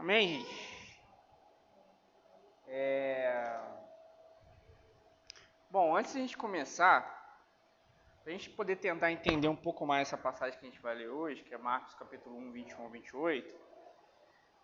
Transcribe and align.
Amém, 0.00 0.28
gente? 0.28 1.02
É... 2.68 3.60
Bom, 5.70 5.94
antes 5.94 6.14
de 6.14 6.18
a 6.18 6.22
gente 6.22 6.38
começar, 6.38 7.02
para 8.22 8.32
a 8.32 8.34
gente 8.34 8.48
poder 8.48 8.76
tentar 8.76 9.12
entender 9.12 9.46
um 9.46 9.54
pouco 9.54 9.86
mais 9.86 10.08
essa 10.08 10.16
passagem 10.16 10.58
que 10.58 10.64
a 10.64 10.70
gente 10.70 10.80
vai 10.80 10.94
ler 10.94 11.10
hoje, 11.10 11.42
que 11.42 11.52
é 11.52 11.58
Marcos 11.58 11.92
capítulo 11.96 12.34
1, 12.34 12.50
21 12.50 12.86
a 12.86 12.88
28, 12.88 13.54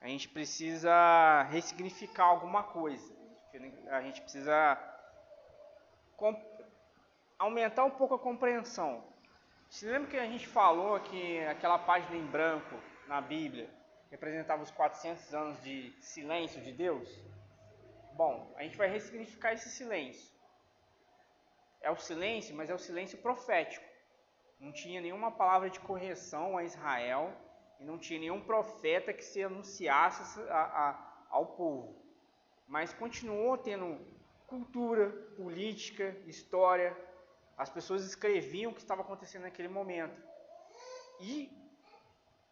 a 0.00 0.08
gente 0.08 0.26
precisa 0.30 1.42
ressignificar 1.50 2.24
alguma 2.24 2.62
coisa. 2.62 3.14
A 3.90 4.00
gente 4.00 4.22
precisa 4.22 4.78
aumentar 7.38 7.84
um 7.84 7.90
pouco 7.90 8.14
a 8.14 8.18
compreensão. 8.18 9.04
Você 9.68 9.84
lembra 9.84 10.08
que 10.08 10.16
a 10.16 10.24
gente 10.24 10.48
falou 10.48 10.98
que 10.98 11.40
aquela 11.44 11.78
página 11.78 12.16
em 12.16 12.24
branco 12.24 12.74
na 13.06 13.20
Bíblia 13.20 13.75
representava 14.10 14.62
os 14.62 14.70
400 14.70 15.34
anos 15.34 15.62
de 15.62 15.92
silêncio 16.00 16.60
de 16.60 16.72
Deus? 16.72 17.08
Bom, 18.14 18.52
a 18.56 18.62
gente 18.62 18.76
vai 18.76 18.88
ressignificar 18.88 19.52
esse 19.52 19.68
silêncio. 19.70 20.34
É 21.80 21.90
o 21.90 21.96
silêncio, 21.96 22.54
mas 22.54 22.70
é 22.70 22.74
o 22.74 22.78
silêncio 22.78 23.18
profético. 23.18 23.84
Não 24.58 24.72
tinha 24.72 25.00
nenhuma 25.00 25.30
palavra 25.30 25.68
de 25.68 25.78
correção 25.80 26.56
a 26.56 26.64
Israel 26.64 27.32
e 27.78 27.84
não 27.84 27.98
tinha 27.98 28.18
nenhum 28.18 28.40
profeta 28.40 29.12
que 29.12 29.22
se 29.22 29.42
anunciasse 29.42 30.40
a, 30.48 30.62
a, 30.62 31.26
ao 31.30 31.46
povo. 31.46 32.02
Mas 32.66 32.92
continuou 32.94 33.58
tendo 33.58 34.00
cultura, 34.46 35.10
política, 35.36 36.16
história. 36.26 36.96
As 37.56 37.68
pessoas 37.68 38.04
escreviam 38.04 38.72
o 38.72 38.74
que 38.74 38.80
estava 38.80 39.02
acontecendo 39.02 39.42
naquele 39.42 39.68
momento. 39.68 40.20
E 41.20 41.50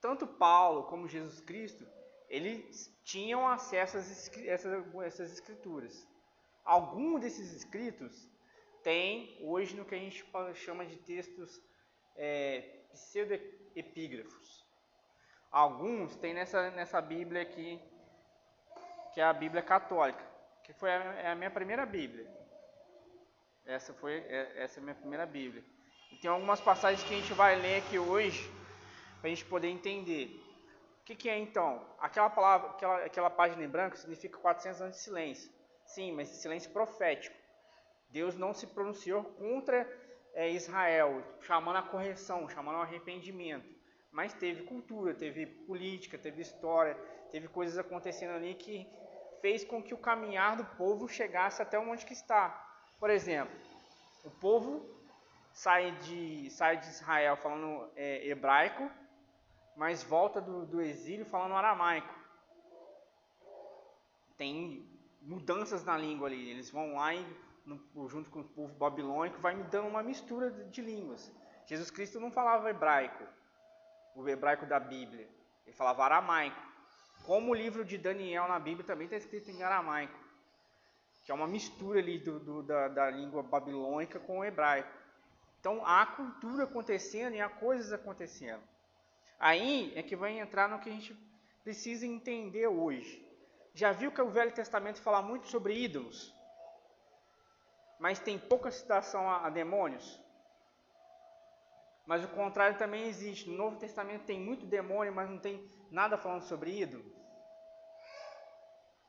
tanto 0.04 0.26
Paulo 0.26 0.82
como 0.82 1.08
Jesus 1.08 1.40
Cristo, 1.40 1.82
eles 2.28 2.94
tinham 3.04 3.48
acesso 3.48 3.96
a 3.96 4.00
essas, 4.00 5.32
escrituras. 5.32 6.06
Alguns 6.62 7.22
desses 7.22 7.50
escritos 7.54 8.30
tem 8.82 9.38
hoje 9.40 9.74
no 9.74 9.86
que 9.86 9.94
a 9.94 9.98
gente 9.98 10.22
chama 10.56 10.84
de 10.84 10.98
textos 10.98 11.58
é, 12.16 12.82
pseudoepígrafos. 12.92 14.62
Alguns 15.50 16.14
tem 16.16 16.34
nessa, 16.34 16.70
nessa 16.72 17.00
Bíblia 17.00 17.40
aqui, 17.40 17.80
que 19.14 19.22
é 19.22 19.24
a 19.24 19.32
Bíblia 19.32 19.62
Católica, 19.62 20.22
que 20.64 20.74
foi 20.74 20.90
a, 20.90 20.96
é 21.14 21.30
a 21.30 21.34
minha 21.34 21.50
primeira 21.50 21.86
Bíblia. 21.86 22.30
Essa 23.64 23.94
foi 23.94 24.18
é, 24.18 24.64
essa 24.64 24.80
é 24.80 24.82
a 24.82 24.84
minha 24.84 24.96
primeira 24.96 25.24
Bíblia. 25.24 25.64
E 26.12 26.16
tem 26.16 26.28
algumas 26.30 26.60
passagens 26.60 27.02
que 27.08 27.14
a 27.14 27.18
gente 27.18 27.32
vai 27.32 27.56
ler 27.56 27.78
aqui 27.78 27.98
hoje 27.98 28.52
para 29.24 29.30
a 29.30 29.34
gente 29.34 29.46
poder 29.46 29.68
entender. 29.68 30.38
O 31.00 31.04
que, 31.06 31.16
que, 31.16 31.30
é 31.30 31.38
então? 31.38 31.82
Aquela 31.98 32.28
palavra, 32.28 32.68
aquela, 32.68 33.04
aquela 33.06 33.30
página 33.30 33.64
em 33.64 33.68
branco 33.68 33.96
significa 33.96 34.36
400 34.36 34.82
anos 34.82 34.96
de 34.96 35.02
silêncio. 35.02 35.50
Sim, 35.86 36.12
mas 36.12 36.28
silêncio 36.28 36.70
profético. 36.70 37.34
Deus 38.10 38.36
não 38.36 38.52
se 38.52 38.66
pronunciou 38.66 39.24
contra 39.24 39.90
é, 40.34 40.50
Israel, 40.50 41.24
chamando 41.40 41.76
a 41.76 41.82
correção, 41.82 42.46
chamando 42.50 42.76
o 42.76 42.82
arrependimento. 42.82 43.66
Mas 44.12 44.34
teve 44.34 44.64
cultura, 44.64 45.14
teve 45.14 45.46
política, 45.46 46.18
teve 46.18 46.42
história, 46.42 46.94
teve 47.30 47.48
coisas 47.48 47.78
acontecendo 47.78 48.34
ali 48.34 48.54
que 48.54 48.86
fez 49.40 49.64
com 49.64 49.82
que 49.82 49.94
o 49.94 49.98
caminhar 49.98 50.54
do 50.54 50.66
povo 50.76 51.08
chegasse 51.08 51.62
até 51.62 51.78
onde 51.78 52.04
que 52.04 52.12
está. 52.12 52.50
Por 53.00 53.08
exemplo, 53.08 53.58
o 54.22 54.30
povo 54.30 54.86
sai 55.50 55.92
de, 55.92 56.50
sai 56.50 56.76
de 56.76 56.88
Israel 56.88 57.38
falando 57.38 57.90
é, 57.96 58.28
hebraico, 58.28 58.90
mas 59.76 60.02
volta 60.02 60.40
do, 60.40 60.64
do 60.66 60.80
exílio 60.80 61.24
falando 61.26 61.54
aramaico. 61.54 62.14
Tem 64.36 64.88
mudanças 65.22 65.84
na 65.84 65.96
língua 65.96 66.28
ali. 66.28 66.50
Eles 66.50 66.70
vão 66.70 66.94
lá 66.94 67.14
e, 67.14 67.26
no, 67.64 68.08
junto 68.08 68.30
com 68.30 68.40
o 68.40 68.44
povo 68.44 68.74
babilônico, 68.74 69.40
vai 69.40 69.54
me 69.54 69.64
dando 69.64 69.88
uma 69.88 70.02
mistura 70.02 70.50
de, 70.50 70.64
de 70.70 70.82
línguas. 70.82 71.32
Jesus 71.66 71.90
Cristo 71.90 72.20
não 72.20 72.30
falava 72.30 72.70
hebraico, 72.70 73.24
o 74.14 74.28
hebraico 74.28 74.66
da 74.66 74.78
Bíblia. 74.78 75.28
Ele 75.66 75.74
falava 75.74 76.04
aramaico. 76.04 76.62
Como 77.24 77.52
o 77.52 77.54
livro 77.54 77.84
de 77.84 77.96
Daniel 77.96 78.46
na 78.48 78.58
Bíblia 78.58 78.86
também 78.86 79.06
está 79.06 79.16
escrito 79.16 79.50
em 79.50 79.62
aramaico, 79.62 80.18
que 81.24 81.32
é 81.32 81.34
uma 81.34 81.46
mistura 81.46 81.98
ali 81.98 82.18
do, 82.18 82.38
do, 82.38 82.62
da, 82.62 82.88
da 82.88 83.10
língua 83.10 83.42
babilônica 83.42 84.20
com 84.20 84.40
o 84.40 84.44
hebraico. 84.44 84.92
Então 85.58 85.84
há 85.86 86.04
cultura 86.04 86.64
acontecendo 86.64 87.34
e 87.34 87.40
há 87.40 87.48
coisas 87.48 87.92
acontecendo. 87.92 88.62
Aí 89.38 89.92
é 89.94 90.02
que 90.02 90.16
vai 90.16 90.38
entrar 90.38 90.68
no 90.68 90.78
que 90.78 90.88
a 90.88 90.92
gente 90.92 91.16
precisa 91.62 92.06
entender 92.06 92.66
hoje. 92.66 93.22
Já 93.74 93.92
viu 93.92 94.12
que 94.12 94.22
o 94.22 94.30
Velho 94.30 94.52
Testamento 94.52 95.00
fala 95.00 95.20
muito 95.20 95.48
sobre 95.48 95.76
ídolos? 95.76 96.32
Mas 97.98 98.20
tem 98.20 98.38
pouca 98.38 98.70
citação 98.70 99.28
a, 99.28 99.46
a 99.46 99.50
demônios? 99.50 100.20
Mas 102.06 102.22
o 102.24 102.28
contrário 102.28 102.76
também 102.76 103.08
existe. 103.08 103.48
No 103.48 103.56
Novo 103.56 103.76
Testamento 103.76 104.24
tem 104.24 104.38
muito 104.38 104.66
demônio, 104.66 105.12
mas 105.12 105.28
não 105.28 105.38
tem 105.38 105.68
nada 105.90 106.18
falando 106.18 106.42
sobre 106.42 106.80
ídolo. 106.80 107.04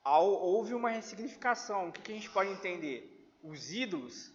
Houve 0.03 0.73
uma 0.73 0.89
ressignificação. 0.89 1.89
O 1.89 1.91
que 1.91 2.11
a 2.11 2.15
gente 2.15 2.29
pode 2.29 2.49
entender? 2.51 3.11
Os 3.43 3.71
ídolos 3.71 4.31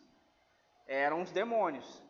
eram 0.86 1.22
os 1.22 1.30
demônios 1.30 2.02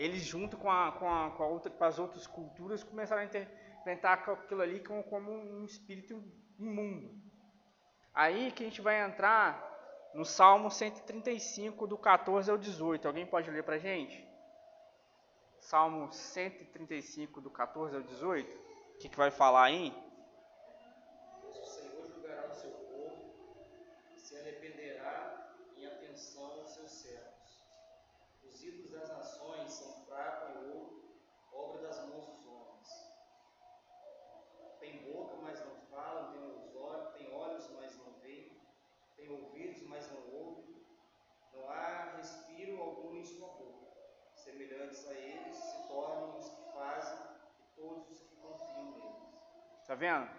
eles 0.00 0.22
junto 0.22 0.56
com, 0.56 0.70
a, 0.70 0.92
com, 0.92 1.06
a, 1.06 1.30
com, 1.30 1.42
a 1.42 1.46
outra, 1.46 1.70
com 1.70 1.84
as 1.84 1.98
outras 1.98 2.26
culturas 2.26 2.82
começaram 2.82 3.20
a 3.20 3.26
interpretar 3.26 4.14
aquilo 4.14 4.62
ali 4.62 4.80
como, 4.80 5.02
como 5.04 5.30
um 5.30 5.62
espírito 5.62 6.24
imundo. 6.58 7.14
Aí 8.14 8.50
que 8.50 8.62
a 8.62 8.66
gente 8.66 8.80
vai 8.80 8.98
entrar 9.04 9.62
no 10.14 10.24
Salmo 10.24 10.70
135, 10.70 11.86
do 11.86 11.98
14 11.98 12.50
ao 12.50 12.56
18. 12.56 13.06
Alguém 13.06 13.26
pode 13.26 13.50
ler 13.50 13.62
para 13.62 13.74
a 13.76 13.78
gente? 13.78 14.26
Salmo 15.58 16.10
135, 16.10 17.38
do 17.42 17.50
14 17.50 17.94
ao 17.94 18.02
18. 18.02 18.56
O 18.56 18.98
que, 19.00 19.08
que 19.10 19.18
vai 19.18 19.30
falar 19.30 19.64
aí? 19.64 19.94
Está 49.80 49.96
vendo? 49.96 50.30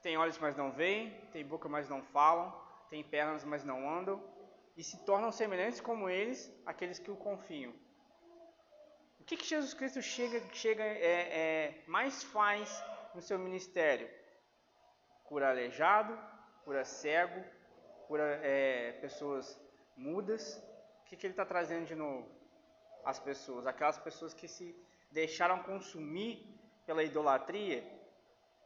Tem 0.00 0.16
olhos, 0.16 0.38
mas 0.38 0.56
não 0.56 0.70
veem, 0.70 1.10
tem 1.32 1.44
boca, 1.44 1.68
mas 1.68 1.88
não 1.88 2.00
falam, 2.00 2.54
tem 2.88 3.02
pernas, 3.02 3.44
mas 3.44 3.64
não 3.64 3.90
andam, 3.90 4.22
e 4.76 4.84
se 4.84 5.04
tornam 5.04 5.32
semelhantes 5.32 5.80
como 5.80 6.08
eles, 6.08 6.48
aqueles 6.64 7.00
que 7.00 7.10
o 7.10 7.16
confiam. 7.16 7.74
O 9.18 9.24
que, 9.24 9.36
que 9.36 9.44
Jesus 9.44 9.74
Cristo 9.74 10.00
chega, 10.00 10.40
chega 10.54 10.84
é, 10.84 11.38
é, 11.40 11.84
mais 11.88 12.22
faz 12.22 12.84
no 13.12 13.20
seu 13.20 13.40
ministério? 13.40 14.08
Cura 15.24 15.48
aleijado, 15.50 16.16
cura 16.64 16.84
cego, 16.84 17.44
cura 18.06 18.38
é, 18.44 18.92
pessoas 19.00 19.60
mudas. 19.96 20.62
O 21.00 21.04
que, 21.06 21.16
que 21.16 21.26
ele 21.26 21.32
está 21.32 21.44
trazendo 21.44 21.86
de 21.86 21.96
novo? 21.96 22.35
As 23.06 23.20
pessoas, 23.20 23.68
aquelas 23.68 23.98
pessoas 23.98 24.34
que 24.34 24.48
se 24.48 24.74
deixaram 25.12 25.62
consumir 25.62 26.34
pela 26.84 27.04
idolatria 27.04 27.78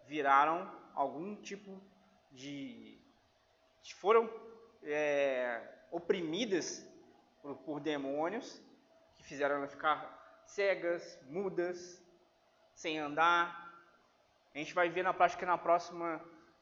viraram 0.06 0.58
algum 0.94 1.37
tipo 1.37 1.78
de. 2.32 2.98
foram 3.96 4.31
é, 4.82 5.62
oprimidas 5.90 6.66
por, 7.42 7.54
por 7.58 7.81
demônios 7.81 8.62
que 9.14 9.25
fizeram 9.25 9.56
elas 9.56 9.72
ficar 9.72 9.98
cegas, 10.46 11.19
mudas, 11.28 12.02
sem 12.75 12.98
andar. 12.98 13.44
A 14.54 14.58
gente 14.58 14.72
vai 14.72 14.88
ver 14.88 15.02
na 15.02 15.12
prática 15.12 15.44
na 15.44 15.58
próxima, 15.58 16.19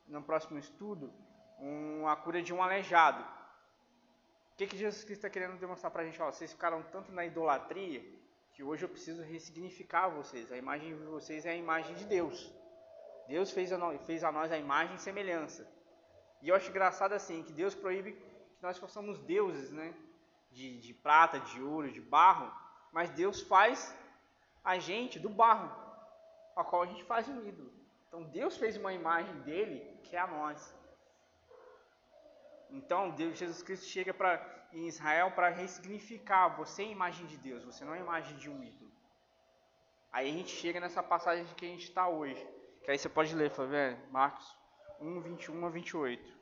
no 0.09 0.21
próximo 0.21 0.59
estudo 0.59 1.15
uma 1.61 2.17
cura 2.17 2.43
de 2.43 2.53
um 2.53 2.61
aleijado. 2.61 3.25
Que, 4.59 4.67
que 4.67 4.77
Jesus 4.77 5.05
Cristo 5.05 5.21
está 5.21 5.31
querendo 5.31 5.57
demonstrar 5.57 5.89
para 5.93 6.03
a 6.03 6.05
gente? 6.05 6.21
Ó, 6.21 6.33
vocês 6.33 6.51
ficaram 6.51 6.83
tanto 6.91 7.13
na 7.13 7.25
idolatria 7.25 8.05
que 8.53 8.61
hoje 8.65 8.85
eu 8.85 8.89
preciso 8.89 9.23
ressignificar 9.23 10.09
vocês. 10.09 10.51
A 10.51 10.57
imagem 10.57 10.97
de 10.97 11.05
vocês 11.05 11.47
é 11.47 11.51
a 11.51 11.55
imagem 11.55 11.95
de 11.95 12.05
Deus. 12.05 12.53
Deus 13.29 13.53
fez 13.53 13.73
a, 13.73 13.79
nós, 13.79 14.01
fez 14.05 14.25
a 14.25 14.33
nós 14.33 14.51
a 14.51 14.59
imagem 14.59 14.97
e 14.97 14.99
semelhança. 14.99 15.65
E 16.43 16.49
eu 16.49 16.57
acho 16.57 16.71
engraçado 16.71 17.13
assim, 17.13 17.45
que 17.45 17.53
Deus 17.53 17.73
proíbe 17.73 18.15
que 18.15 18.61
nós 18.61 18.77
possamos 18.77 19.21
deuses, 19.21 19.71
né? 19.71 19.95
De, 20.51 20.81
de 20.81 20.93
prata, 20.93 21.39
de 21.39 21.63
ouro, 21.63 21.93
de 21.93 22.01
barro, 22.01 22.53
mas 22.91 23.11
Deus 23.11 23.41
faz 23.41 23.95
a 24.65 24.77
gente 24.77 25.21
do 25.21 25.29
barro, 25.29 25.71
a 26.57 26.65
qual 26.65 26.83
a 26.83 26.87
gente 26.87 27.05
faz 27.05 27.29
um 27.29 27.47
ídolo. 27.47 27.73
Então 28.09 28.25
Deus 28.25 28.57
fez 28.57 28.77
uma 28.77 28.93
imagem 28.93 29.39
dele 29.43 30.01
que 30.03 30.17
é 30.17 30.19
a 30.19 30.27
nós. 30.27 30.75
Então 32.71 33.11
Deus, 33.11 33.39
Jesus 33.39 33.63
Cristo 33.63 33.87
chega 33.87 34.13
para 34.13 34.59
em 34.73 34.87
Israel 34.87 35.31
para 35.31 35.49
ressignificar. 35.49 36.49
Você 36.57 36.83
é 36.83 36.87
a 36.87 36.91
imagem 36.91 37.27
de 37.27 37.37
Deus, 37.39 37.65
você 37.65 37.85
não 37.85 37.95
é 37.95 37.99
a 37.99 38.03
imagem 38.03 38.37
de 38.37 38.51
um 38.51 38.63
ídolo. 38.63 38.91
Aí 40.13 40.29
a 40.29 40.33
gente 40.33 40.51
chega 40.51 40.81
nessa 40.81 41.03
passagem 41.03 41.45
que 41.55 41.67
a 41.67 41.69
gente 41.69 41.85
está 41.85 42.09
hoje. 42.09 42.47
Que 42.83 42.91
aí 42.91 42.99
você 42.99 43.09
pode 43.09 43.35
ler, 43.35 43.51
Flaviano, 43.51 43.99
Marcos 44.11 44.57
1, 45.01 45.21
21 45.21 45.67
a 45.67 45.69
28. 45.69 46.38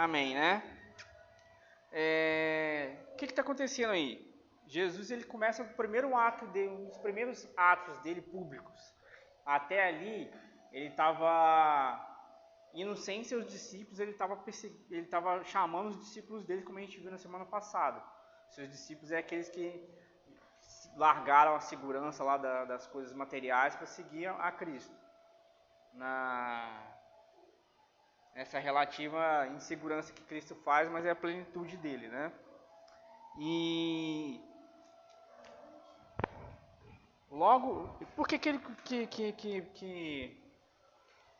Amém, 0.00 0.34
né? 0.34 0.62
É, 1.92 2.96
o 3.12 3.16
que 3.16 3.26
está 3.26 3.42
acontecendo 3.42 3.90
aí? 3.90 4.10
Jesus 4.66 5.10
ele 5.10 5.24
começa 5.24 5.62
o 5.62 5.74
primeiro 5.74 6.16
ato 6.16 6.46
dele, 6.46 6.70
um 6.70 6.86
dos 6.86 6.96
primeiros 6.96 7.46
atos 7.54 7.98
dele 7.98 8.22
públicos. 8.22 8.94
Até 9.44 9.88
ali 9.88 10.32
ele 10.72 10.86
estava 10.86 12.00
indo 12.72 12.96
sem 12.96 13.22
seus 13.22 13.44
discípulos, 13.44 14.00
ele 14.00 14.12
estava 14.12 14.42
ele 14.90 15.02
estava 15.02 15.44
chamando 15.44 15.90
os 15.90 15.98
discípulos 15.98 16.46
dele, 16.46 16.62
como 16.62 16.78
a 16.78 16.80
gente 16.80 16.98
viu 16.98 17.10
na 17.10 17.18
semana 17.18 17.44
passada. 17.44 18.02
Seus 18.48 18.70
discípulos 18.70 19.12
é 19.12 19.18
aqueles 19.18 19.50
que 19.50 19.86
largaram 20.96 21.54
a 21.54 21.60
segurança 21.60 22.24
lá 22.24 22.38
da, 22.38 22.64
das 22.64 22.86
coisas 22.86 23.12
materiais 23.12 23.76
para 23.76 23.84
seguir 23.84 24.28
a 24.28 24.50
Cristo. 24.50 24.96
Na 25.92 26.99
essa 28.40 28.58
relativa 28.58 29.46
insegurança 29.48 30.14
que 30.14 30.22
Cristo 30.22 30.54
faz, 30.54 30.90
mas 30.90 31.04
é 31.04 31.10
a 31.10 31.14
plenitude 31.14 31.76
dele, 31.76 32.08
né? 32.08 32.32
E 33.38 34.40
logo, 37.30 37.94
por 38.16 38.26
que 38.26 38.38
que 38.38 38.58
que, 38.58 39.06
que, 39.06 39.62
que, 39.74 40.42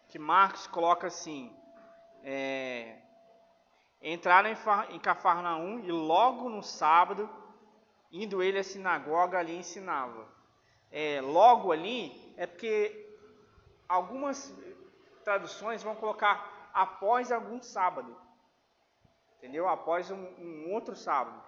que 0.09 0.19
Marcos 0.19 0.67
coloca 0.67 1.07
assim, 1.07 1.51
é, 2.23 2.99
entraram 4.03 4.51
em, 4.51 4.95
em 4.95 4.99
Cafarnaum 4.99 5.79
e 5.79 5.91
logo 5.91 6.51
no 6.51 6.63
sábado, 6.63 7.31
indo 8.13 8.43
ele 8.43 8.59
à 8.59 8.63
sinagoga, 8.63 9.39
ali 9.39 9.57
ensinava. 9.57 10.29
É, 10.93 11.23
logo 11.23 11.73
ali 11.73 12.35
é 12.37 12.47
porque 12.47 13.17
algumas 13.89 14.55
traduções 15.25 15.83
vão 15.83 15.97
colocar 15.97 16.60
após 16.73 17.31
algum 17.31 17.61
sábado. 17.63 18.17
Entendeu? 19.39 19.69
Após 19.69 20.11
um, 20.11 20.23
um 20.39 20.73
outro 20.73 20.95
sábado. 20.95 21.43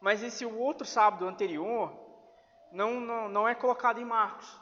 Mas 0.00 0.22
esse 0.22 0.44
outro 0.44 0.86
sábado 0.86 1.26
anterior 1.26 1.92
não, 2.70 3.00
não, 3.00 3.28
não 3.28 3.48
é 3.48 3.54
colocado 3.54 4.00
em 4.00 4.04
Marcos. 4.04 4.60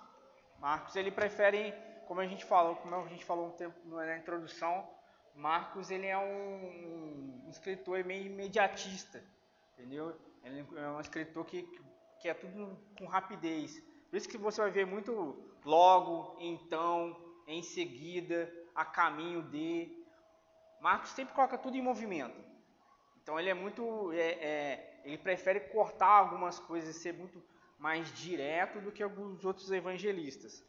Marcos 0.61 0.96
ele 0.96 1.11
prefere, 1.11 1.75
como 2.06 2.20
a 2.20 2.26
gente 2.26 2.44
falou, 2.44 2.76
como 2.76 2.94
a 2.94 3.08
gente 3.08 3.25
falou 3.25 3.49
um 3.49 3.50
tempo 3.50 3.76
na 3.88 4.16
introdução, 4.16 4.88
Marcos 5.34 5.90
ele 5.90 6.06
é 6.06 6.16
um, 6.16 7.43
um 7.44 7.50
escritor 7.50 8.05
meio 8.05 8.26
imediatista, 8.26 9.22
entendeu? 9.72 10.16
Ele 10.44 10.64
é 10.76 10.88
um 10.88 11.00
escritor 11.00 11.44
que, 11.44 11.62
que 12.20 12.28
é 12.28 12.34
tudo 12.34 12.78
com 12.96 13.06
rapidez. 13.06 13.81
Por 14.08 14.16
isso 14.16 14.28
que 14.28 14.38
você 14.38 14.61
vai 14.62 14.70
ver 14.70 14.87
muito 14.87 15.43
logo, 15.64 16.37
então, 16.38 17.16
em 17.46 17.62
seguida, 17.62 18.52
a 18.75 18.85
caminho 18.85 19.43
de. 19.43 19.91
Marcos 20.81 21.11
sempre 21.11 21.35
coloca 21.35 21.56
tudo 21.56 21.76
em 21.76 21.82
movimento. 21.82 22.38
Então 23.23 23.38
ele 23.38 23.49
é 23.49 23.55
muito. 23.55 24.12
É, 24.12 24.19
é, 24.19 25.00
ele 25.05 25.19
prefere 25.19 25.61
cortar 25.61 26.08
algumas 26.08 26.58
coisas 26.58 26.96
e 26.96 26.99
ser 26.99 27.12
muito 27.12 27.43
mais 27.79 28.12
direto 28.14 28.81
do 28.81 28.93
que 28.93 29.02
alguns 29.02 29.44
outros 29.44 29.70
evangelistas. 29.70 30.64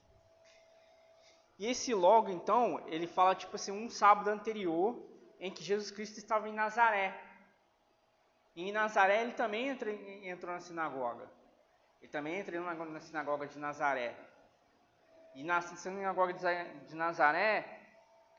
E 1.58 1.68
esse 1.68 1.94
logo, 1.94 2.30
então, 2.30 2.84
ele 2.88 3.08
fala 3.08 3.34
tipo 3.34 3.56
assim, 3.56 3.72
um 3.72 3.90
sábado 3.90 4.30
anterior 4.30 5.02
em 5.40 5.52
que 5.52 5.64
Jesus 5.64 5.90
Cristo 5.90 6.18
estava 6.18 6.50
em 6.50 6.54
Nazaré. 6.54 7.18
E 8.56 8.70
em 8.70 8.72
Nazaré 8.72 9.22
ele 9.22 9.34
também 9.34 9.70
entra, 9.70 9.92
entrou 9.92 10.54
na 10.54 10.60
sinagoga. 10.60 11.30
Ele 12.02 12.12
também 12.12 12.40
entrou 12.40 12.62
na 12.62 13.00
sinagoga 13.00 13.48
de 13.48 13.58
Nazaré. 13.58 14.16
E 15.36 15.44
na 15.44 15.62
sinagoga 15.62 16.34
de 16.34 16.96
Nazaré, 16.96 17.76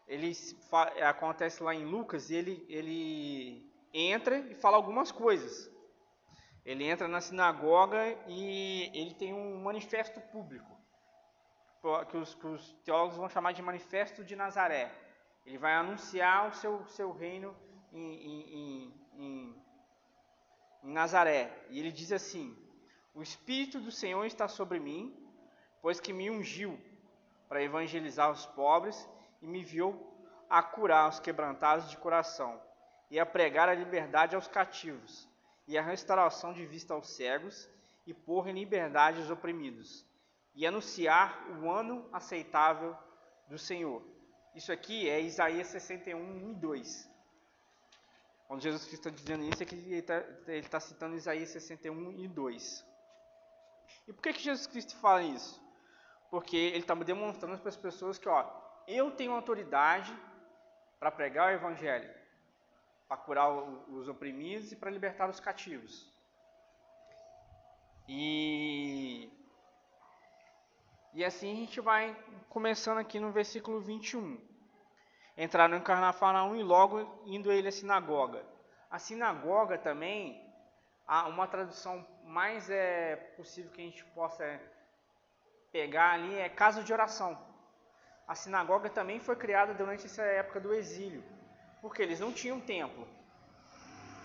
ele 0.09 0.33
acontece 1.07 1.63
lá 1.63 1.75
em 1.75 1.85
Lucas 1.85 2.31
e 2.31 2.35
ele, 2.35 2.65
ele 2.71 3.71
entra 3.93 4.39
e 4.39 4.55
fala 4.55 4.79
algumas 4.79 5.13
coisas. 5.13 5.71
Ele 6.65 6.85
entra 6.85 7.07
na 7.07 7.21
sinagoga 7.21 8.03
e 8.27 8.91
ele 8.95 9.15
tem 9.15 9.35
um 9.35 9.63
manifesto 9.63 10.21
público, 10.33 10.75
que 12.11 12.17
os, 12.17 12.35
que 12.35 12.47
os 12.47 12.73
teólogos 12.85 13.19
vão 13.19 13.29
chamar 13.29 13.53
de 13.53 13.61
manifesto 13.61 14.25
de 14.25 14.35
Nazaré. 14.35 14.91
Ele 15.45 15.59
vai 15.59 15.75
anunciar 15.75 16.49
o 16.49 16.53
seu, 16.55 16.87
seu 16.89 17.13
reino 17.13 17.55
em, 17.93 18.15
em, 18.27 18.95
em, 19.19 19.63
em 20.83 20.93
Nazaré. 20.93 21.67
E 21.69 21.79
ele 21.79 21.93
diz 21.93 22.11
assim: 22.11 22.57
O 23.15 23.23
Espírito 23.23 23.81
do 23.81 23.93
Senhor 23.93 24.25
está 24.25 24.49
sobre 24.49 24.81
mim, 24.81 25.15
pois 25.83 26.01
que 26.01 26.13
me 26.13 26.31
ungiu 26.31 26.81
para 27.49 27.63
evangelizar 27.63 28.31
os 28.31 28.47
pobres 28.47 29.09
e 29.41 29.47
me 29.47 29.61
enviou 29.61 30.15
a 30.49 30.63
curar 30.63 31.09
os 31.09 31.21
quebrantados 31.21 31.91
de 31.91 31.97
coração 31.97 32.61
e 33.11 33.19
a 33.19 33.27
pregar 33.27 33.69
a 33.69 33.75
liberdade 33.75 34.35
aos 34.35 34.49
cativos 34.49 35.29
e 35.67 35.77
a 35.77 35.83
restauração 35.83 36.53
de 36.53 36.65
vista 36.65 36.95
aos 36.95 37.09
cegos 37.11 37.69
e 38.07 38.15
pôr 38.15 38.49
em 38.49 38.55
liberdade 38.55 39.21
os 39.21 39.31
oprimidos 39.31 40.05
e 40.55 40.67
anunciar 40.67 41.47
o 41.61 41.71
ano 41.71 42.09
aceitável 42.13 42.97
do 43.49 43.59
Senhor. 43.59 44.03
Isso 44.55 44.73
aqui 44.73 45.09
é 45.09 45.21
Isaías 45.21 45.69
61, 45.69 46.19
1 46.19 46.51
e 46.51 46.55
2. 46.55 47.11
Quando 48.49 48.63
Jesus 48.63 48.85
Cristo 48.85 49.09
está 49.09 49.11
dizendo 49.11 49.45
isso, 49.45 49.63
é 49.63 49.67
que 49.67 49.75
ele 49.75 49.97
está, 49.97 50.23
tá 50.71 50.81
citando 50.81 51.17
Isaías 51.17 51.51
61 51.51 52.13
e 52.13 52.29
2. 52.29 52.87
E 54.09 54.13
por 54.13 54.23
que, 54.23 54.33
que 54.33 54.43
Jesus 54.43 54.67
Cristo 54.67 54.97
fala 54.97 55.23
isso? 55.23 55.61
Porque 56.31 56.57
ele 56.57 56.79
está 56.79 56.95
demonstrando 56.95 57.59
para 57.59 57.69
as 57.69 57.77
pessoas 57.77 58.19
que, 58.19 58.29
ó, 58.29 58.45
eu 58.87 59.11
tenho 59.11 59.33
autoridade 59.33 60.15
para 60.99 61.11
pregar 61.11 61.49
o 61.49 61.55
evangelho, 61.55 62.13
para 63.09 63.17
curar 63.17 63.51
os 63.51 64.09
oprimidos 64.09 64.73
e 64.73 64.77
para 64.77 64.91
libertar 64.91 65.29
os 65.29 65.41
cativos. 65.41 66.11
E 68.09 69.31
e 71.17 71.25
assim 71.25 71.51
a 71.51 71.57
gente 71.57 71.81
vai 71.81 72.15
começando 72.51 72.99
aqui 72.99 73.19
no 73.19 73.33
versículo 73.33 73.81
21. 73.81 74.39
Entraram 75.35 75.79
em 75.79 75.81
Carnafarnaum 75.81 76.55
e 76.55 76.63
logo 76.63 77.23
indo 77.25 77.51
ele 77.51 77.69
à 77.69 77.73
sinagoga. 77.73 78.45
A 78.91 78.99
sinagoga 78.99 79.79
também, 79.79 80.39
uma 81.29 81.47
tradução 81.47 82.07
mais 82.23 82.69
é 82.69 83.17
possível 83.35 83.71
que 83.71 83.81
a 83.81 83.85
gente 83.85 84.05
possa 84.07 84.61
pegar 85.77 86.13
ali 86.15 86.35
é 86.39 86.49
casa 86.49 86.83
de 86.83 86.91
oração. 86.91 87.33
A 88.27 88.35
sinagoga 88.35 88.89
também 88.99 89.19
foi 89.21 89.37
criada 89.37 89.75
durante 89.75 90.07
essa 90.07 90.23
época 90.23 90.59
do 90.59 90.73
exílio, 90.73 91.23
porque 91.83 92.01
eles 92.01 92.19
não 92.19 92.33
tinham 92.33 92.59
templo. 92.59 93.07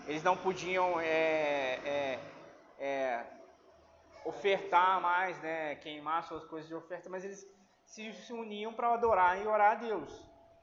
Eles 0.06 0.22
não 0.22 0.36
podiam 0.36 0.98
é, 0.98 1.74
é, 1.94 2.18
é, 2.78 3.26
ofertar 4.24 4.98
mais, 5.02 5.38
né, 5.42 5.74
queimar 5.76 6.24
suas 6.24 6.44
coisas 6.46 6.66
de 6.66 6.74
oferta, 6.74 7.10
mas 7.10 7.22
eles 7.22 7.46
se 7.84 8.32
uniam 8.32 8.72
para 8.72 8.94
adorar 8.94 9.32
e 9.40 9.46
orar 9.46 9.72
a 9.72 9.80
Deus. 9.88 10.10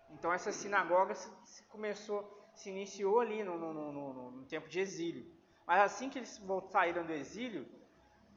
Então 0.09 0.33
essa 0.33 0.51
sinagoga 0.51 1.13
se, 1.13 1.63
começou, 1.73 2.19
se 2.55 2.71
iniciou 2.71 3.19
ali 3.19 3.43
no, 3.43 3.59
no, 3.59 3.71
no, 3.73 4.31
no, 4.31 4.45
tempo 4.45 4.67
de 4.67 4.79
exílio. 4.79 5.23
Mas 5.67 5.81
assim 5.81 6.09
que 6.09 6.17
eles 6.17 6.41
saíram 6.71 7.05
do 7.05 7.13
exílio, 7.13 7.63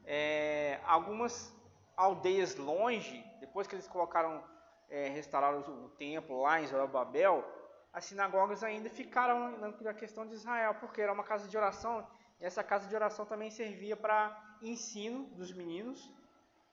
é, 0.04 0.78
algumas 0.84 1.34
aldeias 1.96 2.56
longe, 2.56 3.24
depois 3.40 3.66
que 3.66 3.74
eles 3.74 3.86
colocaram, 3.86 4.42
é, 4.88 5.08
restauraram 5.08 5.60
o, 5.60 5.88
templo 5.90 6.42
lá 6.42 6.60
em 6.60 6.66
Zorobabel, 6.66 7.44
as 7.92 8.04
sinagogas 8.06 8.64
ainda 8.64 8.88
ficaram 8.88 9.58
na 9.58 9.94
questão 9.94 10.26
de 10.26 10.34
Israel, 10.34 10.74
porque 10.80 11.00
era 11.00 11.12
uma 11.12 11.24
casa 11.24 11.48
de 11.48 11.56
oração, 11.56 12.06
e 12.40 12.44
essa 12.44 12.64
casa 12.64 12.88
de 12.88 12.94
oração 12.94 13.26
também 13.26 13.50
servia 13.50 13.96
para 13.96 14.56
ensino 14.62 15.24
dos 15.36 15.52
meninos, 15.52 16.10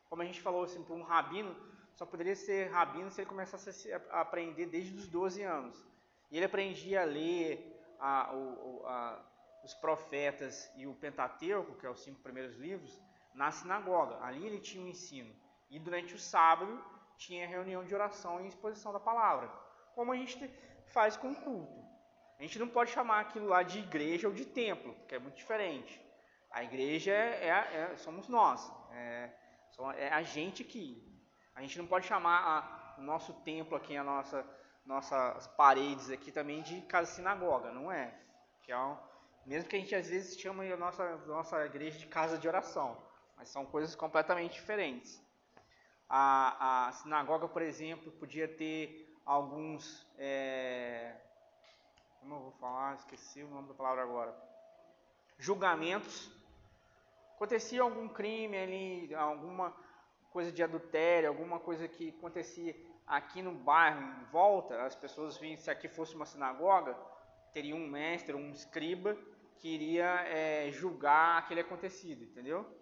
como 0.10 0.22
a 0.22 0.26
gente 0.26 0.42
falou 0.42 0.64
assim, 0.64 0.84
para 0.84 0.96
um 0.96 1.04
rabino, 1.04 1.56
só 1.96 2.06
poderia 2.06 2.36
ser 2.36 2.72
rabino 2.72 3.12
se 3.12 3.22
ele 3.22 3.30
começasse 3.30 3.92
a 3.94 4.22
aprender 4.22 4.68
desde 4.68 4.96
os 4.96 5.08
12 5.08 5.44
anos. 5.44 5.86
E 6.32 6.38
ele 6.38 6.46
aprendia 6.46 7.02
a 7.02 7.06
ler 7.06 7.78
a, 8.00 8.32
a, 8.32 9.26
os 9.64 9.74
profetas 9.74 10.72
e 10.78 10.88
o 10.88 10.96
Pentateuco, 10.96 11.76
que 11.76 11.86
é 11.86 11.90
os 11.90 12.02
cinco 12.02 12.22
primeiros 12.22 12.56
livros, 12.56 12.98
na 13.40 13.52
sinagoga. 13.52 14.22
Ali 14.22 14.46
ele 14.46 14.60
tinha 14.60 14.84
o 14.84 14.88
ensino. 14.88 15.34
E 15.70 15.80
durante 15.80 16.14
o 16.14 16.20
sábado 16.20 16.74
tinha 17.18 17.48
reunião 17.48 17.86
de 17.86 17.96
oração 17.96 18.42
e 18.42 18.48
exposição 18.48 18.92
da 18.92 19.00
palavra. 19.00 19.48
Como 19.96 20.12
a 20.12 20.18
gente 20.18 20.36
faz 20.88 21.16
com 21.16 21.32
o 21.32 21.36
culto. 21.36 21.80
A 22.38 22.42
gente 22.44 22.60
não 22.60 22.68
pode 22.68 22.92
chamar 22.92 23.22
aquilo 23.22 23.48
lá 23.48 23.64
de 23.64 23.80
igreja 23.80 24.28
ou 24.28 24.34
de 24.34 24.46
templo, 24.46 24.94
que 25.08 25.16
é 25.16 25.20
muito 25.20 25.36
diferente. 25.36 26.02
A 26.52 26.64
igreja 26.64 27.12
é, 27.12 27.48
é, 27.48 27.94
é 27.94 27.98
somos 27.98 28.28
nós, 28.28 28.72
é, 28.92 29.30
é 29.98 30.10
a 30.10 30.24
gente 30.24 30.64
que 30.64 30.84
a 31.54 31.62
gente 31.62 31.78
não 31.78 31.86
pode 31.86 32.08
chamar 32.08 32.40
a, 32.40 33.00
o 33.00 33.04
nosso 33.04 33.34
templo 33.42 33.76
aqui, 33.76 33.96
a 33.96 34.04
nossa, 34.04 34.46
nossas 34.86 35.48
paredes 35.48 36.10
aqui 36.10 36.32
também 36.32 36.62
de 36.62 36.82
casa 36.82 37.12
sinagoga, 37.12 37.72
não 37.72 37.92
é? 37.92 38.14
Que 38.64 38.72
é 38.72 38.78
um, 38.78 38.98
mesmo 39.46 39.70
que 39.70 39.76
a 39.76 39.80
gente 39.80 39.94
às 39.94 40.10
vezes 40.10 40.40
chame 40.40 40.72
a 40.72 40.78
nossa, 40.78 41.18
nossa 41.28 41.66
igreja 41.66 42.00
de 42.00 42.08
casa 42.08 42.38
de 42.38 42.48
oração, 42.48 42.98
mas 43.40 43.48
são 43.48 43.66
coisas 43.66 43.96
completamente 43.96 44.54
diferentes. 44.54 45.26
A, 46.10 46.88
a 46.88 46.92
sinagoga, 46.92 47.48
por 47.48 47.62
exemplo, 47.62 48.12
podia 48.12 48.48
ter 48.48 49.18
alguns. 49.26 50.06
É, 50.18 51.16
como 52.20 52.36
eu 52.36 52.40
vou 52.42 52.52
falar? 52.52 52.96
Esqueci 52.96 53.42
o 53.42 53.48
nome 53.48 53.70
da 53.70 53.74
palavra 53.74 54.04
agora. 54.04 54.36
Julgamentos. 55.38 56.30
Acontecia 57.36 57.82
algum 57.82 58.10
crime 58.10 58.58
ali, 58.58 59.16
alguma 59.16 59.74
coisa 60.30 60.52
de 60.52 60.62
adultério, 60.62 61.30
alguma 61.30 61.58
coisa 61.58 61.88
que 61.88 62.10
acontecia 62.10 62.76
aqui 63.08 63.42
no 63.42 63.54
bairro, 63.54 64.02
em 64.02 64.26
volta, 64.26 64.84
as 64.84 64.94
pessoas 64.94 65.38
vinham, 65.38 65.58
se 65.58 65.72
aqui 65.72 65.88
fosse 65.88 66.14
uma 66.16 66.26
sinagoga, 66.26 66.98
teria 67.54 67.74
um 67.74 67.88
mestre, 67.88 68.36
um 68.36 68.52
escriba, 68.52 69.18
que 69.56 69.70
iria 69.70 70.28
é, 70.28 70.70
julgar 70.72 71.38
aquele 71.38 71.62
acontecido, 71.62 72.26
entendeu? 72.26 72.79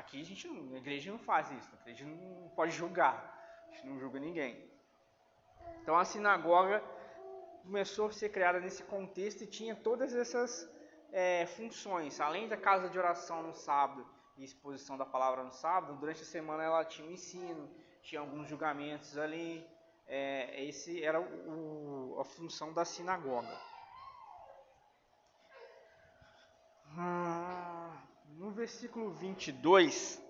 Aqui 0.00 0.20
a 0.20 0.24
gente 0.24 0.46
não, 0.46 0.62
na 0.74 0.78
igreja 0.78 1.10
não 1.10 1.18
faz 1.18 1.50
isso, 1.50 1.70
a 1.74 1.80
igreja 1.80 2.04
não 2.06 2.48
pode 2.58 2.72
julgar, 2.80 3.16
a 3.68 3.72
gente 3.72 3.86
não 3.88 3.98
julga 3.98 4.20
ninguém. 4.20 4.54
Então 5.80 5.94
a 5.98 6.04
sinagoga 6.04 6.80
começou 7.64 8.06
a 8.06 8.12
ser 8.12 8.28
criada 8.28 8.60
nesse 8.60 8.84
contexto 8.84 9.42
e 9.42 9.46
tinha 9.46 9.74
todas 9.74 10.14
essas 10.14 10.50
é, 11.12 11.46
funções, 11.46 12.20
além 12.20 12.46
da 12.48 12.56
casa 12.56 12.88
de 12.88 12.96
oração 12.96 13.42
no 13.42 13.52
sábado, 13.52 14.06
e 14.36 14.44
exposição 14.44 14.96
da 14.96 15.04
palavra 15.04 15.42
no 15.42 15.50
sábado, 15.50 15.98
durante 15.98 16.22
a 16.22 16.24
semana 16.36 16.62
ela 16.62 16.84
tinha 16.84 17.08
um 17.08 17.10
ensino, 17.10 17.68
tinha 18.00 18.20
alguns 18.20 18.48
julgamentos 18.48 19.18
ali. 19.18 19.66
É, 20.06 20.64
esse 20.64 21.02
era 21.02 21.20
o, 21.20 22.16
a 22.20 22.24
função 22.24 22.72
da 22.72 22.84
sinagoga. 22.84 23.56
Ah, 26.96 27.67
no 28.38 28.50
versículo 28.52 29.10
22, 29.10 30.22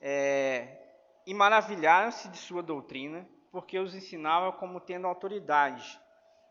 é, 0.00 0.78
e 1.26 1.34
maravilharam-se 1.34 2.28
de 2.28 2.38
sua 2.38 2.62
doutrina, 2.62 3.28
porque 3.50 3.78
os 3.78 3.94
ensinava 3.94 4.52
como 4.52 4.80
tendo 4.80 5.06
autoridade, 5.06 6.00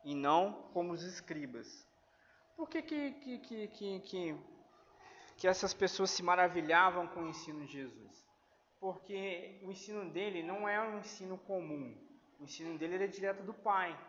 e 0.04 0.14
não 0.14 0.70
como 0.74 0.92
os 0.92 1.04
escribas. 1.04 1.88
Por 2.56 2.70
que, 2.70 2.82
que, 2.82 3.12
que, 3.12 3.68
que, 3.68 4.00
que 4.02 4.38
que 5.42 5.48
essas 5.48 5.74
pessoas 5.74 6.12
se 6.12 6.22
maravilhavam 6.22 7.08
com 7.08 7.22
o 7.22 7.28
ensino 7.28 7.66
de 7.66 7.72
Jesus. 7.72 8.24
Porque 8.80 9.60
o 9.64 9.72
ensino 9.72 10.08
dele 10.12 10.44
não 10.44 10.70
é 10.70 10.80
um 10.80 11.00
ensino 11.00 11.36
comum. 11.36 11.98
O 12.40 12.44
ensino 12.44 12.78
dele 12.78 12.94
era 12.94 13.08
direto 13.08 13.42
do 13.42 13.52
Pai. 13.52 14.00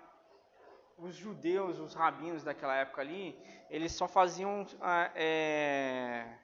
Os 0.99 1.15
judeus, 1.15 1.79
os 1.79 1.95
rabinos 1.95 2.45
daquela 2.45 2.77
época 2.77 3.01
ali, 3.01 3.37
eles 3.69 3.93
só 3.93 4.07
faziam 4.07 4.67
é, 5.15 6.39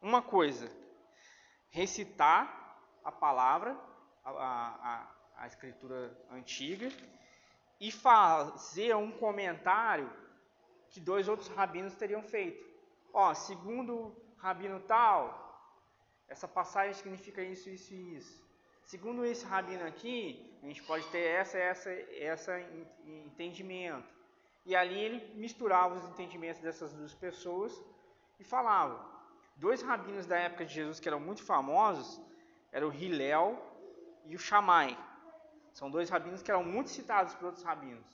uma 0.00 0.22
coisa: 0.22 0.70
recitar 1.70 2.78
a 3.02 3.10
palavra, 3.10 3.76
a, 4.24 4.30
a, 4.30 5.42
a 5.42 5.46
escritura 5.46 6.16
antiga, 6.30 6.88
e 7.80 7.90
fazer 7.90 8.94
um 8.94 9.10
comentário 9.10 10.10
que 10.90 11.00
dois 11.00 11.28
outros 11.28 11.48
rabinos 11.48 11.94
teriam 11.94 12.22
feito. 12.22 12.64
Ó, 13.12 13.34
segundo 13.34 14.14
rabino 14.38 14.80
tal, 14.80 15.44
essa 16.28 16.46
passagem 16.46 16.94
significa 16.94 17.42
isso, 17.42 17.68
isso 17.68 17.92
e 17.94 18.16
isso. 18.16 18.43
Segundo 18.84 19.24
esse 19.24 19.44
rabino 19.46 19.86
aqui, 19.86 20.54
a 20.62 20.66
gente 20.66 20.82
pode 20.82 21.06
ter 21.06 21.20
essa, 21.20 21.58
essa, 21.58 21.90
essa 21.90 22.60
entendimento. 23.04 24.12
E 24.66 24.76
ali 24.76 24.98
ele 24.98 25.34
misturava 25.34 25.94
os 25.94 26.04
entendimentos 26.10 26.60
dessas 26.60 26.92
duas 26.92 27.14
pessoas 27.14 27.72
e 28.38 28.44
falava. 28.44 29.04
Dois 29.56 29.82
rabinos 29.82 30.26
da 30.26 30.36
época 30.36 30.64
de 30.64 30.74
Jesus 30.74 31.00
que 31.00 31.08
eram 31.08 31.20
muito 31.20 31.42
famosos 31.42 32.20
eram 32.72 32.88
o 32.88 32.92
Hillel 32.92 33.56
e 34.26 34.34
o 34.34 34.38
Shammai. 34.38 34.98
São 35.72 35.90
dois 35.90 36.10
rabinos 36.10 36.42
que 36.42 36.50
eram 36.50 36.64
muito 36.64 36.90
citados 36.90 37.34
por 37.34 37.46
outros 37.46 37.64
rabinos, 37.64 38.06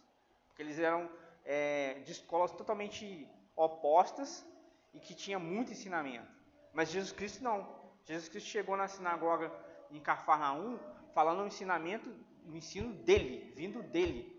porque 0.49 0.63
eles 0.63 0.79
eram 0.79 1.11
é, 1.45 1.95
de 2.05 2.13
escolas 2.13 2.53
totalmente 2.53 3.27
opostas 3.57 4.47
e 4.95 5.01
que 5.01 5.15
tinha 5.15 5.39
muito 5.39 5.73
ensinamento. 5.73 6.29
Mas 6.73 6.91
Jesus 6.91 7.13
Cristo 7.13 7.43
não. 7.43 7.81
Jesus 8.05 8.29
Cristo 8.29 8.49
chegou 8.49 8.77
na 8.77 8.89
sinagoga 8.89 9.53
em 9.91 10.01
Cafarnaum 10.01 10.79
falando 11.15 11.43
o 11.43 11.47
ensinamento, 11.47 12.11
o 12.47 12.57
ensino 12.57 12.93
dele, 12.95 13.53
vindo 13.55 13.83
dele, 13.83 14.39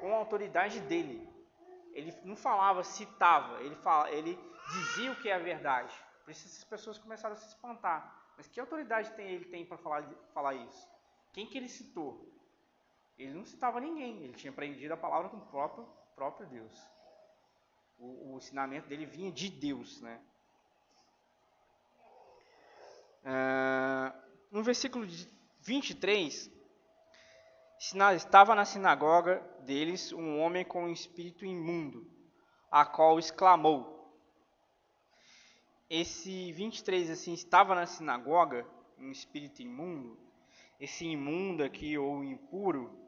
com 0.00 0.12
a 0.12 0.18
autoridade 0.18 0.80
dele. 0.80 1.28
Ele 1.92 2.14
não 2.24 2.36
falava, 2.36 2.84
citava, 2.84 3.60
ele, 3.62 3.74
fala, 3.76 4.10
ele 4.10 4.38
dizia 4.72 5.12
o 5.12 5.16
que 5.16 5.28
é 5.28 5.34
a 5.34 5.38
verdade. 5.38 5.94
Por 6.24 6.30
isso 6.30 6.46
essas 6.46 6.64
pessoas 6.64 6.98
começaram 6.98 7.34
a 7.34 7.38
se 7.38 7.48
espantar. 7.48 8.16
Mas 8.36 8.46
que 8.46 8.60
autoridade 8.60 9.12
tem, 9.12 9.28
ele 9.28 9.44
tem 9.46 9.66
para 9.66 9.76
falar, 9.78 10.08
falar 10.32 10.54
isso? 10.54 10.88
Quem 11.32 11.46
que 11.46 11.58
ele 11.58 11.68
citou? 11.68 12.26
Ele 13.18 13.34
não 13.34 13.44
citava 13.44 13.80
ninguém, 13.80 14.22
ele 14.22 14.32
tinha 14.32 14.50
aprendido 14.50 14.92
a 14.92 14.96
palavra 14.96 15.28
com 15.28 15.36
o 15.36 15.46
próprio, 15.46 15.86
próprio 16.14 16.46
Deus 16.46 16.90
o, 18.00 18.32
o 18.32 18.36
ensinamento 18.38 18.88
dele 18.88 19.04
vinha 19.04 19.30
de 19.30 19.50
Deus, 19.50 20.00
né? 20.00 20.20
Uh, 23.22 24.29
no 24.50 24.62
versículo 24.62 25.06
23, 25.60 26.50
estava 28.16 28.54
na 28.54 28.64
sinagoga 28.64 29.40
deles 29.60 30.12
um 30.12 30.40
homem 30.40 30.64
com 30.64 30.84
um 30.84 30.92
espírito 30.92 31.44
imundo, 31.44 32.10
a 32.70 32.84
qual 32.84 33.18
exclamou. 33.18 33.98
Esse 35.88 36.52
23, 36.52 37.10
assim, 37.10 37.32
estava 37.32 37.74
na 37.74 37.86
sinagoga, 37.86 38.66
um 38.98 39.10
espírito 39.10 39.62
imundo. 39.62 40.18
Esse 40.78 41.04
imundo 41.04 41.64
aqui, 41.64 41.98
ou 41.98 42.22
impuro, 42.24 42.98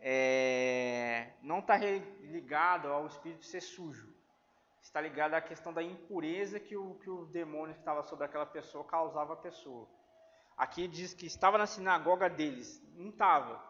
é, 0.00 1.32
não 1.42 1.58
está 1.58 1.76
ligado 1.76 2.88
ao 2.88 3.06
espírito 3.06 3.44
ser 3.44 3.60
sujo 3.60 4.18
está 4.88 5.00
ligada 5.00 5.36
à 5.36 5.40
questão 5.40 5.72
da 5.72 5.82
impureza 5.82 6.58
que 6.58 6.76
o, 6.76 6.94
que 6.96 7.10
o 7.10 7.26
demônio 7.26 7.74
que 7.74 7.80
estava 7.80 8.02
sobre 8.02 8.24
aquela 8.24 8.46
pessoa 8.46 8.84
causava 8.84 9.34
à 9.34 9.36
pessoa. 9.36 9.88
Aqui 10.58 10.88
diz 10.88 11.14
que 11.14 11.24
estava 11.24 11.56
na 11.56 11.66
sinagoga 11.66 12.28
deles. 12.28 12.82
Não 12.96 13.10
estava. 13.10 13.64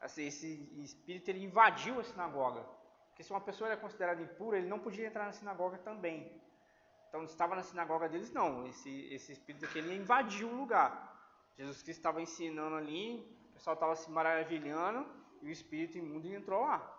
Assim, 0.00 0.26
esse 0.26 0.48
espírito 0.82 1.28
ele 1.28 1.44
invadiu 1.44 2.00
a 2.00 2.04
sinagoga. 2.04 2.62
Porque 3.08 3.22
se 3.22 3.30
uma 3.30 3.40
pessoa 3.40 3.70
era 3.70 3.80
considerada 3.80 4.20
impura, 4.20 4.58
ele 4.58 4.66
não 4.66 4.80
podia 4.80 5.06
entrar 5.06 5.26
na 5.26 5.32
sinagoga 5.32 5.78
também. 5.78 6.42
Então 7.08 7.22
estava 7.22 7.54
na 7.54 7.62
sinagoga 7.62 8.08
deles, 8.08 8.32
não. 8.32 8.66
Esse, 8.66 9.14
esse 9.14 9.30
espírito 9.32 9.66
aqui 9.66 9.78
ele 9.78 9.94
invadiu 9.94 10.48
o 10.48 10.56
lugar. 10.56 10.90
Jesus 11.56 11.82
Cristo 11.82 12.00
estava 12.00 12.20
ensinando 12.20 12.74
ali, 12.74 13.20
o 13.50 13.52
pessoal 13.52 13.74
estava 13.74 13.94
se 13.94 14.10
maravilhando 14.10 15.06
e 15.42 15.48
o 15.48 15.50
espírito 15.50 15.96
imundo 15.98 16.26
entrou 16.26 16.62
lá. 16.62 16.98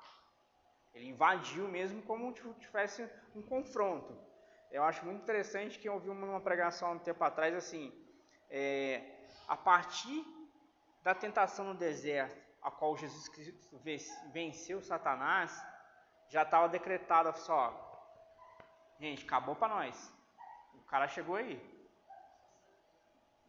Ele 0.94 1.10
invadiu 1.10 1.68
mesmo 1.68 2.02
como 2.04 2.34
se 2.34 2.54
tivesse 2.60 3.10
um 3.36 3.42
confronto. 3.42 4.16
Eu 4.72 4.84
acho 4.84 5.04
muito 5.04 5.22
interessante 5.22 5.80
que 5.80 5.90
eu 5.90 5.96
ouvi 5.96 6.10
uma 6.10 6.40
pregação 6.40 6.88
há 6.88 6.92
um 6.92 7.00
tempo 7.00 7.24
atrás 7.24 7.54
assim, 7.56 7.92
é, 8.50 9.13
a 9.48 9.58
partir 9.58 10.26
da 11.04 11.14
tentação 11.14 11.66
no 11.66 11.74
deserto, 11.74 12.42
a 12.62 12.72
qual 12.72 12.96
Jesus 12.96 13.28
Cristo 13.28 13.80
venceu 14.32 14.82
Satanás, 14.82 15.52
já 16.30 16.44
estava 16.44 16.70
decretado 16.70 17.38
só, 17.40 17.74
gente, 19.00 19.26
acabou 19.26 19.56
para 19.56 19.76
nós. 19.76 20.14
O 20.76 20.82
cara 20.84 21.08
chegou 21.08 21.36
aí. 21.36 21.62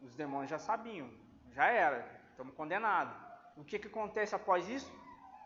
Os 0.01 0.15
demônios 0.15 0.51
já 0.51 0.59
sabiam, 0.59 1.09
já 1.51 1.67
era, 1.67 2.21
estamos 2.29 2.53
condenados. 2.55 3.15
O 3.55 3.63
que, 3.63 3.79
que 3.79 3.87
acontece 3.87 4.35
após 4.35 4.67
isso? 4.67 4.91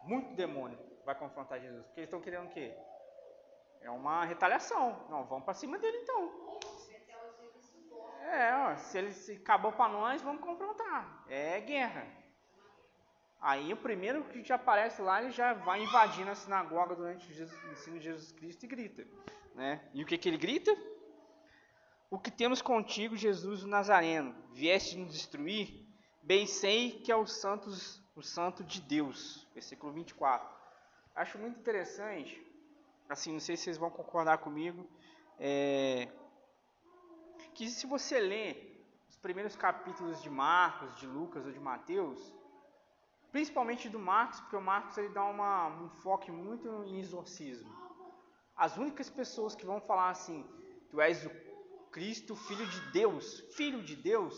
Muito 0.04 0.34
demônio 0.34 0.78
vai 1.06 1.16
confrontar 1.16 1.60
Jesus, 1.60 1.86
porque 1.86 2.02
eles 2.02 2.08
estão 2.08 2.22
querendo 2.22 2.46
o 2.48 2.50
quê? 2.50 2.76
É 3.82 3.90
uma 3.90 4.26
retaliação. 4.26 5.08
Não, 5.10 5.26
vamos 5.26 5.46
para 5.46 5.54
cima 5.54 5.78
dele 5.80 5.98
então. 5.98 6.49
É, 8.30 8.56
ó, 8.56 8.76
se 8.76 8.98
ele 8.98 9.12
se 9.12 9.34
acabou 9.34 9.72
para 9.72 9.92
nós, 9.92 10.22
vamos 10.22 10.42
confrontar. 10.42 11.26
É 11.28 11.60
guerra. 11.62 12.06
Aí 13.42 13.74
o 13.74 13.78
primeiro 13.78 14.24
que 14.26 14.44
já 14.44 14.56
aparece 14.56 15.02
lá, 15.02 15.22
ele 15.22 15.32
já 15.32 15.54
vai 15.54 15.82
invadindo 15.82 16.30
a 16.30 16.36
sinagoga 16.36 16.96
durante 16.96 17.26
o 17.28 17.72
ensino 17.72 17.98
de 17.98 18.06
Jesus 18.06 18.32
Cristo 18.32 18.64
e 18.66 18.68
grita. 18.68 19.08
Né? 19.56 19.82
E 19.94 20.04
o 20.04 20.06
que, 20.06 20.18
que 20.18 20.30
ele 20.30 20.38
grita? 20.38 20.76
O 22.12 22.20
que 22.20 22.30
temos 22.30 22.62
contigo, 22.62 23.16
Jesus 23.16 23.64
o 23.64 23.68
Nazareno? 23.68 24.36
Vieste 24.52 24.98
nos 24.98 25.14
destruir? 25.14 25.88
Bem 26.22 26.46
sei 26.46 27.00
que 27.00 27.12
é 27.12 27.16
o, 27.16 27.26
santos, 27.26 28.04
o 28.16 28.22
santo 28.22 28.64
de 28.64 28.82
Deus. 28.82 29.48
Versículo 29.54 29.92
24. 29.94 30.48
Acho 31.16 31.38
muito 31.40 31.60
interessante, 31.60 32.42
assim, 33.10 33.34
não 33.34 33.40
sei 33.40 33.58
se 33.58 33.64
vocês 33.64 33.78
vão 33.78 33.90
concordar 33.90 34.38
comigo, 34.38 34.88
é, 35.38 36.08
que 37.60 37.70
se 37.70 37.86
você 37.86 38.18
ler 38.22 38.52
os 39.10 39.18
primeiros 39.18 39.54
capítulos 39.54 40.22
de 40.22 40.30
Marcos, 40.30 40.96
de 40.96 41.06
Lucas 41.06 41.46
ou 41.46 41.52
de 41.52 41.60
Mateus, 41.60 42.18
principalmente 43.34 43.90
do 43.90 44.00
Marcos, 44.00 44.40
porque 44.40 44.56
o 44.56 44.62
Marcos 44.62 44.98
ele 44.98 45.10
dá 45.10 45.26
uma, 45.26 45.68
um 45.68 45.90
foco 45.90 46.32
muito 46.32 46.86
em 46.86 47.00
exorcismo. 47.02 47.70
As 48.56 48.78
únicas 48.78 49.10
pessoas 49.10 49.56
que 49.56 49.66
vão 49.66 49.82
falar 49.82 50.10
assim, 50.10 50.50
tu 50.90 51.02
és 51.02 51.26
o 51.26 51.30
Cristo, 51.92 52.34
filho 52.34 52.66
de 52.66 52.80
Deus, 52.92 53.42
filho 53.58 53.84
de 53.84 53.98
Deus, 53.98 54.34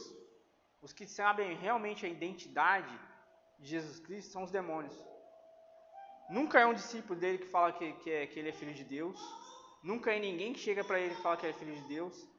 os 0.82 0.92
que 0.92 1.06
sabem 1.06 1.56
realmente 1.56 2.08
a 2.08 2.10
identidade 2.10 3.00
de 3.60 3.70
Jesus 3.70 4.00
Cristo 4.00 4.32
são 4.32 4.42
os 4.46 4.50
demônios. 4.50 4.98
Nunca 6.28 6.60
é 6.60 6.66
um 6.66 6.74
discípulo 6.74 7.20
dele 7.20 7.38
que 7.38 7.50
fala 7.50 7.72
que, 7.72 7.94
que, 8.02 8.10
é, 8.10 8.26
que 8.26 8.40
ele 8.40 8.50
é 8.50 8.52
filho 8.52 8.74
de 8.74 8.84
Deus. 8.84 9.22
Nunca 9.84 10.12
é 10.12 10.18
ninguém 10.18 10.54
que 10.54 10.60
chega 10.60 10.84
para 10.84 11.00
ele 11.00 11.14
e 11.14 11.22
fala 11.22 11.38
que 11.38 11.46
ele 11.46 11.54
é 11.54 11.60
filho 11.60 11.76
de 11.76 11.88
Deus. 11.88 12.31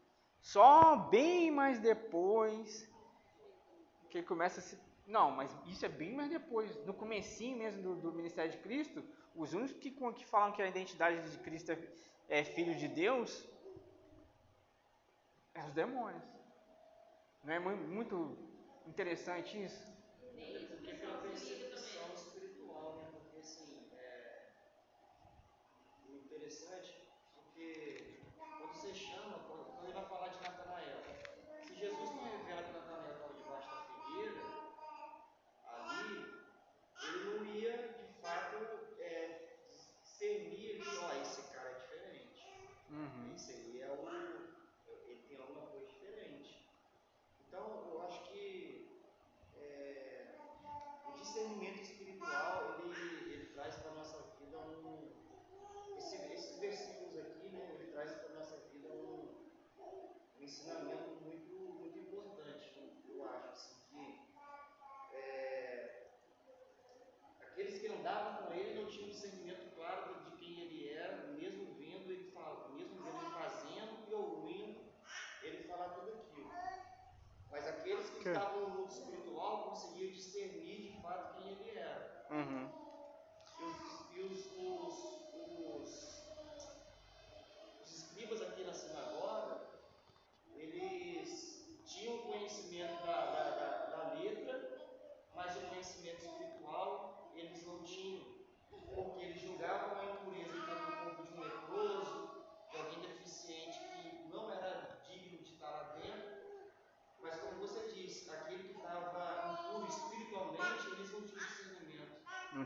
Só 0.43 0.97
bem 0.97 1.51
mais 1.51 1.79
depois 1.79 2.87
que 4.11 4.19
ele 4.19 4.27
começa 4.27 4.61
a 4.61 4.63
se 4.63 4.77
não, 5.07 5.31
mas 5.31 5.55
isso 5.67 5.85
é 5.85 5.89
bem 5.89 6.15
mais 6.15 6.31
depois. 6.31 6.75
No 6.87 6.95
comecinho 6.95 7.59
mesmo 7.59 7.83
do, 7.83 7.97
do 7.97 8.13
ministério 8.13 8.51
de 8.51 8.59
Cristo, 8.59 9.03
os 9.35 9.53
únicos 9.53 9.77
que, 9.77 9.91
que 9.91 10.27
falam 10.27 10.53
que 10.53 10.63
a 10.63 10.69
identidade 10.69 11.31
de 11.31 11.39
Cristo 11.39 11.73
é, 11.73 11.79
é 12.29 12.45
filho 12.45 12.75
de 12.77 12.89
Deus 12.89 13.47
é 15.55 15.65
os 15.65 15.73
demônios. 15.73 16.23
Não 17.45 17.53
é 17.53 17.59
muito 17.59 18.39
interessante 18.87 19.63
isso? 19.63 19.93
Porque 20.69 20.95
pela 20.95 21.19
percepção 21.19 22.13
espiritual, 22.15 22.97
né? 22.97 23.09
Porque 23.13 23.39
assim, 23.39 23.91
é 23.95 24.53
interessante, 26.13 26.97
porque 27.35 28.21
quando 28.39 28.73
você 28.73 28.95
chama, 28.95 29.39
quando 29.41 29.85
ele 29.85 29.93
vai 29.93 30.05
falar 30.07 30.29
de 30.29 30.41
Natanael, 30.41 31.03
se 31.67 31.75
Jesus 31.75 32.11
não 32.11 32.25
revela 32.25 32.63
que 32.63 32.73
Natanael 32.73 33.13
estava 33.13 33.35
debaixo 33.35 33.71
da 33.71 33.83
figueira, 33.83 34.63
ali, 35.73 36.49
ele 37.03 37.25
não 37.25 37.45
ia 37.45 37.89
de 37.89 38.05
fato 38.21 38.57
é, 38.99 39.57
discernir 40.01 40.71
ali, 40.71 40.99
ó, 40.99 41.13
esse 41.21 41.43
cara 41.53 41.71
é 41.71 41.75
diferente. 41.75 42.47
Uhum. 42.91 43.33
Esse 43.35 43.53
aí 43.53 43.81
é 43.81 43.91
o. 43.91 44.33
Ele 45.07 45.23
tem 45.29 45.39
alguma 45.39 45.67
coisa 45.67 45.87
diferente. 45.87 46.69
Então, 47.47 47.89
eu 47.93 48.03
acho 48.03 48.23
que 48.31 49.01
é, 49.57 50.37
o 51.09 51.13
discernimento 51.13 51.83
espiritual 51.83 52.81
ele, 52.85 53.33
ele 53.33 53.47
traz 53.55 53.77
para 53.77 53.91
a 53.91 53.95
nossa 53.95 54.19
vida 54.39 54.59
um. 54.59 55.13
Esse, 55.97 56.17
esses 56.33 56.59
versículos 56.59 57.19
aqui, 57.19 57.49
né, 57.49 57.77
ele 57.79 57.93
traz 57.93 58.13
para 58.13 58.31
a 58.31 58.39
nossa 58.39 58.57
vida 58.73 58.89
um, 58.89 59.29
um 60.41 60.49
ensinamento 60.63 61.11
muito, 61.25 61.55
muito 61.81 61.99
importante, 61.99 62.95
eu 63.09 63.25
acho. 63.29 63.49
Assim, 63.49 63.75
que 65.11 65.17
é, 65.17 66.07
aqueles 67.41 67.81
que 67.81 67.89
andavam 67.89 68.47
com 68.47 68.55
ele 68.55 68.81
não 68.81 68.89
tinham 68.89 69.09
discernimento 69.09 69.75
claro 69.75 70.23
de 70.25 70.37
quem 70.37 70.61
ele 70.61 70.89
era, 70.89 71.27
mesmo 71.33 71.75
vendo 71.75 72.13
ele 72.13 72.31
falar, 72.31 72.69
mesmo 72.69 73.03
vendo 73.03 73.17
ele 73.17 73.31
fazendo 73.35 74.09
e 74.09 74.15
ouvindo 74.15 74.81
ele 75.43 75.65
falar 75.65 75.89
tudo 75.91 76.13
aquilo. 76.13 76.51
Mas 77.51 77.67
aqueles 77.67 78.09
que, 78.11 78.23
Que? 78.23 78.29
estavam 78.29 78.61
no 78.61 78.69
mundo 78.71 78.91
espiritual 78.91 79.71
conseguiam 79.71 80.13
discernir 80.13 80.93
de 80.93 81.03
fato 81.03 81.35
quem 81.43 81.51
ele 81.51 81.71
era. 81.77 82.27
Uhum. 82.31 82.82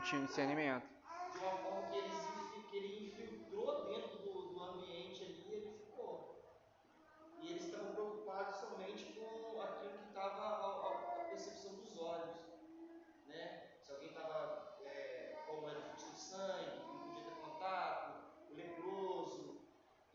Tinha 0.07 0.25
discernimento. 0.25 0.87
de 1.33 1.37
uma 1.39 1.57
forma 1.57 1.89
que, 1.91 1.97
eles, 1.97 2.13
infi- 2.15 2.63
que 2.69 2.77
ele 2.77 3.07
infiltrou 3.07 3.85
dentro 3.85 4.17
do, 4.19 4.53
do 4.53 4.63
ambiente 4.63 5.23
ali 5.23 5.43
e 5.49 5.53
ele 5.53 5.79
ficou. 5.79 6.41
E 7.41 7.49
eles 7.51 7.65
estavam 7.65 7.93
preocupados 7.93 8.55
somente 8.55 9.03
com 9.13 9.61
aquilo 9.61 9.97
que 9.97 10.07
estava 10.07 10.41
à, 10.43 11.21
à 11.21 11.25
percepção 11.29 11.73
dos 11.75 11.97
olhos. 11.97 12.37
Né? 13.27 13.67
Se 13.81 13.91
alguém 13.91 14.09
estava 14.09 14.77
como 15.47 15.69
era 15.69 15.81
fluxo 15.81 16.11
de 16.13 16.19
sangue, 16.21 16.71
que 16.71 16.87
não 16.87 16.99
podia 17.07 17.23
ter 17.23 17.35
contato, 17.41 18.23
o 18.49 18.55
leproso 18.55 19.61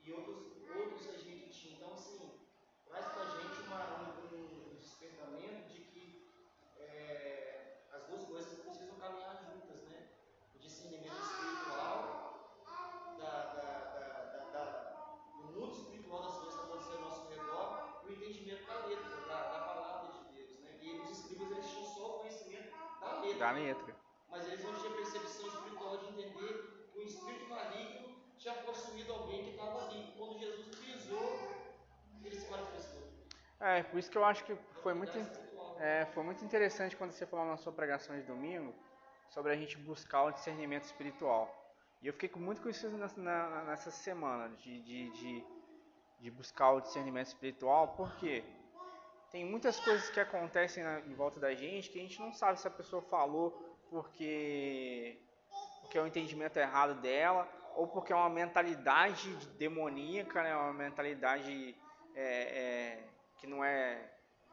e 0.05 0.13
outros, 0.13 0.53
outros 0.75 1.03
que 1.07 1.15
a 1.15 1.19
gente 1.19 1.51
tinha. 1.51 1.77
Então, 1.77 1.93
assim, 1.93 2.41
traz 2.87 3.07
para 3.07 3.23
a 3.23 3.27
gente 3.27 3.61
uma, 3.67 3.83
um, 4.01 4.73
um 4.73 4.77
despertamento 4.79 5.69
de 5.69 5.81
que 5.81 6.33
é, 6.79 7.87
as 7.93 8.07
duas 8.09 8.25
coisas 8.25 8.59
precisam 8.61 8.97
caminhar 8.97 9.37
juntas, 9.37 9.83
né? 9.89 10.09
O 10.55 10.59
discernimento 10.59 11.21
espiritual 11.23 12.59
da, 13.19 13.25
da, 13.55 13.63
da, 13.95 14.09
da, 14.25 14.51
da- 14.51 15.19
do 15.37 15.45
mundo 15.45 15.73
espiritual 15.73 16.23
das 16.23 16.35
coisas 16.37 16.55
que 16.55 16.61
estão 16.61 16.75
acontecendo 16.75 16.97
ao 17.05 17.11
nosso 17.11 17.29
redor 17.29 18.03
e 18.05 18.07
o 18.09 18.13
entendimento 18.15 18.67
da 18.67 18.87
letra, 18.87 19.21
da, 19.27 19.53
da 19.53 19.59
palavra 19.65 20.13
de 20.13 20.35
Deus, 20.35 20.61
né? 20.61 20.79
E 20.83 21.01
os 21.01 21.11
escribas 21.11 21.51
eles 21.53 21.67
tinham 21.71 21.85
só 21.87 22.07
o 22.17 22.19
conhecimento 22.21 22.73
letra. 23.53 23.95
mas 24.31 24.47
eles 24.49 24.65
não 24.65 24.73
tinham 24.75 24.93
percepção 24.95 25.47
espiritual 25.47 25.99
de 25.99 26.07
entender 26.11 26.89
que 26.93 26.99
o 26.99 27.03
espírito 27.03 27.49
maligno 27.51 28.15
tinha 28.39 28.55
possuído 28.55 29.13
alguém 29.13 29.45
que 29.45 29.51
estava 29.51 29.87
ali. 29.87 30.13
Quando 30.17 30.39
Jesus 30.39 30.69
pisou, 30.77 31.49
ele 32.25 32.35
se 32.35 32.51
manifestou. 32.51 33.03
É, 33.61 33.83
por 33.83 33.99
isso 33.99 34.11
que 34.11 34.19
eu 34.19 34.25
acho 34.25 34.45
que 34.45 34.55
foi 34.83 34.95
muito, 34.95 35.17
é, 35.79 36.07
foi 36.07 36.23
muito 36.23 36.45
interessante 36.45 36.97
quando 36.97 37.13
você 37.13 37.27
falou 37.27 37.47
na 37.47 37.57
sua 37.57 37.73
pregação 37.73 38.17
de 38.17 38.23
domingo 38.23 38.75
sobre 39.29 39.53
a 39.53 39.57
gente 39.57 39.77
buscar 39.79 40.25
o 40.25 40.33
discernimento 40.33 40.85
espiritual. 40.85 41.49
E 42.03 42.07
eu 42.09 42.13
fiquei 42.13 42.31
muito 42.41 42.61
com 42.61 42.69
isso 42.69 42.89
nessa, 42.91 43.21
na- 43.21 43.65
nessa 43.65 43.91
semana, 43.91 44.49
de, 44.57 44.83
de, 44.83 45.11
de, 45.11 45.45
de 46.21 46.31
buscar 46.31 46.73
o 46.73 46.81
discernimento 46.81 47.29
espiritual, 47.29 47.95
porque 47.97 48.45
tem 49.33 49.45
muitas 49.45 49.81
coisas 49.81 50.11
que 50.11 50.21
acontecem 50.21 50.85
na- 50.85 51.01
em 51.01 51.15
volta 51.15 51.41
da 51.41 51.55
gente 51.55 51.91
que 51.91 51.99
a 51.99 52.03
gente 52.03 52.21
não 52.21 52.33
sabe 52.33 52.61
se 52.61 52.69
a 52.69 52.71
pessoa 52.71 53.03
falou 53.03 53.51
porque, 53.89 55.19
porque 55.81 55.99
é 55.99 56.03
o 56.03 56.07
entendimento 56.07 56.59
errado 56.59 57.01
dela, 57.01 57.49
ou 57.75 57.87
porque 57.89 58.13
é 58.13 58.17
uma 58.17 58.29
mentalidade 58.29 59.35
demoníaca, 59.59 60.43
né? 60.43 60.55
Uma 60.55 60.73
mentalidade 60.75 61.75
é, 62.15 62.25
é, 62.25 63.05
que 63.39 63.47
não 63.47 63.65
é 63.65 63.99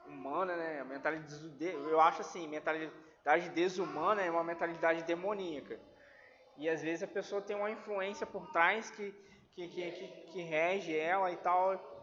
humana, 0.06 0.56
né? 0.56 0.84
Mentalidade, 0.86 1.34
eu 1.66 2.00
acho 2.00 2.22
assim, 2.22 2.48
mentalidade 2.48 3.50
desumana 3.50 4.22
é 4.22 4.32
uma 4.32 4.44
mentalidade 4.44 5.04
demoníaca. 5.04 5.80
E 6.58 6.70
às 6.70 6.82
vezes 6.82 7.04
a 7.04 7.08
pessoa 7.08 7.42
tem 7.42 7.56
uma 7.56 7.70
influência 7.72 8.26
por 8.26 8.48
trás 8.52 8.90
que, 8.92 9.12
que, 9.54 9.68
que, 9.68 9.92
que, 9.92 10.08
que 10.32 10.42
rege 10.42 10.96
ela 10.98 11.32
e 11.32 11.38
tal. 11.38 11.99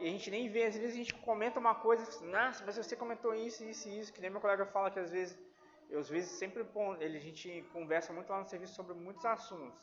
E 0.00 0.06
a 0.06 0.10
gente 0.10 0.30
nem 0.30 0.48
vê, 0.48 0.64
às 0.64 0.76
vezes 0.76 0.94
a 0.94 0.96
gente 0.96 1.14
comenta 1.14 1.60
uma 1.60 1.74
coisa, 1.74 2.02
nossa, 2.24 2.64
mas 2.64 2.76
você 2.76 2.96
comentou 2.96 3.34
isso, 3.34 3.62
isso 3.62 3.86
e 3.86 4.00
isso, 4.00 4.12
que 4.12 4.20
nem 4.20 4.30
meu 4.30 4.40
colega 4.40 4.64
fala 4.64 4.90
que 4.90 4.98
às 4.98 5.10
vezes, 5.10 5.38
eu 5.90 6.00
às 6.00 6.08
vezes 6.08 6.30
sempre, 6.30 6.66
ele, 7.00 7.18
a 7.18 7.20
gente 7.20 7.62
conversa 7.70 8.10
muito 8.10 8.30
lá 8.30 8.38
no 8.38 8.48
serviço 8.48 8.74
sobre 8.74 8.94
muitos 8.94 9.26
assuntos. 9.26 9.78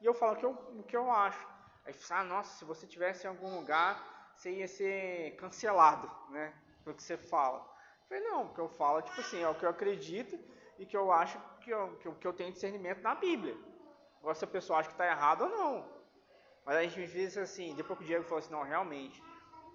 E 0.00 0.06
eu 0.06 0.12
falo 0.12 0.32
o 0.32 0.36
que 0.36 0.44
eu, 0.44 0.50
o 0.50 0.82
que 0.82 0.96
eu 0.96 1.08
acho. 1.08 1.46
Aí 1.86 1.92
fala, 1.92 2.22
ah, 2.22 2.24
nossa, 2.24 2.58
se 2.58 2.64
você 2.64 2.84
tivesse 2.84 3.26
em 3.26 3.28
algum 3.28 3.54
lugar, 3.54 4.32
você 4.36 4.50
ia 4.50 4.66
ser 4.66 5.36
cancelado, 5.36 6.10
né? 6.30 6.52
Pelo 6.82 6.96
que 6.96 7.02
você 7.02 7.16
fala. 7.16 7.58
Eu 7.60 8.08
falei, 8.08 8.24
não, 8.24 8.46
o 8.46 8.54
que 8.54 8.60
eu 8.60 8.68
falo, 8.68 9.02
tipo 9.02 9.20
assim, 9.20 9.40
é 9.40 9.48
o 9.48 9.54
que 9.54 9.64
eu 9.64 9.70
acredito 9.70 10.36
e 10.80 10.84
que 10.84 10.96
eu 10.96 11.12
acho 11.12 11.38
que 11.60 11.70
eu, 11.70 11.96
que 11.98 12.08
eu, 12.08 12.14
que 12.16 12.26
eu 12.26 12.32
tenho 12.32 12.52
discernimento 12.52 13.02
na 13.02 13.14
Bíblia. 13.14 13.56
Agora, 14.18 14.34
se 14.34 14.44
a 14.44 14.48
pessoa 14.48 14.80
acha 14.80 14.88
que 14.88 14.94
está 14.94 15.06
errado 15.06 15.42
ou 15.42 15.48
não. 15.48 15.88
Mas 16.64 16.76
a 16.76 16.82
gente 16.82 16.98
me 16.98 17.06
fez 17.06 17.38
assim, 17.38 17.74
depois 17.76 17.98
que 17.98 18.04
o 18.04 18.06
Diego 18.08 18.24
falou 18.24 18.38
assim, 18.38 18.52
não, 18.52 18.62
realmente, 18.62 19.22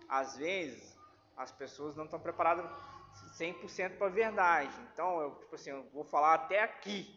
às 0.09 0.37
vezes 0.37 0.97
as 1.37 1.51
pessoas 1.51 1.95
não 1.95 2.05
estão 2.05 2.19
preparadas 2.19 2.65
100% 3.37 3.97
para 3.97 4.07
a 4.07 4.09
verdade. 4.09 4.75
Então, 4.91 5.21
eu, 5.21 5.35
tipo 5.35 5.55
assim, 5.55 5.69
eu 5.69 5.83
vou 5.93 6.03
falar 6.03 6.33
até 6.33 6.61
aqui. 6.61 7.15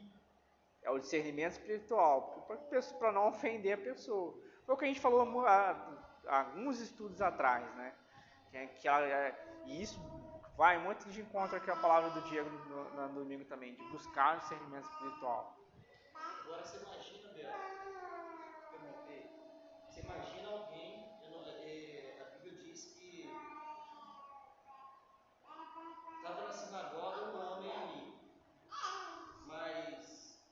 É 0.83 0.91
o 0.91 0.99
discernimento 0.99 1.53
espiritual, 1.53 2.47
para 2.99 3.13
não 3.13 3.29
ofender 3.29 3.75
a 3.75 3.79
pessoa. 3.79 4.37
Foi 4.67 4.75
o 4.75 4.79
que 4.79 4.85
a 4.85 4.89
gente 4.89 5.01
falou 5.01 5.47
há, 5.47 5.71
há 6.27 6.41
alguns 6.41 6.81
estudos 6.81 7.21
atrás, 7.21 7.65
né? 7.77 7.95
Que, 8.51 8.67
que 8.67 8.89
ela, 8.89 9.07
é, 9.07 9.63
e 9.65 9.81
isso 9.81 10.01
vai 10.57 10.79
muito 10.79 11.09
de 11.09 11.21
encontro 11.21 11.61
com 11.61 11.71
a 11.71 11.77
palavra 11.77 12.11
do 12.11 12.21
Diego 12.29 12.51
no, 12.51 12.91
no, 12.91 13.09
no 13.09 13.15
domingo 13.15 13.45
também, 13.45 13.75
de 13.75 13.83
buscar 13.91 14.37
o 14.37 14.41
discernimento 14.41 14.85
espiritual. 14.91 15.57
Agora 16.45 16.65
você 16.65 16.79
imagina, 16.79 17.29
Beto, 17.33 17.83
você 19.89 20.01
imagina 20.01 20.49
alguém, 20.49 21.05
é, 21.65 22.19
a 22.21 22.39
Bíblia 22.39 22.55
diz 22.65 22.85
que 22.95 23.31
estava 26.17 26.43
na 26.47 26.53
sinagoga 26.53 27.27
um 27.27 27.41
homem 27.41 27.73
ali, 27.73 28.15
mas 29.47 30.43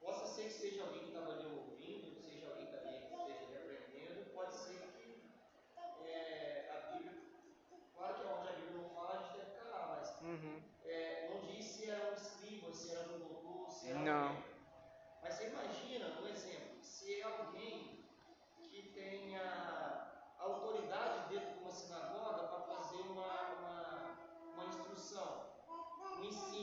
possa 0.00 0.26
ser 0.26 0.44
que 0.44 0.52
seja 0.52 0.82
alguém 0.82 1.00
que 1.00 1.08
estava 1.08 1.32
ali 1.32 1.46
ouvindo, 1.46 2.14
seja 2.20 2.48
alguém 2.50 2.66
também 2.66 3.00
que 3.00 3.14
esteja 3.14 3.46
ali 3.46 3.56
aprendendo, 3.56 4.32
pode 4.32 4.54
ser 4.54 4.80
que 4.92 5.32
é, 6.06 6.70
a 6.70 6.92
Bíblia, 6.92 7.22
claro 7.96 8.14
que 8.14 8.22
é 8.22 8.32
onde 8.32 8.48
a 8.48 8.52
Bíblia 8.52 8.82
não 8.82 8.88
fala, 8.90 9.18
a 9.18 9.22
gente 9.22 9.38
deve 9.38 9.50
calar, 9.58 9.88
mas 9.88 10.20
uhum. 10.22 10.62
é, 10.84 11.28
não 11.30 11.40
diz 11.46 11.64
se 11.64 11.90
era 11.90 12.10
um 12.10 12.14
escriba, 12.14 12.72
se 12.72 12.94
era 12.94 13.08
um 13.08 13.18
doutor, 13.18 13.70
se 13.70 13.90
era 13.90 13.98
não. 13.98 14.28
alguém. 14.28 14.50
Mas 15.22 15.34
você 15.34 15.48
imagina, 15.48 16.20
um 16.20 16.26
exemplo, 16.28 16.82
se 16.82 17.20
é 17.20 17.22
alguém 17.22 18.04
que 18.62 18.90
tenha 18.94 20.10
autoridade 20.38 21.28
dentro 21.28 21.52
de 21.54 21.58
uma 21.58 21.70
sinagoga 21.70 22.48
para 22.48 22.60
fazer 22.62 23.02
uma, 23.02 23.50
uma, 23.58 24.16
uma 24.54 24.64
instrução, 24.64 25.44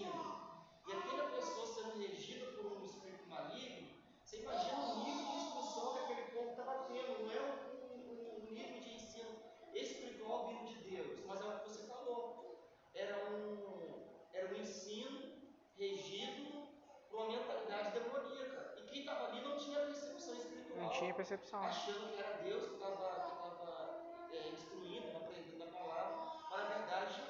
e 0.05 0.91
aquela 0.93 1.29
pessoa 1.31 1.67
sendo 1.67 1.97
regida 1.97 2.51
por 2.51 2.65
um 2.65 2.83
espírito 2.83 3.27
maligno, 3.29 3.87
você 4.23 4.37
imagina 4.37 4.77
o 4.77 5.03
nível 5.03 5.25
de 5.25 5.35
instrução 5.37 5.93
que 5.93 5.99
aquele 6.03 6.31
povo 6.31 6.51
estava 6.51 6.85
tendo, 6.85 7.23
não 7.23 7.31
é 7.31 7.41
um, 7.41 7.77
um, 7.77 8.47
um, 8.47 8.51
nível 8.51 8.81
de 8.81 8.93
ensino 8.93 9.29
espiritual 9.73 10.47
vindo 10.47 10.65
de 10.65 10.89
Deus, 10.89 11.25
mas 11.25 11.41
é 11.41 11.45
o 11.45 11.59
que 11.59 11.69
você 11.69 11.87
falou, 11.87 12.59
era 12.93 13.29
um, 13.29 14.03
era 14.33 14.53
um 14.53 14.57
ensino 14.57 15.37
regido 15.77 16.67
por 17.09 17.21
uma 17.21 17.37
mentalidade 17.37 17.99
demoníaca. 17.99 18.75
E 18.77 18.81
quem 18.83 18.99
estava 19.01 19.27
ali 19.27 19.41
não 19.41 19.57
tinha 19.57 19.79
percepção 19.79 20.33
espiritual. 20.33 20.79
Não 20.79 20.89
tinha 20.89 21.13
percepção. 21.13 21.63
Achando 21.63 22.13
que 22.13 22.19
era 22.19 22.37
Deus 22.43 22.67
que 22.67 22.73
estava 22.75 24.27
é, 24.31 24.49
instruindo, 24.49 25.17
aprendendo 25.17 25.63
a 25.63 25.67
palavra. 25.67 26.31
Mas 26.49 26.59
na 26.59 26.77
verdade, 26.77 27.23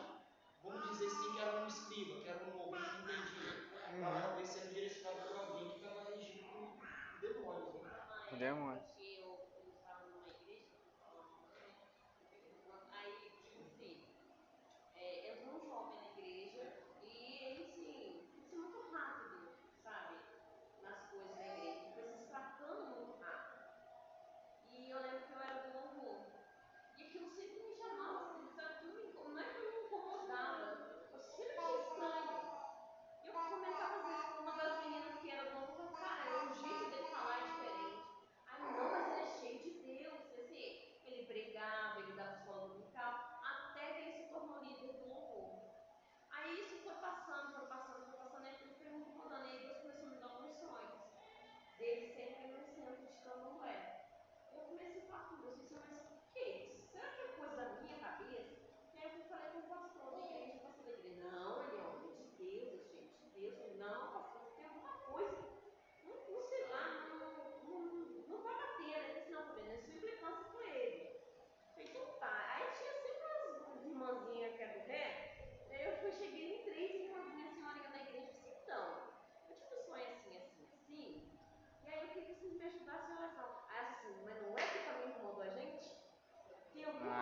vamos 0.64 0.90
dizer 0.90 1.08
assim, 1.08 1.34
que 1.34 1.42
era 1.42 1.62
um 1.62 1.68
escriba, 1.68 2.22
que 2.22 2.30
era 2.30 2.44
um 2.46 2.62
alguém 2.62 2.82
que 2.82 3.02
entendia. 3.02 3.68
Uhum. 3.98 4.22
Talvez 4.22 4.48
sendo 4.50 4.74
direcionado 4.74 5.18
por 5.28 5.38
alguém 5.38 5.70
que 5.72 5.78
estava 5.78 6.04
regido 6.12 6.44
por 6.50 6.78
demônios. 7.20 7.82
Né? 7.82 8.38
Demônios. 8.38 8.97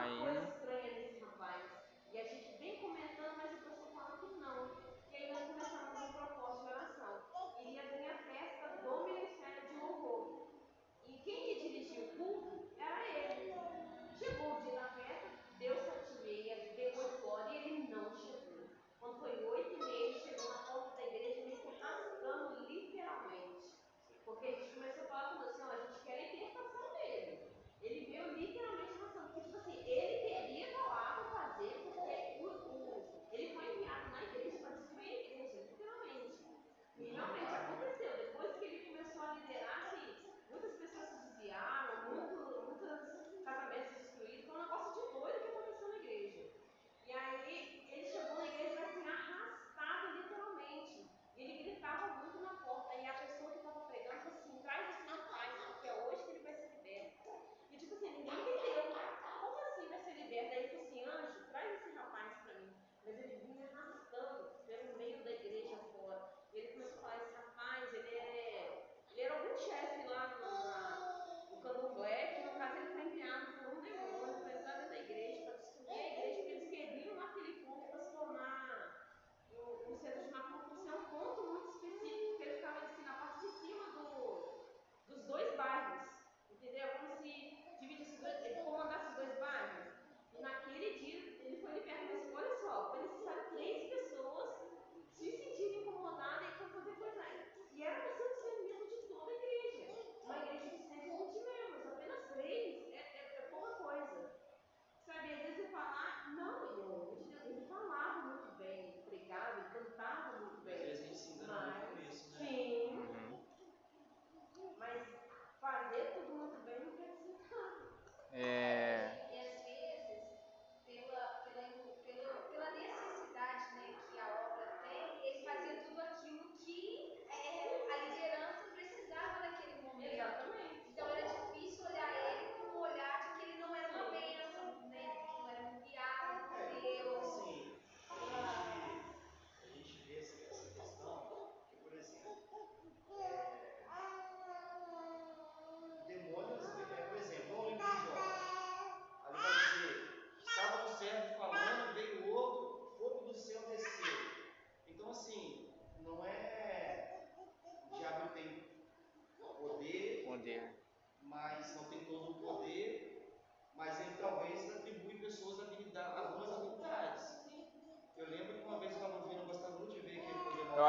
you 0.07 0.33
know 0.33 0.54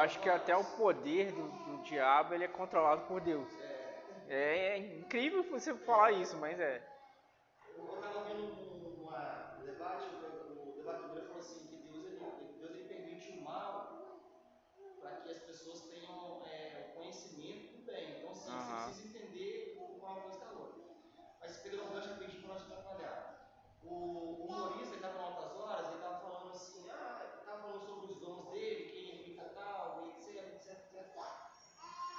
acho 0.07 0.19
que 0.19 0.29
até 0.29 0.55
o 0.55 0.63
poder 0.63 1.33
do, 1.33 1.47
do 1.49 1.83
diabo 1.83 2.33
ele 2.33 2.45
é 2.45 2.47
controlado 2.47 3.05
por 3.07 3.19
Deus. 3.19 3.47
É, 4.29 4.75
é 4.75 4.77
incrível 4.77 5.43
você 5.43 5.73
falar 5.73 6.11
isso, 6.11 6.37
mas 6.37 6.59
é. 6.59 6.81
Eu 7.77 7.95
estava 7.95 8.19
ouvindo 8.19 8.43
um, 8.43 9.03
uma, 9.03 9.57
um 9.59 9.65
debate, 9.65 10.05
o, 10.15 10.69
o 10.69 10.73
debatedor 10.77 11.23
falou 11.23 11.39
assim 11.39 11.67
que 11.67 11.77
Deus 11.91 12.05
ele, 12.05 12.19
Deus 12.59 12.71
ele 12.71 12.87
permite 12.87 13.37
o 13.37 13.41
mal 13.41 14.21
para 15.01 15.11
que 15.21 15.29
as 15.29 15.39
pessoas 15.39 15.81
tenham 15.89 16.41
é, 16.45 16.89
o 16.89 16.95
conhecimento 16.95 17.77
do 17.77 17.85
bem. 17.85 18.17
Então, 18.17 18.33
sim, 18.33 18.49
Aham. 18.49 18.91
você 18.91 19.01
precisa 19.01 19.17
entender 19.17 19.77
o 19.79 19.99
qual 19.99 20.21
foi 20.21 20.39
calor. 20.39 20.73
Mas 21.39 21.57
pegando 21.57 21.83
um 21.85 21.93
gancho 21.93 22.09
rapidinho 22.09 22.43
para 22.43 22.53
nós 22.53 22.63
atrapalhar. 22.63 23.49
O, 23.83 23.93
o 23.93 24.45
humorista 24.45 24.95
estava 24.95 25.19
em 25.19 25.23
altas 25.23 25.55
horas, 25.55 25.85
ele 25.87 25.95
estava 25.95 26.19
falando 26.19 26.49
assim, 26.49 26.89
ah, 26.89 27.39
estava 27.39 27.61
falando 27.61 27.85
sobre 27.85 28.05
os 28.11 28.19
dons 28.19 28.51
dele, 28.51 28.89
que 28.89 28.97
ele 28.97 29.23
imita 29.23 29.43
tal, 29.55 30.03
e 30.05 30.09
etc, 30.09 30.43
etc, 30.55 30.71
etc. 30.93 31.47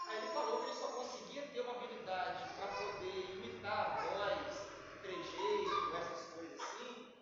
Aí 0.09 0.17
ele 0.17 0.29
falou 0.29 0.59
que 0.61 0.71
ele 0.71 0.79
só 0.79 0.87
conseguia 0.93 1.47
ter 1.49 1.61
uma 1.61 1.75
habilidade 1.75 2.45
para 2.57 2.69
poder 2.69 3.37
imitar 3.37 3.79
a 3.79 4.07
voz, 4.07 4.71
trejeito, 5.03 5.97
essas 5.97 6.33
coisas 6.33 6.61
assim, 6.63 7.13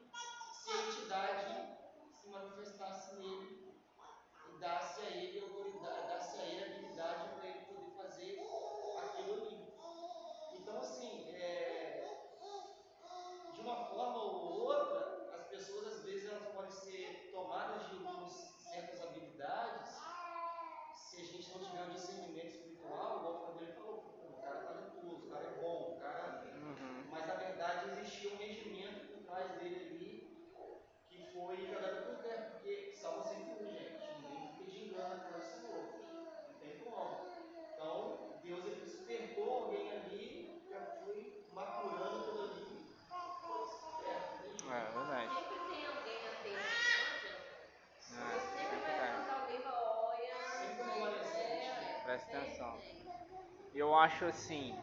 se 0.53 0.71
a 0.71 0.87
entidade 0.87 1.79
se 2.13 2.29
manifestasse 2.29 3.17
nele 3.17 3.75
e 4.55 4.59
dasse 4.61 5.01
a 5.01 5.11
ele 5.11 5.41
autoridade, 5.41 6.07
dasse 6.07 6.41
a 6.41 6.45
ele 6.45 6.63
habilidade 6.63 7.29
para 7.35 7.49
ele 7.49 7.61
poder 7.67 7.91
fazer 7.97 8.41
aquilo 9.03 9.35
ali. 9.35 9.67
Então, 10.53 10.79
assim, 10.79 11.35
é, 11.35 12.31
de 13.53 13.61
uma 13.61 13.87
forma 13.87 14.23
ou 14.23 14.61
outra, 14.61 15.29
as 15.35 15.47
pessoas 15.49 15.89
às 15.89 16.05
vezes 16.05 16.31
elas 16.31 16.55
podem 16.55 16.71
ser 16.71 17.31
tomadas 17.33 17.89
de 17.89 17.97
algumas 17.97 18.33
certas 18.59 19.03
habilidades 19.03 20.07
se 21.17 21.23
a 21.23 21.25
gente 21.25 21.51
não 21.51 21.61
tiver 21.61 21.83
um 21.83 21.95
discernimento 21.95 22.49
espiritual, 22.49 23.19
igual 23.19 23.35
o 23.37 23.47
Fabrício 23.47 23.75
falou, 23.77 24.03
pô, 24.03 24.37
o 24.37 24.43
cara 24.43 24.59
é 24.59 24.63
talentoso, 24.65 25.27
o 25.27 25.31
cara 25.31 25.45
é 25.45 25.63
bom, 25.63 25.97
o 25.97 26.01
cara. 26.01 26.45
Uhum. 26.55 27.05
Mas 27.11 27.27
na 27.27 27.35
verdade 27.37 27.91
existia 27.91 28.35
um 28.35 28.37
regimento 28.37 29.07
por 29.07 29.23
trás 29.25 29.51
dele 29.53 29.77
ali 29.77 30.27
que 31.09 31.33
foi 31.57 31.67
jogado 31.67 32.05
por 32.05 32.23
terra, 32.23 32.51
porque 32.53 32.93
sempre 32.93 33.65
um, 33.65 33.73
gente. 33.73 34.05
Ninguém 34.21 34.53
fica 34.53 34.71
de 34.71 34.85
engano 34.85 35.17
do 35.17 35.41
Senhor. 35.41 35.85
Não 36.53 36.59
tem 36.61 36.79
como. 36.81 37.27
Então, 37.73 38.39
Deus 38.43 38.65
ele 38.67 38.81
despertou 38.85 39.51
alguém 39.51 39.91
ali, 39.91 40.63
já 40.69 40.81
foi 41.03 41.47
maturando 41.55 42.19
aquilo 42.21 42.43
ali. 42.43 42.67
Jeito. 43.89 44.71
É 44.71 44.91
verdade. 44.93 45.35
Sempre 45.35 45.59
tem 45.71 45.87
alguém 45.87 46.29
atento, 46.29 46.69
não 46.93 47.17
adianta. 47.17 47.47
É, 48.13 48.39
Você 48.39 48.59
sempre 48.69 48.93
vai 48.93 49.09
é. 49.09 49.15
encontrar 49.15 49.41
alguém 49.41 49.57
e 49.57 49.63
falar, 49.63 49.85
olha. 50.09 50.37
Sempre 50.59 50.83
um 50.83 50.93
remanescente, 50.93 51.69
né? 51.69 52.01
Presta 52.05 52.27
sempre 52.27 52.39
atenção. 52.39 52.79
Eu 53.75 53.95
acho 53.95 54.25
assim, 54.27 54.75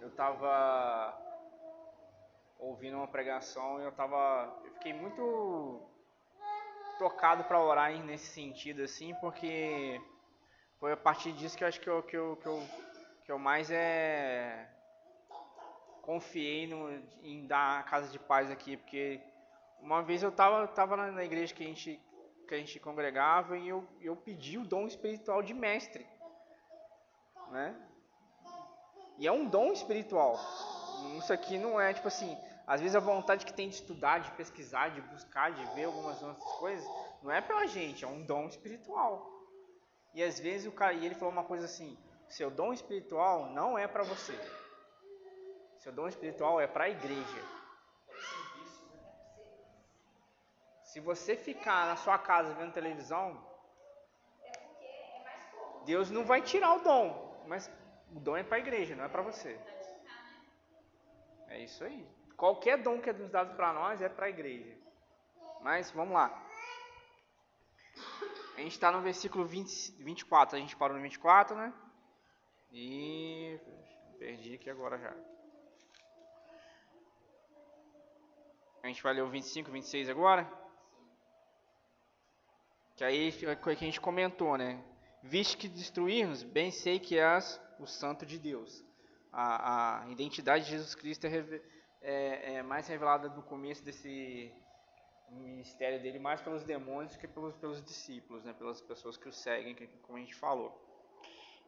eu 0.00 0.10
tava 0.12 1.26
ouvindo 2.58 2.96
uma 2.96 3.08
pregação 3.08 3.80
e 3.80 3.84
eu 3.84 3.92
tava, 3.92 4.60
eu 4.64 4.72
fiquei 4.72 4.92
muito 4.92 5.95
tocado 6.98 7.44
para 7.44 7.60
orar 7.60 7.92
nesse 8.04 8.26
sentido 8.26 8.82
assim, 8.82 9.14
porque 9.20 10.00
foi 10.78 10.92
a 10.92 10.96
partir 10.96 11.32
disso 11.32 11.56
que 11.56 11.64
eu 11.64 11.68
acho 11.68 11.80
que 11.80 11.88
eu, 11.88 12.02
que 12.02 12.16
eu, 12.16 12.36
que 12.36 12.46
eu, 12.46 12.62
que 13.24 13.32
eu 13.32 13.38
mais 13.38 13.70
é 13.70 14.68
confiei 16.02 16.68
no, 16.68 16.88
em 17.22 17.46
dar 17.46 17.80
a 17.80 17.82
casa 17.82 18.08
de 18.08 18.18
paz 18.18 18.48
aqui, 18.48 18.76
porque 18.76 19.20
uma 19.80 20.02
vez 20.02 20.22
eu 20.22 20.30
tava, 20.30 20.66
tava 20.68 20.96
na 20.96 21.24
igreja 21.24 21.52
que 21.52 21.64
a 21.64 21.66
gente 21.66 22.00
que 22.46 22.54
a 22.54 22.58
gente 22.58 22.78
congregava 22.78 23.58
e 23.58 23.68
eu, 23.68 23.84
eu 24.00 24.14
pedi 24.14 24.56
o 24.56 24.64
dom 24.64 24.86
espiritual 24.86 25.42
de 25.42 25.52
mestre, 25.52 26.06
né? 27.50 27.74
E 29.18 29.26
é 29.26 29.32
um 29.32 29.48
dom 29.48 29.72
espiritual. 29.72 30.38
Isso 31.18 31.32
aqui 31.32 31.58
não 31.58 31.80
é 31.80 31.92
tipo 31.92 32.06
assim, 32.06 32.38
às 32.66 32.80
vezes 32.80 32.96
a 32.96 33.00
vontade 33.00 33.46
que 33.46 33.52
tem 33.52 33.68
de 33.68 33.76
estudar, 33.76 34.18
de 34.18 34.30
pesquisar, 34.32 34.88
de 34.88 35.00
buscar, 35.00 35.52
de 35.52 35.64
ver 35.74 35.84
algumas 35.84 36.20
outras 36.20 36.52
coisas, 36.58 36.84
não 37.22 37.30
é 37.30 37.40
pela 37.40 37.66
gente, 37.66 38.04
é 38.04 38.08
um 38.08 38.24
dom 38.24 38.48
espiritual. 38.48 39.30
E 40.12 40.22
às 40.22 40.40
vezes 40.40 40.66
o 40.66 40.72
cara, 40.72 40.92
e 40.94 41.06
ele 41.06 41.14
falou 41.14 41.30
uma 41.30 41.44
coisa 41.44 41.66
assim: 41.66 41.96
seu 42.28 42.50
dom 42.50 42.72
espiritual 42.72 43.50
não 43.50 43.78
é 43.78 43.86
para 43.86 44.02
você. 44.02 44.36
Seu 45.78 45.92
dom 45.92 46.08
espiritual 46.08 46.60
é 46.60 46.66
para 46.66 46.84
a 46.84 46.90
igreja. 46.90 47.56
Se 50.82 50.98
você 50.98 51.36
ficar 51.36 51.86
na 51.86 51.96
sua 51.96 52.18
casa 52.18 52.54
vendo 52.54 52.72
televisão, 52.72 53.40
Deus 55.84 56.10
não 56.10 56.24
vai 56.24 56.42
tirar 56.42 56.74
o 56.74 56.82
dom, 56.82 57.44
mas 57.46 57.70
o 58.12 58.18
dom 58.18 58.36
é 58.36 58.42
para 58.42 58.56
a 58.56 58.60
igreja, 58.60 58.96
não 58.96 59.04
é 59.04 59.08
para 59.08 59.22
você. 59.22 59.60
É 61.48 61.60
isso 61.60 61.84
aí. 61.84 62.15
Qualquer 62.36 62.82
dom 62.82 63.00
que 63.00 63.10
é 63.10 63.12
nos 63.12 63.30
dado 63.30 63.56
para 63.56 63.72
nós 63.72 64.00
é 64.02 64.08
para 64.08 64.26
a 64.26 64.30
igreja. 64.30 64.76
Mas 65.62 65.90
vamos 65.90 66.14
lá. 66.14 66.26
A 68.56 68.60
gente 68.60 68.72
está 68.72 68.90
no 68.92 69.00
versículo 69.00 69.44
20, 69.44 69.92
24. 70.02 70.56
A 70.56 70.60
gente 70.60 70.76
parou 70.76 70.96
no 70.96 71.02
24, 71.02 71.56
né? 71.56 71.72
E 72.72 73.58
perdi 74.18 74.54
aqui 74.54 74.68
agora 74.70 74.98
já. 74.98 75.14
A 78.82 78.86
gente 78.88 79.02
vai 79.02 79.14
ler 79.14 79.22
o 79.22 79.28
25 79.28 79.68
e 79.68 79.72
26 79.72 80.08
agora? 80.08 80.50
Que 82.94 83.04
aí 83.04 83.28
é 83.28 83.56
que 83.56 83.68
a 83.70 83.74
gente 83.74 84.00
comentou, 84.00 84.56
né? 84.56 84.82
Visto 85.22 85.58
que 85.58 85.68
destruirmos, 85.68 86.42
bem 86.42 86.70
sei 86.70 86.98
que 86.98 87.18
és 87.18 87.60
o 87.78 87.86
santo 87.86 88.24
de 88.24 88.38
Deus. 88.38 88.84
A, 89.32 90.02
a 90.04 90.10
identidade 90.10 90.64
de 90.64 90.70
Jesus 90.70 90.94
Cristo 90.94 91.26
é, 91.26 91.28
reve- 91.28 91.62
é- 92.06 92.54
é 92.54 92.62
mais 92.62 92.86
revelada 92.88 93.28
no 93.28 93.42
começo 93.42 93.84
desse 93.84 94.52
ministério 95.28 96.00
dele, 96.00 96.18
mais 96.18 96.40
pelos 96.40 96.62
demônios 96.62 97.16
que 97.16 97.26
pelos, 97.26 97.56
pelos 97.56 97.82
discípulos, 97.82 98.44
né? 98.44 98.52
pelas 98.52 98.80
pessoas 98.80 99.16
que 99.16 99.28
o 99.28 99.32
seguem, 99.32 99.74
que- 99.74 99.86
como 100.02 100.16
a 100.18 100.20
gente 100.20 100.34
falou. 100.34 100.70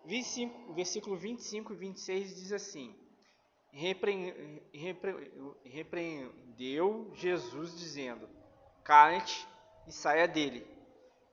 25, 0.05 0.73
versículo 0.75 1.17
25 1.17 1.73
e 1.73 1.77
26 1.77 2.35
diz 2.37 2.53
assim: 2.53 2.97
Repre- 3.73 4.63
repre- 4.73 5.33
Repreendeu 5.65 7.11
Jesus, 7.15 7.77
dizendo: 7.79 8.29
Cale-te 8.85 9.47
e 9.87 9.93
saia 9.93 10.27
dele. 10.29 10.67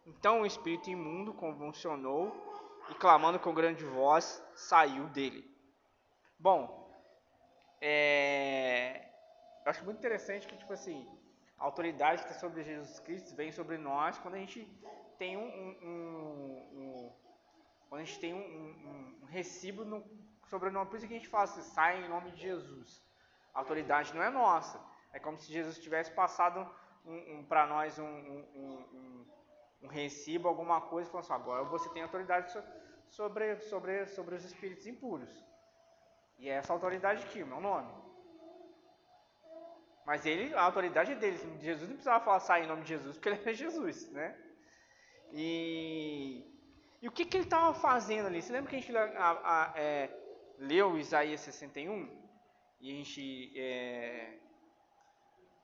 Então 0.06 0.42
o 0.42 0.46
espírito 0.46 0.90
imundo 0.90 1.34
convulsionou 1.34 2.36
e, 2.90 2.96
clamando 2.96 3.40
com 3.40 3.54
grande 3.54 3.84
voz, 3.86 4.44
saiu 4.56 5.08
dele. 5.10 5.50
Bom, 6.40 6.85
é, 7.82 9.10
eu 9.66 9.70
acho 9.72 9.84
muito 9.86 9.98
interessante 9.98 10.48
que, 10.48 10.58
tipo 10.58 10.74
assim, 10.74 11.08
a 11.58 11.66
autoridade 11.66 12.24
que 12.24 12.30
está 12.30 12.40
sobre 12.40 12.64
Jesus 12.64 13.00
Cristo 13.00 13.36
vem 13.36 13.52
sobre 13.52 13.78
nós 13.78 14.18
quando 14.20 14.36
a 14.36 14.40
gente 14.40 14.62
tem 15.18 15.38
um, 15.38 15.42
um- 15.48 15.78
um- 15.90 16.80
um- 16.80 17.12
quando 17.90 18.02
a 18.02 18.04
gente 18.04 18.20
tem 18.20 18.34
um, 18.34 19.26
recibo 19.28 19.86
no, 19.86 20.04
sobre 20.50 20.70
o 20.70 20.72
nome. 20.72 20.90
Por 20.90 20.98
isso 20.98 21.08
que 21.08 21.14
a 21.14 21.18
gente 21.18 21.30
fala 21.30 21.44
assim, 21.46 21.62
sai 21.62 22.04
em 22.04 22.10
nome 22.10 22.32
de 22.32 22.42
Jesus. 22.42 23.02
A 23.54 23.60
autoridade 23.60 24.14
não 24.14 24.24
é 24.24 24.30
nossa. 24.30 24.80
É 25.14 25.20
como 25.20 25.38
se 25.38 25.52
Jesus 25.52 25.78
tivesse 25.80 26.12
passado 26.12 26.68
para 27.48 27.66
nós 27.68 27.98
um, 28.00 28.06
recibo, 29.90 30.48
alguma 30.48 30.82
coisa, 30.82 31.08
e 31.08 31.12
falou 31.12 31.24
assim, 31.24 31.34
agora 31.34 31.64
você 31.64 31.88
tem 31.90 32.02
autoridade 32.04 32.52
so- 32.52 32.64
sobre, 33.10 33.60
sobre, 33.62 34.06
sobre 34.08 34.36
os 34.36 34.44
espíritos 34.44 34.88
impuros. 34.88 35.30
E 36.38 36.50
é 36.50 36.54
essa 36.54 36.74
autoridade 36.74 37.24
aqui, 37.24 37.42
o 37.44 37.48
meu 37.48 37.62
nome. 37.62 37.92
Mas 40.06 40.26
ele, 40.26 40.54
a 40.54 40.62
autoridade 40.62 41.12
é 41.14 41.16
dele. 41.16 41.38
Jesus 41.62 41.90
não 41.90 41.96
precisava 41.96 42.24
falar 42.24 42.40
sair 42.40 42.66
em 42.66 42.68
nome 42.68 42.84
de 42.84 42.90
Jesus, 42.90 43.16
porque 43.18 43.30
ele 43.30 43.42
é 43.50 43.54
Jesus, 43.54 44.12
né? 44.12 44.38
E, 45.34 46.46
e 47.02 47.08
o 47.08 47.12
que, 47.12 47.26
que 47.26 47.38
ele 47.38 47.46
estava 47.46 47.74
fazendo 47.74 48.28
ali? 48.28 48.42
Você 48.42 48.54
lembra 48.54 48.70
que 48.70 48.76
a 48.76 48.80
gente 48.80 48.96
a- 48.96 49.42
a- 49.44 49.74
é, 49.76 50.10
leu 50.60 50.98
Isaías 50.98 51.42
61? 51.42 52.08
E 52.80 52.92
a 52.92 52.96
gente 52.96 53.54
é, 53.60 54.38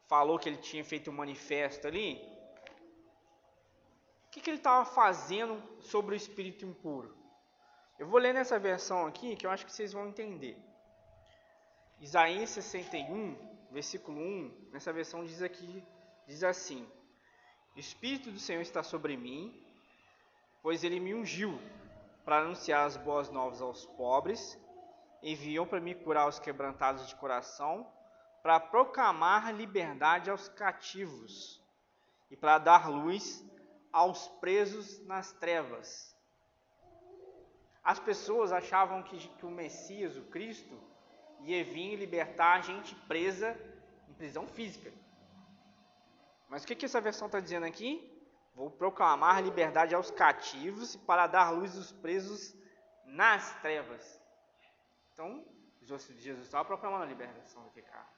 falou 0.08 0.40
que 0.40 0.50
ele 0.50 0.58
tinha 0.58 0.84
feito 0.84 1.12
um 1.12 1.14
manifesto 1.14 1.88
ali? 1.88 2.16
O 4.28 4.32
que, 4.32 4.42
que 4.42 4.50
ele 4.50 4.58
estava 4.58 4.86
fazendo 4.86 5.62
sobre 5.82 6.16
o 6.16 6.18
espírito 6.18 6.66
impuro? 6.66 7.21
Eu 8.02 8.08
vou 8.08 8.20
ler 8.20 8.34
nessa 8.34 8.58
versão 8.58 9.06
aqui 9.06 9.36
que 9.36 9.46
eu 9.46 9.52
acho 9.52 9.64
que 9.64 9.72
vocês 9.72 9.94
vão 9.94 10.08
entender. 10.08 10.58
Isaías 12.00 12.50
61, 12.50 13.38
versículo 13.70 14.20
1, 14.20 14.70
nessa 14.72 14.92
versão 14.92 15.24
diz 15.24 15.40
aqui, 15.40 15.84
diz 16.28 16.44
assim: 16.44 16.84
O 17.76 17.80
Espírito 17.80 18.32
do 18.32 18.40
Senhor 18.40 18.62
está 18.62 18.82
sobre 18.82 19.16
mim, 19.16 19.56
pois 20.64 20.84
ele 20.84 21.00
me 21.00 21.14
ungiu 21.14 21.62
para 22.26 22.40
anunciar 22.40 22.88
as 22.88 22.98
boas 22.98 23.30
novas 23.30 23.62
aos 23.62 23.86
pobres, 23.86 24.60
enviou 25.22 25.68
para 25.68 25.80
me 25.80 25.94
curar 25.94 26.28
os 26.28 26.40
quebrantados 26.40 27.08
de 27.08 27.16
coração, 27.18 27.88
para 28.42 28.60
proclamar 28.60 29.54
liberdade 29.54 30.32
aos 30.32 30.50
cativos 30.50 31.62
e 32.32 32.36
para 32.36 32.58
dar 32.58 32.90
luz 32.90 33.46
aos 33.94 34.28
presos 34.40 35.06
nas 35.06 35.32
trevas 35.34 36.20
As 37.84 38.00
pessoas 38.00 38.52
achavam 38.52 39.02
que, 39.04 39.18
que 39.18 39.46
o 39.46 39.50
Messias, 39.50 40.16
o 40.18 40.24
Cristo, 40.24 40.80
ia 41.42 41.64
vir 41.64 41.96
libertar 41.96 42.58
a 42.58 42.62
gente 42.62 42.94
presa 43.08 43.58
em 44.08 44.14
prisão 44.14 44.48
física. 44.48 44.92
Mas 46.48 46.64
o 46.64 46.68
que, 46.68 46.76
que 46.76 46.86
essa 46.86 47.02
versão 47.02 47.28
está 47.28 47.40
dizendo 47.40 47.66
aqui? 47.66 48.08
Vou 48.54 48.70
proclamar 48.70 49.42
liberdade 49.42 49.96
aos 49.96 50.12
cativos 50.12 50.96
para 50.96 51.26
dar 51.26 51.50
luz 51.52 51.76
aos 51.76 51.92
presos 51.92 52.54
nas 53.06 53.60
trevas. 53.62 54.22
Então, 55.14 55.44
Jesus 55.82 56.40
estava 56.40 56.66
proclamando 56.66 57.04
a 57.04 57.08
libertação 57.08 57.64
do 57.64 57.70
pecado. 57.72 58.10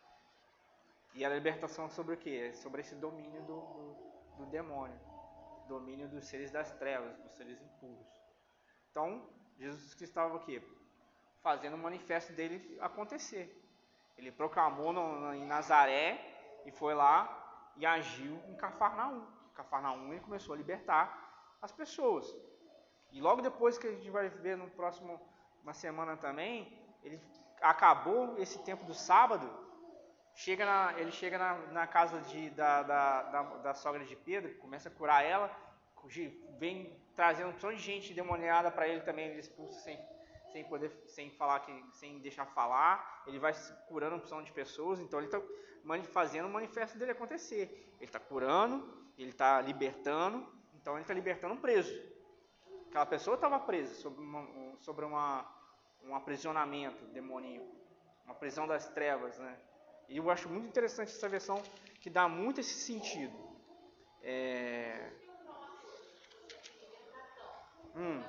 E 1.13 1.23
a 1.23 1.29
libertação 1.29 1.89
sobre 1.89 2.15
o 2.15 2.17
que? 2.17 2.51
Sobre 2.53 2.81
esse 2.81 2.95
domínio 2.95 3.41
do, 3.43 3.59
do, 3.61 3.95
do 4.37 4.45
demônio. 4.47 4.99
Domínio 5.67 6.09
dos 6.09 6.25
seres 6.25 6.51
das 6.51 6.71
trevas, 6.73 7.15
dos 7.19 7.31
seres 7.33 7.61
impuros. 7.61 8.07
Então, 8.89 9.29
Jesus 9.57 9.93
que 9.93 10.03
estava 10.03 10.35
aqui 10.37 10.61
fazendo 11.41 11.75
o 11.75 11.77
manifesto 11.77 12.31
dele 12.33 12.77
acontecer. 12.81 13.59
Ele 14.17 14.31
proclamou 14.31 14.93
no, 14.93 15.33
em 15.33 15.45
Nazaré 15.45 16.61
e 16.65 16.71
foi 16.71 16.93
lá 16.93 17.71
e 17.75 17.85
agiu 17.85 18.39
em 18.47 18.55
Cafarnaum. 18.55 19.25
Cafarnaum 19.53 20.11
ele 20.11 20.21
começou 20.21 20.53
a 20.53 20.57
libertar 20.57 21.57
as 21.61 21.71
pessoas. 21.71 22.25
E 23.11 23.21
logo 23.21 23.41
depois 23.41 23.77
que 23.77 23.87
a 23.87 23.91
gente 23.91 24.09
vai 24.09 24.29
ver 24.29 24.57
no 24.57 24.69
próximo 24.71 25.19
uma 25.61 25.73
semana 25.73 26.17
também, 26.17 26.77
ele 27.03 27.21
acabou 27.61 28.37
esse 28.37 28.59
tempo 28.63 28.83
do 28.85 28.93
sábado, 28.93 29.49
chega 30.33 30.65
na, 30.65 30.99
ele 30.99 31.11
chega 31.11 31.37
na, 31.37 31.55
na 31.71 31.87
casa 31.87 32.19
de, 32.21 32.49
da, 32.49 32.83
da, 32.83 33.23
da, 33.23 33.41
da, 33.57 33.73
sogra 33.73 34.03
de 34.03 34.15
Pedro, 34.15 34.53
começa 34.55 34.89
a 34.89 34.91
curar 34.91 35.23
ela, 35.23 35.49
vem 36.57 37.01
trazendo 37.15 37.49
um 37.49 37.51
monte 37.51 37.77
de 37.77 37.83
gente 37.83 38.13
demoniada 38.13 38.71
para 38.71 38.87
ele 38.87 39.01
também, 39.01 39.27
ele 39.27 39.39
expulsa 39.39 39.79
sem, 39.81 39.99
sem 40.51 40.63
poder, 40.65 40.91
sem 41.07 41.29
falar, 41.31 41.59
que, 41.59 41.85
sem 41.93 42.19
deixar 42.19 42.45
falar, 42.45 43.23
ele 43.27 43.39
vai 43.39 43.53
curando 43.87 44.15
uma 44.15 44.21
opção 44.21 44.41
de 44.41 44.51
pessoas, 44.51 44.99
então 44.99 45.19
ele 45.19 45.27
está 45.27 45.41
fazendo 46.11 46.47
o 46.47 46.51
manifesto 46.51 46.97
dele 46.97 47.11
acontecer. 47.11 47.93
Ele 47.97 48.05
está 48.05 48.19
curando, 48.19 49.07
ele 49.17 49.29
está 49.29 49.61
libertando, 49.61 50.47
então 50.75 50.93
ele 50.93 51.03
está 51.03 51.13
libertando 51.13 51.53
um 51.53 51.57
preso. 51.57 51.93
Aquela 52.89 53.05
pessoa 53.05 53.35
estava 53.35 53.59
presa 53.59 53.95
sobre, 53.95 54.21
uma, 54.21 54.77
sobre 54.79 55.05
uma, 55.05 55.45
um 56.03 56.15
aprisionamento 56.15 57.05
demoníaco, 57.05 57.67
uma 58.25 58.35
prisão 58.35 58.67
das 58.67 58.87
trevas, 58.89 59.37
né? 59.39 59.57
E 60.07 60.17
eu 60.17 60.29
acho 60.29 60.49
muito 60.49 60.67
interessante 60.67 61.09
essa 61.09 61.29
versão 61.29 61.61
que 61.99 62.09
dá 62.09 62.27
muito 62.27 62.59
esse 62.59 62.73
sentido. 62.73 63.35
É... 64.21 65.11
Hum. 67.95 68.23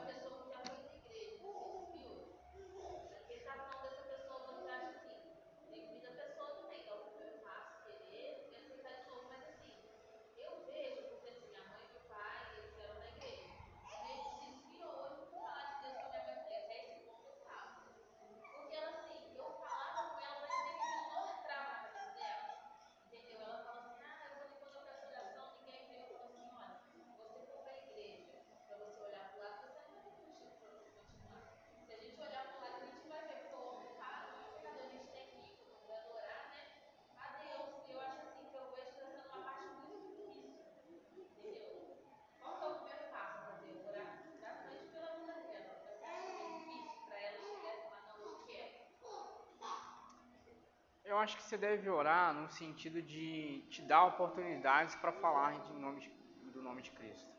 Eu 51.14 51.18
acho 51.20 51.36
que 51.36 51.44
você 51.44 51.56
deve 51.56 51.88
orar 51.88 52.34
no 52.34 52.50
sentido 52.50 53.00
de 53.00 53.64
te 53.70 53.80
dar 53.82 54.04
oportunidades 54.04 54.96
para 54.96 55.12
falar 55.12 55.52
de 55.62 55.72
nome 55.74 56.00
de, 56.00 56.10
do 56.50 56.60
nome 56.60 56.82
de 56.82 56.90
Cristo. 56.90 57.30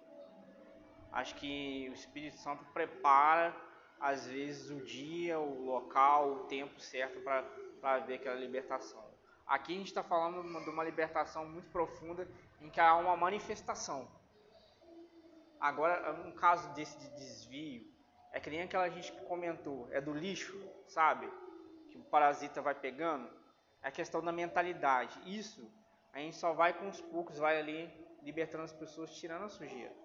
Acho 1.11 1.35
que 1.35 1.89
o 1.89 1.93
Espírito 1.93 2.38
Santo 2.38 2.63
prepara, 2.73 3.53
às 3.99 4.27
vezes, 4.27 4.69
o 4.69 4.81
dia, 4.81 5.38
o 5.39 5.65
local, 5.65 6.31
o 6.31 6.39
tempo 6.45 6.80
certo 6.80 7.19
para 7.21 7.99
ver 7.99 8.15
aquela 8.15 8.36
libertação. 8.36 9.03
Aqui 9.45 9.73
a 9.73 9.78
gente 9.78 9.88
está 9.88 10.03
falando 10.03 10.41
de 10.63 10.69
uma 10.69 10.84
libertação 10.84 11.45
muito 11.45 11.69
profunda 11.69 12.28
em 12.61 12.69
que 12.69 12.80
há 12.80 12.95
uma 12.95 13.17
manifestação. 13.17 14.07
Agora, 15.59 16.13
um 16.26 16.32
caso 16.32 16.73
desse 16.73 16.97
de 16.97 17.09
desvio, 17.09 17.86
é 18.32 18.39
que 18.39 18.49
nem 18.49 18.61
aquela 18.61 18.89
gente 18.89 19.11
que 19.11 19.26
comentou, 19.26 19.89
é 19.91 19.99
do 19.99 20.13
lixo, 20.13 20.57
sabe? 20.88 21.30
Que 21.89 21.97
o 21.97 22.03
parasita 22.03 22.61
vai 22.61 22.73
pegando 22.73 23.30
a 23.86 23.91
questão 23.91 24.19
da 24.19 24.31
mentalidade. 24.31 25.15
Isso 25.39 25.71
a 26.11 26.17
gente 26.17 26.36
só 26.38 26.53
vai 26.53 26.73
com 26.73 26.89
os 26.89 26.99
poucos, 26.99 27.38
vai 27.38 27.59
ali 27.59 27.79
libertando 28.23 28.63
as 28.63 28.73
pessoas, 28.73 29.15
tirando 29.15 29.43
a 29.43 29.49
sujeira. 29.49 29.95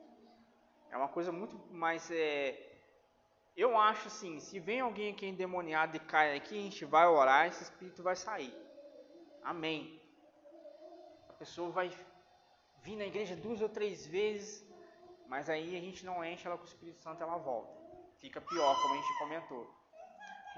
É 0.91 0.97
uma 0.99 1.09
coisa 1.09 1.33
muito 1.33 1.57
mais. 1.73 2.11
É... 2.11 2.29
Eu 3.57 3.79
acho 3.79 4.09
assim: 4.09 4.39
se 4.39 4.61
vem 4.61 4.81
alguém 4.81 5.13
aqui 5.13 5.27
endemoniado 5.27 5.97
e 5.97 6.01
cai 6.01 6.37
aqui, 6.37 6.59
a 6.59 6.63
gente 6.63 6.85
vai 6.85 7.07
orar, 7.07 7.47
esse 7.47 7.63
espírito 7.63 8.03
vai 8.03 8.15
sair. 8.15 8.55
Amém. 9.43 9.99
A 11.31 11.33
pessoa 11.33 11.71
vai 11.71 11.91
vir 12.83 12.97
na 12.97 13.07
igreja 13.07 13.35
duas 13.35 13.63
ou 13.63 13.69
três 13.69 14.07
vezes, 14.07 14.63
mas 15.27 15.49
aí 15.49 15.75
a 15.75 15.81
gente 15.81 16.05
não 16.05 16.23
enche 16.23 16.47
ela 16.47 16.59
com 16.59 16.65
o 16.65 16.69
Espírito 16.69 16.99
Santo, 16.99 17.23
ela 17.23 17.39
volta. 17.39 17.73
Fica 18.19 18.43
pior, 18.43 18.83
como 18.83 18.93
a 18.93 18.97
gente 18.99 19.19
comentou. 19.19 19.75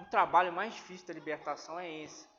O 0.00 0.04
trabalho 0.06 0.52
mais 0.52 0.74
difícil 0.74 1.06
da 1.06 1.14
libertação 1.14 1.78
é 1.78 1.88
esse 1.88 2.32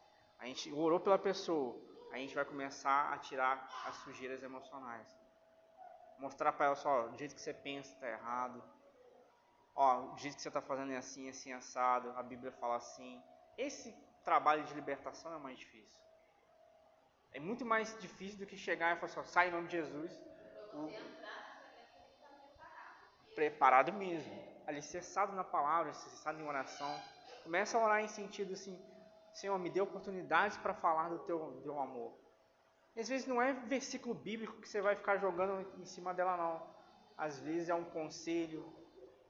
a 0.44 0.46
gente 0.46 0.70
orou 0.74 1.00
pela 1.00 1.18
pessoa, 1.18 1.74
a 2.12 2.18
gente 2.18 2.36
vai 2.36 2.44
começar 2.44 3.14
a 3.14 3.18
tirar 3.18 3.66
as 3.86 3.96
sujeiras 4.04 4.44
emocionais. 4.44 5.08
Mostrar 6.20 6.52
para 6.52 6.66
ela 6.66 6.76
só, 6.76 7.08
do 7.08 7.18
jeito 7.18 7.34
que 7.34 7.42
você 7.42 7.54
pensa 7.54 7.94
está 7.94 8.10
errado. 8.10 8.62
Ó, 9.74 10.14
o 10.14 10.18
jeito 10.18 10.36
que 10.36 10.42
você 10.42 10.50
está 10.50 10.62
fazendo 10.62 10.92
é 10.92 10.98
assim, 10.98 11.30
assim, 11.30 11.54
assado. 11.54 12.12
A 12.18 12.22
Bíblia 12.22 12.52
fala 12.52 12.76
assim. 12.76 13.24
Esse 13.58 13.96
trabalho 14.26 14.66
de 14.66 14.74
libertação 14.74 15.34
é 15.34 15.38
mais 15.38 15.58
difícil. 15.58 15.98
É 17.32 17.40
muito 17.40 17.66
mais 17.66 17.98
difícil 18.02 18.38
do 18.38 18.46
que 18.46 18.58
chegar 18.58 18.98
e 18.98 19.00
falar 19.00 19.14
só, 19.14 19.24
sai 19.24 19.48
em 19.48 19.52
nome 19.52 19.70
de 19.70 19.78
Jesus. 19.78 20.12
O... 20.74 20.92
Preparado 23.34 23.94
mesmo. 23.94 24.44
Alicerçado 24.68 25.32
na 25.32 25.46
palavra, 25.46 25.92
alicerçado 25.92 26.38
em 26.38 26.46
oração. 26.46 27.02
Começa 27.44 27.78
a 27.78 27.82
orar 27.82 28.02
em 28.02 28.10
sentido 28.10 28.54
assim, 28.54 28.78
Senhor, 29.34 29.58
me 29.58 29.70
dê 29.70 29.82
oportunidades 29.82 30.58
para 30.58 30.74
falar 30.74 31.10
do 31.10 31.20
teu, 31.20 31.40
do 31.40 31.62
teu 31.62 31.80
amor. 31.80 32.14
E 32.96 33.00
às 33.00 33.10
vezes 33.10 33.26
não 33.26 33.42
é 33.42 33.54
versículo 33.54 34.14
bíblico 34.14 34.62
que 34.62 34.70
você 34.70 34.80
vai 34.80 34.96
ficar 34.96 35.18
jogando 35.18 35.68
em 35.80 35.86
cima 35.86 36.14
dela, 36.14 36.38
não. 36.38 36.74
Às 37.18 37.40
vezes 37.40 37.70
é 37.70 37.74
um 37.74 37.86
conselho. 37.86 38.72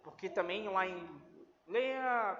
Porque 0.03 0.29
também 0.29 0.67
lá 0.67 0.85
em. 0.85 1.21
Leia. 1.65 2.37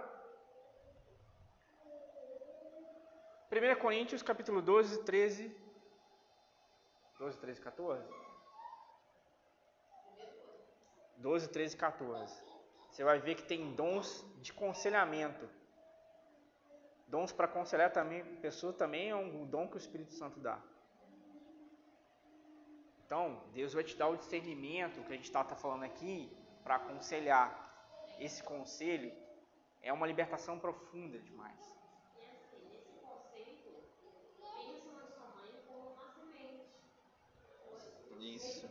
1 3.49 3.79
Coríntios 3.79 4.21
capítulo 4.21 4.61
12, 4.61 5.03
13. 5.03 5.55
12, 7.17 7.37
13, 7.37 7.61
14? 7.61 8.13
12, 11.17 11.49
13, 11.49 11.77
14. 11.77 12.43
Você 12.91 13.03
vai 13.03 13.19
ver 13.19 13.35
que 13.35 13.43
tem 13.43 13.73
dons 13.73 14.25
de 14.41 14.51
conselhamento. 14.51 15.47
Dons 17.13 17.31
para 17.31 17.45
aconselhar 17.45 17.91
também 17.91 18.23
pessoas 18.37 18.75
também 18.75 19.11
é 19.11 19.15
um 19.15 19.45
dom 19.45 19.67
que 19.67 19.75
o 19.75 19.77
Espírito 19.77 20.15
Santo 20.15 20.39
dá. 20.39 20.59
Então, 23.05 23.39
Deus 23.53 23.71
vai 23.71 23.83
te 23.83 23.95
dar 23.95 24.07
o 24.07 24.17
discernimento 24.17 25.03
que 25.03 25.13
a 25.13 25.15
gente 25.15 25.25
está 25.25 25.43
tá 25.43 25.55
falando 25.55 25.83
aqui 25.83 26.35
para 26.63 26.77
aconselhar. 26.77 27.47
Esse 28.19 28.41
conselho 28.41 29.13
é 29.83 29.93
uma 29.93 30.07
libertação 30.07 30.57
profunda 30.57 31.19
demais. 31.19 31.77
Isso. 38.19 38.67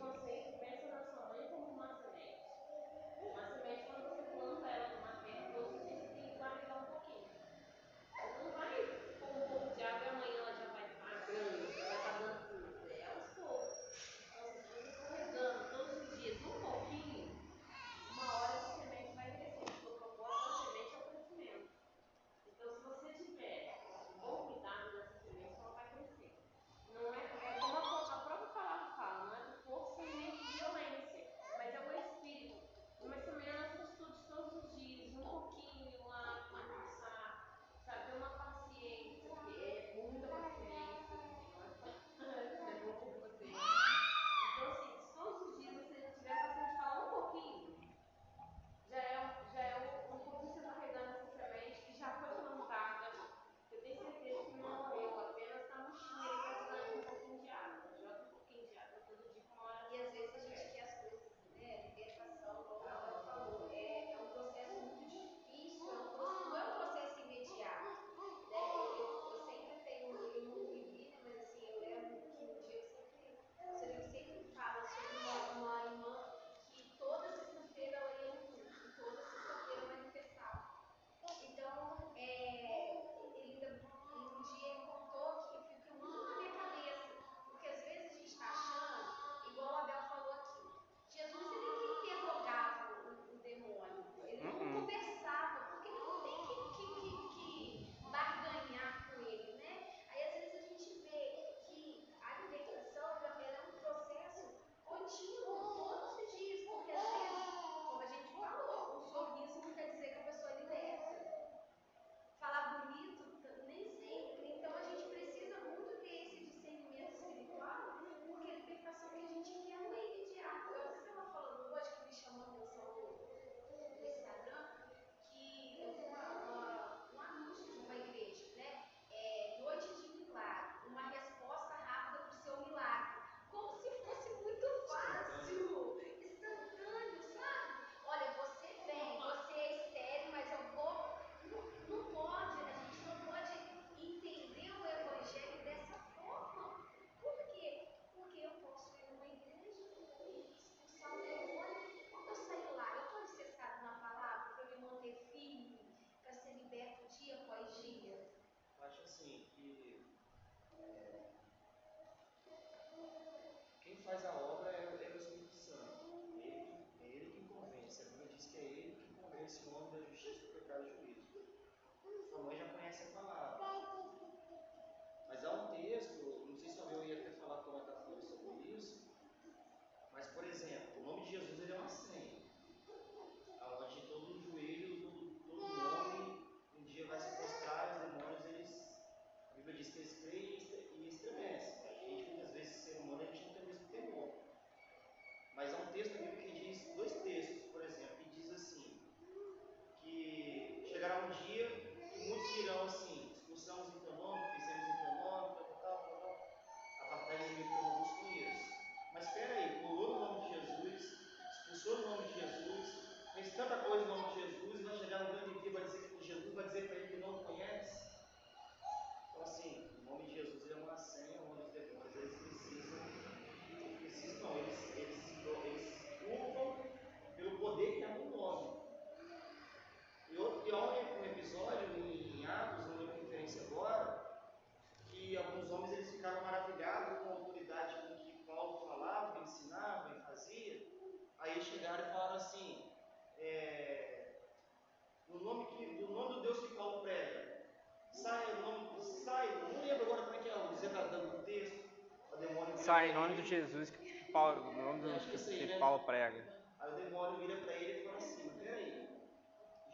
Sai 252.83 253.11
em 253.11 253.13
nome 253.13 253.35
de 253.35 253.47
Jesus 253.47 253.91
que 253.91 254.31
Paulo, 254.33 254.61
no 254.73 254.83
nome 254.83 254.99
do 255.01 255.29
que? 255.29 255.79
Paulo 255.79 255.99
prega. 255.99 256.43
Aí 256.81 256.91
o 256.91 256.95
demônio 256.95 257.39
vira 257.39 257.55
para 257.61 257.73
ele 257.75 258.01
e 258.01 258.03
fala 258.03 258.17
assim, 258.17 258.49
peraí, 258.61 259.07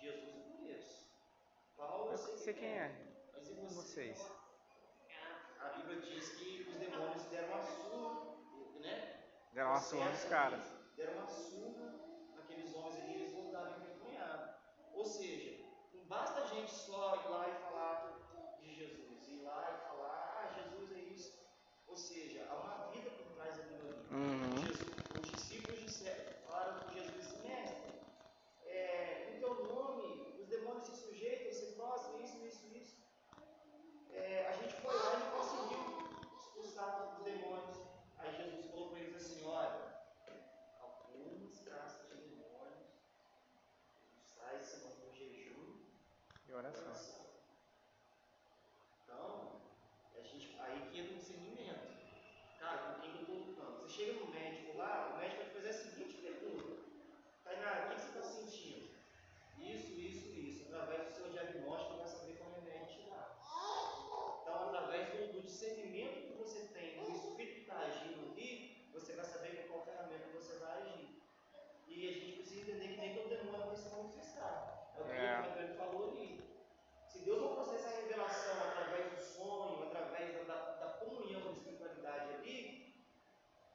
Jesus 0.01 0.35
eu 0.35 0.57
conheço. 0.57 1.07
Paulo 1.77 2.11
eu 2.11 2.17
sei 2.17 2.37
sei 2.37 2.53
quem 2.55 2.67
é. 2.67 2.91
Mas 3.31 3.47
e 3.47 3.53
você? 3.53 3.75
Vocês. 3.75 4.31
A 5.59 5.69
Bíblia 5.69 6.01
diz 6.01 6.29
que 6.29 6.65
os 6.67 6.77
demônios 6.77 7.25
deram 7.25 7.49
uma 7.49 7.61
surra, 7.61 8.79
né? 8.79 9.19
Deram 9.53 9.69
uma 9.69 9.81
surra 9.81 10.09
nos 10.09 10.23
caras. 10.23 10.73
Deram 10.95 11.13
uma 11.13 11.27
surra 11.27 11.93
naqueles 12.35 12.73
homens 12.73 12.95
ali 13.03 13.13
eles 13.13 13.33
voltaram 13.33 13.77
envergonhados. 13.77 14.55
Ou 14.93 15.05
seja, 15.05 15.63
não 15.93 16.05
basta 16.05 16.41
a 16.41 16.45
gente 16.47 16.71
só 16.71 17.15
ir 17.17 17.29
lá 17.29 17.49
e 17.49 17.53
falar 17.61 18.57
de 18.59 18.73
Jesus, 18.73 19.27
ir 19.27 19.41
lá 19.43 19.77
e 19.77 19.89
falar, 19.89 20.41
ah, 20.41 20.53
Jesus 20.55 20.91
é 20.91 20.99
isso. 21.01 21.39
Ou 21.87 21.97
seja, 21.97 22.47
há 22.49 22.55
uma 22.55 22.91
vida 22.91 23.09
por 23.09 23.33
trás 23.33 23.57
daquilo 23.57 23.89
ali. 23.89 24.07
Uhum. 24.11 24.57
Jesus, 24.61 24.89
os 25.21 25.31
discípulos 25.31 25.78
disseram, 25.89 26.23
falaram 26.47 26.79
com 26.81 26.93
Jesus 26.93 27.41
mestre, 27.43 27.91
é, 28.67 29.33
em 29.35 29.39
teu 29.39 29.55
nome 29.65 30.37
os 30.39 30.47
demônios 30.47 30.85
se 30.85 30.95
sujeitam, 30.95 31.51
se 31.51 31.73
prostram, 31.73 32.21
isso, 32.21 32.37
isso, 32.45 32.67
isso. 32.77 32.97
É, 34.13 34.47
a 34.47 34.51
gente 34.53 34.75
foi 34.81 34.93
lá 34.95 35.13
e 35.17 35.31
conseguiu 35.35 35.81
expulsar 36.37 37.17
os 37.17 37.23
demônios. 37.23 37.77
Aí 38.19 38.35
Jesus 38.35 38.69
falou 38.69 38.89
para 38.89 38.99
eles 38.99 39.15
assim, 39.15 39.43
olha, 39.45 39.79
algumas 40.79 41.59
castas 41.61 42.19
de 42.19 42.29
demônios 42.35 42.85
sai 44.25 44.61
semana 44.61 44.95
do 44.95 45.11
jejum 45.11 45.79
e 46.47 46.53
oração. 46.53 46.85
oração. 46.85 47.25
Então, 49.03 49.61
a 50.15 50.21
gente, 50.21 50.55
aí 50.59 50.87
que 50.91 50.99
entra 50.99 51.13
o 51.13 51.17
discernimento. 51.17 51.89
Cara, 52.59 52.77
com 52.93 53.01
quem 53.01 53.11
que 53.11 53.17
eu 53.17 53.21
estou 53.21 53.37
lutando? 53.37 53.81
Você 53.81 53.89
chega 54.05 54.19
no 54.19 54.27
médico 54.31 54.77
lá, 54.77 55.13
o 55.13 55.17
médico 55.17 55.37
vai 55.37 55.47
te 55.47 55.53
fazer 55.55 55.69
a 55.69 55.73
seguinte 55.73 56.17
pergunta. 56.17 56.75
Tainá, 57.43 57.85
o 57.85 57.89
que 57.89 57.95
que 57.95 58.01
você 58.01 58.07
está 58.09 58.21
sentindo? 58.21 58.89
Isso, 59.57 59.91
isso, 59.93 60.27
isso. 60.37 60.67
Através 60.67 61.07
do 61.07 61.13
seu 61.15 61.29
diagnóstico, 61.29 61.97
vai 61.97 62.07
saber 62.07 62.33
qual 62.37 62.51
remédio 62.51 62.87
te 63.03 63.09
dar. 63.09 63.39
Então, 64.41 64.67
através 64.67 65.09
do, 65.13 65.33
do 65.33 65.41
discernimento 65.41 66.27
que 66.27 66.37
você 66.37 66.59
tem, 66.73 66.99
do 67.01 67.11
espírito 67.11 67.55
que 67.55 67.61
está 67.61 67.79
agindo 67.79 68.31
ali, 68.31 68.89
você 68.91 69.13
vai 69.15 69.25
saber 69.25 69.55
com 69.63 69.67
qual 69.73 69.85
ferramenta 69.85 70.27
você 70.33 70.57
vai 70.57 70.81
agir. 70.81 71.21
E 71.87 72.09
a 72.09 72.11
gente 72.11 72.33
precisa 72.39 72.61
entender 72.71 72.87
que 72.89 72.99
nem 72.99 73.15
todo 73.15 73.29
demônio 73.29 73.67
vai 73.67 73.75
se 73.77 73.89
manifestar. 73.89 74.91
É 74.97 75.01
o 75.01 75.05
que 75.05 75.11
É. 75.11 75.39
o 75.39 75.49
Antônio 75.49 75.75
falou 75.77 76.11
ali. 76.11 76.43
Se 77.07 77.19
Deus 77.19 77.41
não 77.41 77.53
processa 77.55 77.87
a 77.89 78.01
revelação 78.01 78.61
através 78.69 79.11
do 79.13 79.19
sonho, 79.23 79.83
através 79.87 80.33
da, 80.35 80.43
da, 80.43 80.71
da 80.75 80.87
comunhão 80.99 81.41
da 81.41 81.51
espiritualidade 81.51 82.33
ali, 82.35 82.93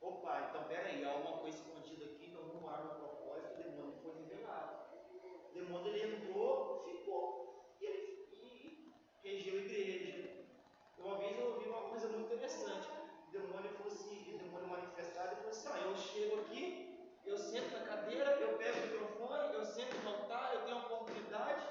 opa, 0.01 0.49
então 0.49 0.65
peraí, 0.69 1.05
há 1.05 1.11
alguma 1.11 1.39
coisa 1.39 1.59
escondida 1.59 2.05
aqui, 2.05 2.27
então 2.31 2.43
vamos 2.47 2.65
lá 2.65 2.83
no 2.85 2.95
propósito, 2.95 3.61
o 3.61 3.63
demônio 3.63 3.95
foi 4.03 4.15
revelado. 4.23 4.85
O 5.51 5.55
demônio 5.55 5.89
ele 5.95 6.15
entrou, 6.17 6.85
ficou, 6.85 7.75
e 7.81 7.85
ele 7.85 8.29
e 8.33 8.93
regeu 9.23 9.55
a 9.55 9.63
igreja. 9.63 10.47
Uma 10.99 11.19
vez 11.19 11.39
eu 11.39 11.47
ouvi 11.55 11.69
uma 11.69 11.83
coisa 11.89 12.09
muito 12.09 12.27
interessante. 12.33 12.89
O 13.29 13.31
demônio 13.33 13.71
fosse, 13.71 14.31
o 14.33 14.39
demônio 14.39 14.69
manifestado 14.69 15.33
e 15.33 15.37
falou 15.37 15.51
assim, 15.51 15.69
ó, 15.69 15.77
eu 15.77 15.97
chego 15.97 16.41
aqui, 16.43 17.11
eu 17.27 17.37
sento 17.37 17.73
na 17.73 17.85
cadeira, 17.85 18.31
eu 18.41 18.57
pego 18.59 18.79
o 18.79 18.83
microfone, 18.83 19.55
eu 19.55 19.65
sento 19.65 19.97
no 20.05 20.11
altar, 20.11 20.55
eu 20.55 20.65
tenho 20.65 20.77
a 20.79 20.81
oportunidade. 20.87 21.67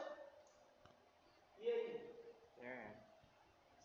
E 1.60 1.70
aí? 1.70 2.20
É. 2.62 2.88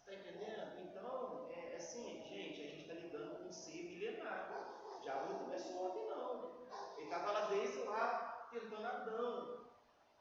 Você 0.04 0.10
está 0.10 0.14
entendendo? 0.14 0.78
Então, 0.80 1.48
é 1.54 1.76
assim, 1.76 2.22
gente, 2.28 2.60
a 2.62 2.68
gente 2.68 2.80
está 2.82 2.94
lidando 2.94 3.36
com 3.36 3.44
um 3.48 3.52
ser 3.52 3.82
milenar. 3.84 4.66
Já 5.04 5.14
não 5.26 5.38
começou 5.40 5.86
ontem, 5.90 6.08
não. 6.08 6.66
Ele 6.96 7.04
estava 7.04 7.30
lá 7.32 7.46
desde 7.48 7.78
lá, 7.84 8.48
tentando 8.50 8.86
Adão. 8.86 9.64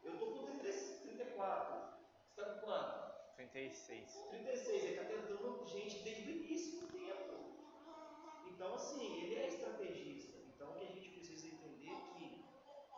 Eu 0.04 0.12
estou 0.14 0.32
com 0.32 0.58
30, 0.58 0.62
34. 1.02 1.74
Você 2.30 2.40
está 2.40 2.54
com 2.54 2.60
quanto? 2.60 3.08
36. 4.08 4.30
36. 4.30 4.84
Ele 4.84 4.92
está 4.92 5.04
tentando 5.04 5.66
gente 5.66 6.02
desde 6.02 6.22
o 6.22 6.36
início 6.36 6.80
do 6.80 6.86
tempo. 6.88 7.34
Então, 8.46 8.74
assim, 8.74 9.22
ele 9.22 9.34
é 9.34 9.48
estrategista. 9.48 10.38
Então, 10.48 10.70
o 10.70 10.74
que 10.74 10.84
a 10.84 10.88
gente 10.88 11.08
precisa 11.10 11.46
entender 11.46 11.90
é 11.90 12.00
que, 12.14 12.44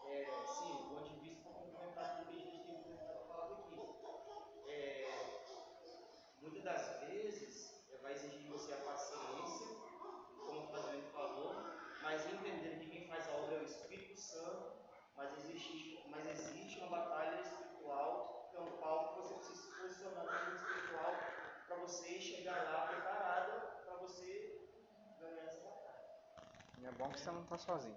é, 0.06 0.46
sim, 0.46 0.72
o 0.72 0.88
ponto 0.88 1.08
de 1.10 1.20
vista 1.20 1.48
para 1.48 1.60
complementar 1.60 2.16
tudo 2.16 2.30
que 2.30 2.36
a 2.36 2.44
gente 2.44 2.64
tem 2.64 2.98
falado 3.28 3.54
aqui. 3.54 3.74
É, 4.68 5.10
muitas 6.40 6.62
das 6.62 7.00
vezes 7.00 7.84
é, 7.92 7.98
vai 7.98 8.12
exigir 8.12 8.40
de 8.40 8.48
você 8.48 8.72
a 8.72 8.76
paciência, 8.78 9.66
como 10.38 10.60
o 10.60 10.68
Fazendo 10.68 11.12
falou, 11.12 11.56
mas 12.02 12.24
entender 12.26 12.78
que 12.78 12.90
quem 12.90 13.08
faz 13.08 13.28
a 13.28 13.32
obra 13.32 13.56
é 13.56 13.60
o 13.60 13.64
Espírito 13.64 14.16
Santo, 14.16 14.72
mas 15.16 15.36
existe, 15.38 16.04
mas 16.08 16.26
existe 16.26 16.78
uma 16.78 16.88
batalha 16.88 17.40
espiritual 17.40 18.30
campal 18.52 19.08
que 19.08 19.20
você 19.20 19.34
precisa 19.34 19.62
se 19.62 19.80
posicionar 19.80 20.24
no 20.24 20.32
mundo 20.32 20.56
espiritual 20.56 21.14
para 21.66 21.76
você 21.76 22.20
chegar 22.20 22.64
lá 22.64 22.86
preparada 22.88 23.52
para 23.84 23.94
você 23.96 24.68
ganhar 25.18 25.44
essa 25.44 25.60
batalha. 25.60 26.00
E 26.78 26.86
é 26.86 26.89
bom 27.00 27.08
que 27.08 27.18
você 27.18 27.30
não 27.30 27.42
tá 27.44 27.56
sozinho. 27.56 27.96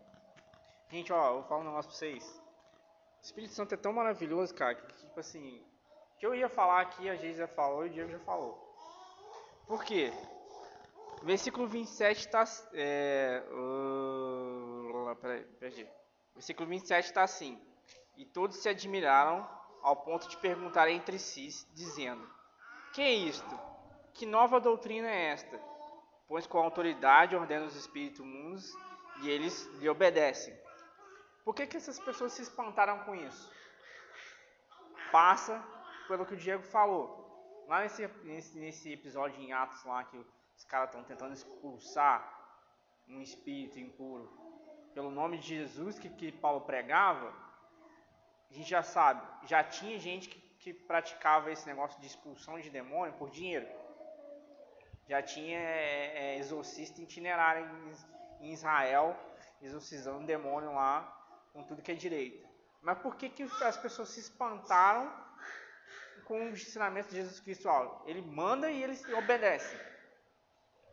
Gente, 0.89 1.11
ó, 1.11 1.27
eu 1.27 1.33
vou 1.35 1.43
falar 1.43 1.61
um 1.61 1.65
negócio 1.65 1.91
pra 1.91 1.99
vocês. 1.99 2.41
O 3.21 3.25
Espírito 3.25 3.53
Santo 3.53 3.73
é 3.73 3.77
tão 3.77 3.91
maravilhoso, 3.91 4.55
cara, 4.55 4.75
que 4.75 4.95
tipo 4.95 5.19
assim. 5.19 5.61
Que 6.17 6.25
eu 6.25 6.33
ia 6.33 6.47
falar 6.47 6.81
aqui, 6.81 7.09
a 7.09 7.15
Geisa 7.15 7.47
falou 7.47 7.85
e 7.85 7.89
o 7.89 7.93
Diego 7.93 8.11
já 8.11 8.19
falou. 8.19 8.57
Por 9.67 9.83
quê? 9.83 10.11
Versículo 11.21 11.67
27 11.67 12.29
tá. 12.29 12.45
É, 12.73 13.43
uh, 13.51 15.15
peraí, 15.17 15.43
perdi. 15.59 15.87
Versículo 16.33 16.69
27 16.69 17.05
está 17.05 17.23
assim: 17.23 17.61
E 18.15 18.25
todos 18.25 18.57
se 18.57 18.69
admiraram 18.69 19.47
ao 19.81 19.97
ponto 19.97 20.29
de 20.29 20.37
perguntar 20.37 20.89
entre 20.89 21.19
si, 21.19 21.49
dizendo: 21.73 22.25
Que 22.93 23.01
é 23.01 23.13
isto? 23.13 23.59
Que 24.13 24.25
nova 24.25 24.61
doutrina 24.61 25.09
é 25.09 25.31
esta? 25.31 25.59
Pois 26.27 26.47
com 26.47 26.59
autoridade 26.59 27.35
ordena 27.35 27.65
os 27.65 27.75
espíritos 27.75 28.19
imundos 28.19 28.73
e 29.24 29.30
eles 29.30 29.65
lhe 29.80 29.89
obedecem. 29.89 30.53
Por 31.43 31.53
que, 31.55 31.67
que 31.67 31.78
essas 31.78 31.99
pessoas 31.99 32.34
se 32.34 32.41
espantaram 32.41 32.99
com 33.05 33.15
isso? 33.15 33.51
Passa 35.11 35.63
pelo 36.07 36.26
que 36.26 36.34
o 36.34 36.38
Diego 36.38 36.63
falou. 36.63 37.21
Lá 37.67 37.82
nesse, 37.82 38.07
nesse, 38.24 38.59
nesse 38.59 38.91
episódio 38.91 39.41
em 39.41 39.53
Atos 39.53 39.84
lá 39.86 40.03
que 40.03 40.17
os 40.57 40.65
caras 40.65 40.89
estão 40.89 41.03
tentando 41.03 41.34
expulsar 41.34 42.17
um 43.07 43.21
espírito 43.21 43.80
impuro 43.80 44.43
pelo 44.93 45.09
nome 45.09 45.38
de 45.38 45.47
Jesus 45.47 45.97
que, 45.97 46.09
que 46.09 46.32
Paulo 46.32 46.61
pregava, 46.61 47.34
a 48.49 48.53
gente 48.53 48.69
já 48.69 48.84
sabe, 48.84 49.21
já 49.47 49.63
tinha 49.63 49.97
gente 49.99 50.30
que, 50.30 50.39
que 50.59 50.74
praticava 50.74 51.51
esse 51.51 51.65
negócio 51.65 51.99
de 51.99 52.07
expulsão 52.07 52.59
de 52.59 52.69
demônio 52.69 53.13
por 53.13 53.30
dinheiro. 53.30 53.67
Já 55.07 55.21
tinha 55.21 55.59
é, 55.59 56.36
é, 56.36 56.38
exorcista 56.38 57.01
itinerário 57.01 57.65
em, 58.43 58.53
Israel, 58.53 59.15
exorcizando 59.61 60.25
demônio 60.25 60.73
lá 60.73 61.01
com 61.51 61.63
tudo 61.63 61.81
que 61.81 61.91
é 61.91 61.95
direito. 61.95 62.47
Mas 62.81 62.97
por 62.99 63.15
que, 63.15 63.29
que 63.29 63.43
as 63.43 63.77
pessoas 63.77 64.09
se 64.09 64.19
espantaram 64.19 65.11
com 66.25 66.39
o 66.39 66.49
ensinamento 66.49 67.09
de 67.09 67.15
Jesus 67.15 67.39
Cristo? 67.39 67.69
Ele 68.05 68.21
manda 68.21 68.69
e 68.69 68.83
eles 68.83 69.03
obedecem. 69.13 69.79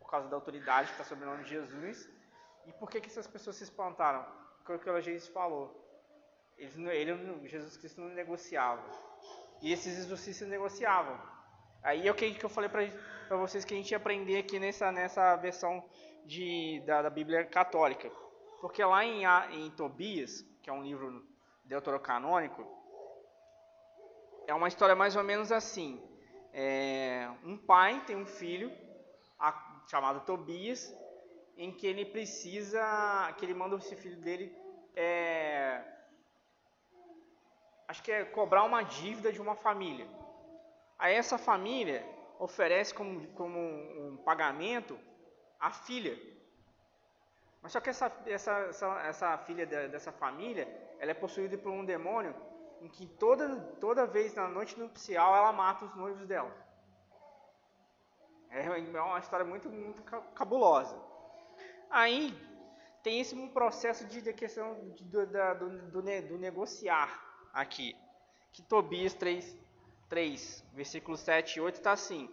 Por 0.01 0.11
causa 0.11 0.29
da 0.29 0.37
autoridade 0.37 0.89
que 0.89 0.95
está 0.95 1.05
sobre 1.05 1.25
o 1.25 1.31
nome 1.31 1.45
de 1.45 1.51
Jesus. 1.51 2.09
E 2.67 2.73
por 2.73 2.89
que, 2.91 3.01
que 3.01 3.09
essas 3.09 3.27
pessoas 3.27 3.57
se 3.57 3.65
espantaram? 3.65 4.25
Porque 4.59 4.73
o 4.73 4.79
que 4.95 5.03
Jesus 5.03 5.29
falou. 5.29 5.77
Eles, 6.57 6.77
ele, 6.77 7.49
Jesus 7.49 7.77
Cristo 7.77 8.01
não 8.01 8.09
negociava. 8.11 8.85
E 9.63 9.73
esses 9.73 9.99
exorcistas 9.99 10.49
negociavam. 10.49 11.19
Aí 11.83 12.07
é 12.07 12.11
o 12.11 12.15
que 12.15 12.45
eu 12.45 12.49
falei 12.49 12.69
para 12.69 13.37
vocês 13.37 13.65
que 13.65 13.73
a 13.73 13.77
gente 13.77 13.91
ia 13.91 13.97
aprender 13.97 14.39
aqui 14.39 14.59
nessa, 14.59 14.93
nessa 14.93 15.37
versão 15.37 15.83
de, 16.25 16.81
da, 16.87 17.03
da 17.03 17.11
Bíblia 17.11 17.45
católica. 17.45 18.11
Porque 18.61 18.85
lá 18.85 19.05
em, 19.05 19.25
em 19.53 19.71
Tobias, 19.71 20.45
que 20.63 20.69
é 20.69 20.73
um 20.73 20.83
livro 20.83 21.27
deuterocanônico, 21.65 22.67
é 24.47 24.55
uma 24.55 24.69
história 24.69 24.95
mais 24.95 25.17
ou 25.17 25.23
menos 25.23 25.51
assim. 25.53 26.03
É, 26.53 27.31
um 27.45 27.57
pai 27.57 28.03
tem 28.07 28.17
um 28.17 28.27
filho 28.27 28.73
a, 29.39 29.83
chamado 29.89 30.21
Tobias, 30.21 30.95
em 31.57 31.73
que 31.73 31.87
ele 31.87 32.05
precisa, 32.05 33.33
que 33.39 33.45
ele 33.45 33.55
manda 33.55 33.77
esse 33.77 33.95
filho 33.97 34.17
dele, 34.17 34.57
é, 34.95 35.83
acho 37.89 38.03
que 38.03 38.11
é 38.11 38.25
cobrar 38.25 38.65
uma 38.65 38.83
dívida 38.83 39.33
de 39.33 39.41
uma 39.41 39.55
família. 39.55 40.07
Aí 40.99 41.15
essa 41.15 41.39
família 41.39 42.05
oferece 42.39 42.93
como, 42.95 43.27
como 43.29 43.59
um 43.59 44.17
pagamento 44.25 44.99
a 45.61 45.71
filha. 45.71 46.19
Mas 47.63 47.73
só 47.73 47.81
que 47.81 47.91
essa, 47.91 48.11
essa, 48.27 48.59
essa, 48.61 49.01
essa 49.03 49.39
filha 49.39 49.67
dessa 49.67 50.11
família, 50.11 50.67
ela 50.99 51.11
é 51.11 51.15
possuída 51.15 51.59
por 51.59 51.71
um 51.71 51.85
demônio 51.85 52.35
em 52.81 52.89
que 52.89 53.07
toda, 53.07 53.57
toda 53.79 54.07
vez 54.07 54.35
na 54.35 54.49
noite 54.49 54.79
nupcial 54.79 55.37
ela 55.37 55.53
mata 55.53 55.85
os 55.85 55.95
noivos 55.95 56.27
dela. 56.27 56.51
É, 58.51 58.65
é 58.67 59.03
uma 59.03 59.19
história 59.19 59.45
muito, 59.45 59.69
muito 59.69 60.03
cabulosa. 60.35 60.97
Aí 61.91 62.35
tem 63.03 63.21
esse 63.21 63.37
processo 63.49 64.07
de, 64.07 64.23
de 64.23 64.33
questão 64.33 64.75
de, 64.95 65.05
do, 65.05 65.27
do, 65.27 65.91
do, 65.91 66.03
do, 66.03 66.39
negociar 66.39 67.23
aqui. 67.53 67.97
Que 68.53 68.63
Tobias 68.63 69.15
3, 69.15 69.57
3 70.09 70.65
versículo 70.73 71.17
7 71.17 71.57
e 71.57 71.61
8 71.61 71.75
está 71.77 71.93
assim. 71.93 72.29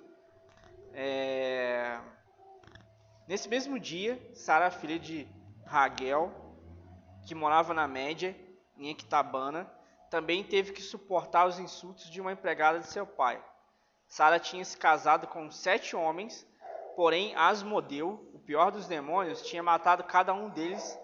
É, 0.94 2.00
Nesse 3.28 3.50
mesmo 3.50 3.78
dia, 3.78 4.18
Sara, 4.34 4.72
filha 4.72 4.98
de 4.98 5.28
Raguel, 5.66 6.32
que 7.28 7.36
morava 7.36 7.74
na 7.74 7.86
Média, 7.86 8.34
em 8.78 8.90
Equitabana, 8.90 9.70
também 10.10 10.46
teve 10.46 10.72
que 10.72 10.82
suportar 10.82 11.46
os 11.46 11.60
insultos 11.60 12.10
de 12.10 12.22
uma 12.22 12.32
empregada 12.32 12.80
de 12.80 12.88
seu 12.88 13.06
pai. 13.06 13.44
Sara 14.08 14.40
tinha 14.40 14.64
se 14.64 14.78
casado 14.78 15.28
com 15.28 15.52
sete 15.52 15.94
homens, 15.94 16.48
porém 16.96 17.36
Asmodeu, 17.36 18.32
o 18.34 18.40
pior 18.40 18.72
dos 18.72 18.88
demônios, 18.88 19.42
tinha 19.42 19.62
matado 19.62 20.06
cada 20.06 20.34
um 20.34 20.50
deles 20.50 20.98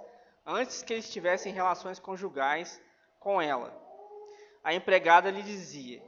antes 0.46 0.82
que 0.82 0.94
eles 0.94 1.12
tivessem 1.12 1.52
relações 1.52 2.00
conjugais 2.00 2.82
com 3.20 3.42
ela. 3.42 3.78
A 4.64 4.74
empregada 4.74 5.30
lhe 5.30 5.44
dizia: 5.44 6.02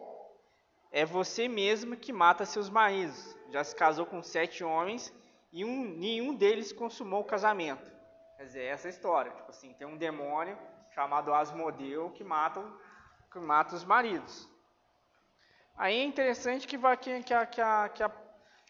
É 0.94 1.06
você 1.06 1.50
mesma 1.50 1.98
que 1.98 2.14
mata 2.14 2.46
seus 2.46 2.70
maridos. 2.70 3.36
Já 3.50 3.66
se 3.66 3.76
casou 3.76 4.06
com 4.06 4.24
sete 4.24 4.64
homens 4.64 5.14
e 5.56 5.64
um, 5.64 5.86
nenhum 5.86 6.36
deles 6.36 6.74
consumou 6.74 7.22
o 7.22 7.26
casamento. 7.26 7.90
Quer 8.36 8.44
dizer, 8.44 8.64
essa 8.64 8.90
é 8.90 8.90
história. 8.90 9.32
Tipo 9.32 9.50
assim, 9.52 9.74
tem 9.74 9.88
um 9.88 9.96
demônio 9.96 10.60
chamado 10.94 11.34
Asmodeu 11.34 12.12
que 12.12 12.26
mata, 12.26 12.62
que 13.32 13.40
mata 13.40 13.74
os 13.74 13.86
maridos. 13.86 14.50
Aí 15.78 15.98
é 15.98 16.04
interessante 16.04 16.68
que, 16.68 16.78
vai, 16.78 16.98
que, 16.98 17.24
que, 17.24 17.34
a, 17.34 17.46
que, 17.46 17.62
a, 17.62 17.90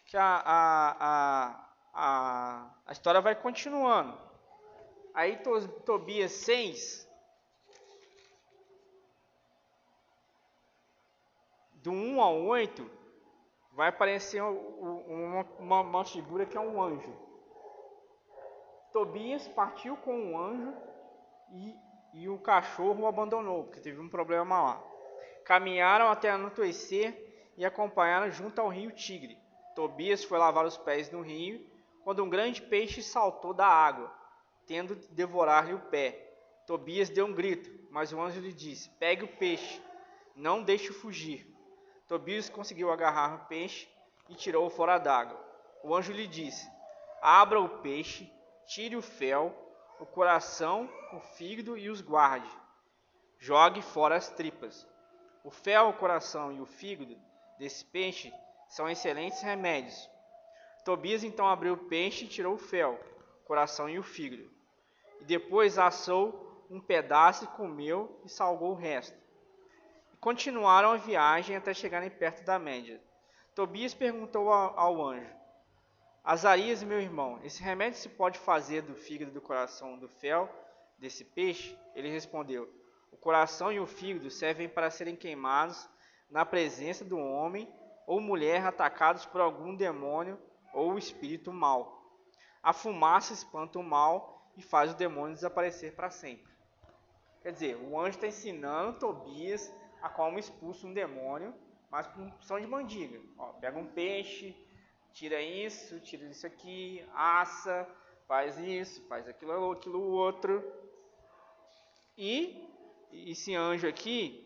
que, 0.04 0.16
a, 0.16 0.42
a, 0.46 1.70
a, 1.92 2.70
a, 2.86 2.92
história 2.92 3.20
vai 3.20 3.34
continuando. 3.34 4.16
Aí 5.12 5.40
Tobias 5.84 6.30
6, 6.30 7.08
do 11.74 11.90
1 11.90 12.20
ao 12.20 12.42
8, 12.42 12.95
vai 13.76 13.90
aparecer 13.90 14.42
uma, 14.42 15.44
uma, 15.58 15.80
uma 15.82 16.04
figura 16.04 16.46
que 16.46 16.56
é 16.56 16.60
um 16.60 16.82
anjo. 16.82 17.14
Tobias 18.90 19.46
partiu 19.48 19.98
com 19.98 20.18
um 20.18 20.38
anjo 20.40 20.74
e, 21.52 21.76
e 22.14 22.28
o 22.28 22.38
cachorro 22.38 23.02
o 23.02 23.06
abandonou, 23.06 23.64
porque 23.64 23.80
teve 23.80 24.00
um 24.00 24.08
problema 24.08 24.62
lá. 24.62 24.84
Caminharam 25.44 26.08
até 26.08 26.30
anoitecer 26.30 27.52
e 27.54 27.66
acompanharam 27.66 28.30
junto 28.30 28.58
ao 28.58 28.68
rio 28.68 28.90
Tigre. 28.92 29.38
Tobias 29.74 30.24
foi 30.24 30.38
lavar 30.38 30.64
os 30.64 30.78
pés 30.78 31.10
no 31.10 31.20
rio, 31.20 31.64
quando 32.02 32.24
um 32.24 32.30
grande 32.30 32.62
peixe 32.62 33.02
saltou 33.02 33.52
da 33.52 33.66
água, 33.66 34.10
tendo 34.66 34.96
de 34.96 35.06
devorar-lhe 35.08 35.74
o 35.74 35.80
pé. 35.80 36.32
Tobias 36.66 37.10
deu 37.10 37.26
um 37.26 37.34
grito, 37.34 37.70
mas 37.90 38.10
o 38.10 38.20
anjo 38.20 38.40
lhe 38.40 38.54
disse: 38.54 38.88
Pegue 38.98 39.24
o 39.24 39.36
peixe, 39.36 39.82
não 40.34 40.62
deixe-o 40.62 40.94
fugir. 40.94 41.55
Tobias 42.06 42.48
conseguiu 42.48 42.90
agarrar 42.90 43.34
o 43.34 43.46
peixe 43.46 43.88
e 44.28 44.34
tirou-o 44.34 44.70
fora 44.70 44.98
d'água. 44.98 45.38
O 45.82 45.94
anjo 45.94 46.12
lhe 46.12 46.26
disse: 46.26 46.70
Abra 47.20 47.60
o 47.60 47.80
peixe, 47.80 48.32
tire 48.66 48.96
o 48.96 49.02
fel, 49.02 49.54
o 49.98 50.06
coração, 50.06 50.88
o 51.12 51.20
fígado 51.20 51.76
e 51.76 51.90
os 51.90 52.00
guarde. 52.00 52.50
Jogue 53.38 53.82
fora 53.82 54.16
as 54.16 54.28
tripas. 54.28 54.86
O 55.44 55.50
fel, 55.50 55.88
o 55.88 55.92
coração 55.94 56.52
e 56.52 56.60
o 56.60 56.66
fígado 56.66 57.16
desse 57.58 57.84
peixe 57.84 58.32
são 58.68 58.88
excelentes 58.88 59.42
remédios. 59.42 60.10
Tobias 60.84 61.24
então 61.24 61.48
abriu 61.48 61.74
o 61.74 61.88
peixe 61.88 62.24
e 62.24 62.28
tirou 62.28 62.54
o 62.54 62.58
fel, 62.58 63.00
o 63.42 63.46
coração 63.46 63.88
e 63.88 63.98
o 63.98 64.02
fígado. 64.02 64.48
E 65.20 65.24
depois 65.24 65.78
assou 65.78 66.66
um 66.70 66.80
pedaço 66.80 67.46
comeu 67.48 68.20
e 68.24 68.28
salgou 68.28 68.72
o 68.72 68.76
resto. 68.76 69.25
Continuaram 70.26 70.90
a 70.90 70.96
viagem 70.96 71.54
até 71.54 71.72
chegarem 71.72 72.10
perto 72.10 72.44
da 72.44 72.58
média. 72.58 73.00
Tobias 73.54 73.94
perguntou 73.94 74.52
ao 74.52 75.00
anjo: 75.00 75.32
Azarias, 76.24 76.82
meu 76.82 77.00
irmão, 77.00 77.38
esse 77.44 77.62
remédio 77.62 78.00
se 78.00 78.08
pode 78.08 78.36
fazer 78.36 78.82
do 78.82 78.96
fígado 78.96 79.30
do 79.30 79.40
coração 79.40 79.96
do 79.96 80.08
fel 80.08 80.50
desse 80.98 81.24
peixe? 81.24 81.78
Ele 81.94 82.10
respondeu: 82.10 82.68
O 83.12 83.16
coração 83.16 83.70
e 83.72 83.78
o 83.78 83.86
fígado 83.86 84.28
servem 84.28 84.68
para 84.68 84.90
serem 84.90 85.14
queimados 85.14 85.88
na 86.28 86.44
presença 86.44 87.04
do 87.04 87.16
homem 87.16 87.72
ou 88.04 88.20
mulher 88.20 88.66
atacados 88.66 89.24
por 89.26 89.40
algum 89.40 89.76
demônio 89.76 90.36
ou 90.74 90.98
espírito 90.98 91.52
mau. 91.52 92.02
A 92.60 92.72
fumaça 92.72 93.32
espanta 93.32 93.78
o 93.78 93.84
mal 93.84 94.50
e 94.56 94.60
faz 94.60 94.90
o 94.90 94.96
demônio 94.96 95.36
desaparecer 95.36 95.94
para 95.94 96.10
sempre. 96.10 96.52
Quer 97.42 97.52
dizer, 97.52 97.76
o 97.76 97.96
anjo 97.96 98.16
está 98.16 98.26
ensinando 98.26 98.98
Tobias 98.98 99.72
a 100.06 100.08
como 100.08 100.38
expulsa 100.38 100.86
um 100.86 100.92
demônio, 100.92 101.52
mas 101.90 102.06
com 102.06 102.30
som 102.40 102.60
de 102.60 102.66
mandiga. 102.66 103.20
Ó, 103.36 103.52
pega 103.54 103.78
um 103.78 103.86
peixe, 103.86 104.56
tira 105.12 105.42
isso, 105.42 105.98
tira 106.00 106.24
isso 106.26 106.46
aqui, 106.46 107.04
assa, 107.12 107.88
faz 108.28 108.56
isso, 108.58 109.04
faz 109.08 109.28
aquilo, 109.28 109.72
aquilo 109.72 110.00
outro. 110.00 110.62
E 112.16 112.68
esse 113.12 113.54
anjo 113.54 113.88
aqui 113.88 114.42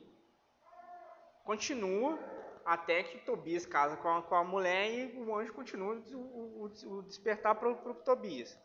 continua 1.44 2.18
até 2.64 3.02
que 3.02 3.18
Tobias 3.18 3.66
casa 3.66 3.96
com 3.96 4.08
a, 4.08 4.22
com 4.22 4.34
a 4.34 4.44
mulher 4.44 4.90
e 4.90 5.18
o 5.18 5.36
anjo 5.36 5.52
continua 5.52 5.94
o, 5.94 6.16
o, 6.16 6.98
o 6.98 7.02
despertar 7.02 7.54
para 7.54 7.68
o 7.68 7.94
Tobias. 7.94 8.58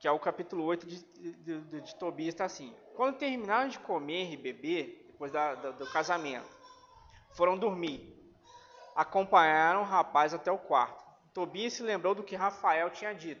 Que 0.00 0.08
é 0.08 0.10
o 0.10 0.18
capítulo 0.18 0.64
8 0.64 0.86
de, 0.86 1.04
de, 1.04 1.60
de, 1.60 1.80
de 1.80 1.94
Tobias, 1.96 2.34
está 2.34 2.44
assim. 2.44 2.74
Quando 2.94 3.18
terminaram 3.18 3.68
de 3.68 3.78
comer 3.78 4.32
e 4.32 4.36
beber, 4.36 5.01
depois 5.22 5.30
da, 5.30 5.54
do, 5.54 5.86
casamento. 5.86 6.48
Foram 7.34 7.56
dormir. 7.56 8.12
Acompanharam 8.96 9.82
o 9.82 9.84
rapaz 9.84 10.34
até 10.34 10.50
o 10.50 10.58
quarto. 10.58 11.02
Tobias 11.32 11.74
se 11.74 11.82
lembrou 11.82 12.14
do 12.14 12.24
que 12.24 12.34
Rafael 12.34 12.90
tinha 12.90 13.14
dito. 13.14 13.40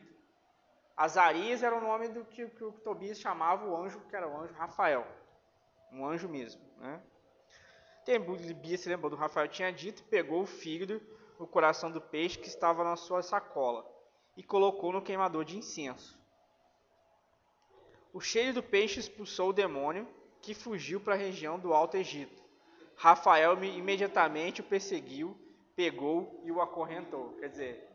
Azarias 0.96 1.62
era 1.62 1.74
o 1.74 1.80
nome 1.80 2.08
do 2.08 2.24
que, 2.24 2.46
que 2.46 2.62
o 2.62 2.72
Tobias 2.72 3.18
chamava 3.18 3.66
o 3.66 3.76
anjo, 3.76 4.00
que 4.08 4.14
era 4.14 4.28
o 4.28 4.40
anjo 4.40 4.54
Rafael. 4.54 5.04
Um 5.90 6.06
anjo 6.06 6.28
mesmo. 6.28 6.62
Né? 6.78 7.00
Tobias 8.04 8.80
se 8.80 8.88
lembrou 8.88 9.10
do 9.10 9.16
que 9.16 9.22
Rafael 9.22 9.48
tinha 9.48 9.72
dito, 9.72 10.04
pegou 10.04 10.42
o 10.42 10.46
fígado, 10.46 11.02
o 11.38 11.46
coração 11.46 11.90
do 11.90 12.00
peixe 12.00 12.38
que 12.38 12.46
estava 12.46 12.84
na 12.84 12.94
sua 12.94 13.22
sacola 13.22 13.84
e 14.36 14.42
colocou 14.42 14.92
no 14.92 15.02
queimador 15.02 15.44
de 15.44 15.58
incenso. 15.58 16.16
O 18.12 18.20
cheiro 18.20 18.54
do 18.54 18.62
peixe 18.62 19.00
expulsou 19.00 19.50
o 19.50 19.52
demônio 19.52 20.06
que 20.42 20.54
fugiu 20.54 21.00
para 21.00 21.14
a 21.14 21.16
região 21.18 21.58
do 21.58 21.72
Alto 21.72 21.96
Egito. 21.96 22.42
Rafael 22.96 23.62
imediatamente 23.64 24.60
o 24.60 24.64
perseguiu, 24.64 25.36
pegou 25.74 26.42
e 26.44 26.52
o 26.52 26.60
acorrentou. 26.60 27.34
Quer 27.38 27.48
dizer, 27.48 27.88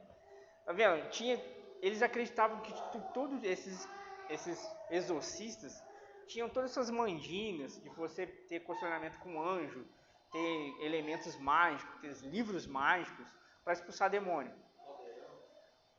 tá 0.65 0.73
vendo? 0.73 1.09
Tinha, 1.09 1.39
eles 1.81 2.01
acreditavam 2.01 2.61
que 2.61 2.73
todos 3.13 3.43
esses, 3.43 3.87
esses 4.29 4.59
exorcistas 4.89 5.83
tinham 6.25 6.49
todas 6.49 6.71
essas 6.71 6.89
mandingas 6.89 7.81
de 7.81 7.89
você 7.89 8.25
ter 8.25 8.61
condicionamento 8.61 9.19
com 9.19 9.41
anjo, 9.41 9.85
ter 10.31 10.75
elementos 10.81 11.37
mágicos, 11.37 11.99
ter 12.01 12.29
livros 12.29 12.65
mágicos 12.65 13.27
para 13.63 13.73
expulsar 13.73 14.09
demônio. 14.09 14.53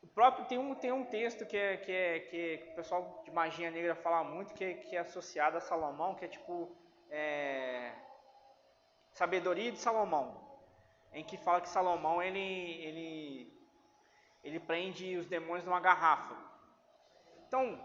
O 0.03 0.07
próprio 0.07 0.47
tem 0.47 0.59
um, 0.59 0.75
tem 0.75 0.93
um 0.93 1.05
texto 1.05 1.45
que, 1.45 1.57
é, 1.57 1.77
que, 1.77 1.93
é, 1.93 2.19
que 2.21 2.71
o 2.73 2.77
pessoal 2.77 3.23
de 3.25 3.31
magia 3.31 3.71
negra 3.71 3.95
fala 3.95 4.23
muito, 4.23 4.55
que 4.55 4.65
é, 4.65 4.75
que 4.75 4.97
é 4.97 5.01
associado 5.01 5.57
a 5.57 5.61
Salomão, 5.61 6.15
que 6.15 6.25
é 6.25 6.29
tipo 6.29 6.77
é, 7.11 7.93
Sabedoria 9.13 9.73
de 9.73 9.79
Salomão, 9.79 10.41
em 11.13 11.25
que 11.25 11.37
fala 11.37 11.61
que 11.61 11.69
Salomão 11.69 12.23
ele, 12.23 12.39
ele, 12.39 13.53
ele 14.45 14.61
prende 14.61 15.17
os 15.17 15.27
demônios 15.27 15.65
numa 15.65 15.81
garrafa. 15.81 16.37
Então, 17.47 17.81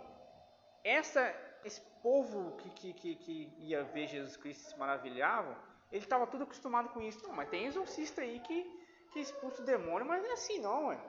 essa 0.83 1.33
esse 1.65 1.81
povo 2.01 2.57
que, 2.57 2.93
que, 2.93 3.15
que, 3.15 3.53
ia 3.59 3.83
ver 3.83 4.07
Jesus 4.07 4.35
Cristo 4.37 4.69
se 4.69 4.77
maravilhavam, 4.77 5.55
ele 5.91 6.03
estava 6.03 6.27
tudo 6.27 6.43
acostumado 6.43 6.89
com 6.89 7.01
isso. 7.01 7.25
Não, 7.25 7.33
mas 7.33 7.49
tem 7.49 7.65
exorcista 7.65 8.21
aí 8.21 8.39
que, 8.39 8.63
que 9.11 9.19
expulsa 9.19 9.61
o 9.61 9.65
demônio, 9.65 10.07
mas 10.07 10.21
não 10.21 10.29
é 10.29 10.33
assim 10.33 10.59
não, 10.59 10.87
ué. 10.87 10.99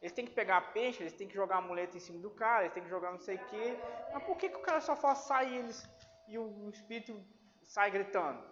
Eles 0.00 0.12
têm 0.12 0.24
que 0.24 0.32
pegar 0.32 0.72
peixe, 0.72 1.02
eles 1.02 1.12
têm 1.12 1.26
que 1.26 1.34
jogar 1.34 1.56
amuleto 1.58 1.96
em 1.96 2.00
cima 2.00 2.18
do 2.18 2.30
cara, 2.30 2.64
eles 2.64 2.74
têm 2.74 2.82
que 2.82 2.88
jogar 2.88 3.10
não 3.10 3.18
sei 3.18 3.36
o 3.36 3.46
quê. 3.46 3.76
Mas 4.12 4.22
por 4.24 4.36
que, 4.36 4.48
que 4.48 4.56
o 4.56 4.62
cara 4.62 4.80
só 4.80 4.94
faz 4.94 5.18
sair 5.18 5.56
eles 5.56 5.88
e 6.28 6.38
o, 6.38 6.44
o 6.66 6.70
espírito 6.70 7.20
sai 7.62 7.90
gritando? 7.90 8.42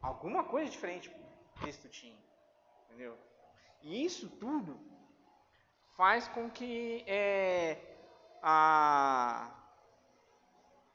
Alguma 0.00 0.44
coisa 0.44 0.70
diferente 0.70 1.10
Cristo 1.60 1.88
tinha. 1.88 2.18
Entendeu? 2.86 3.18
E 3.82 4.04
isso 4.04 4.28
tudo 4.28 4.78
faz 5.96 6.28
com 6.28 6.48
que 6.48 7.04
é, 7.06 7.76
a, 8.40 9.50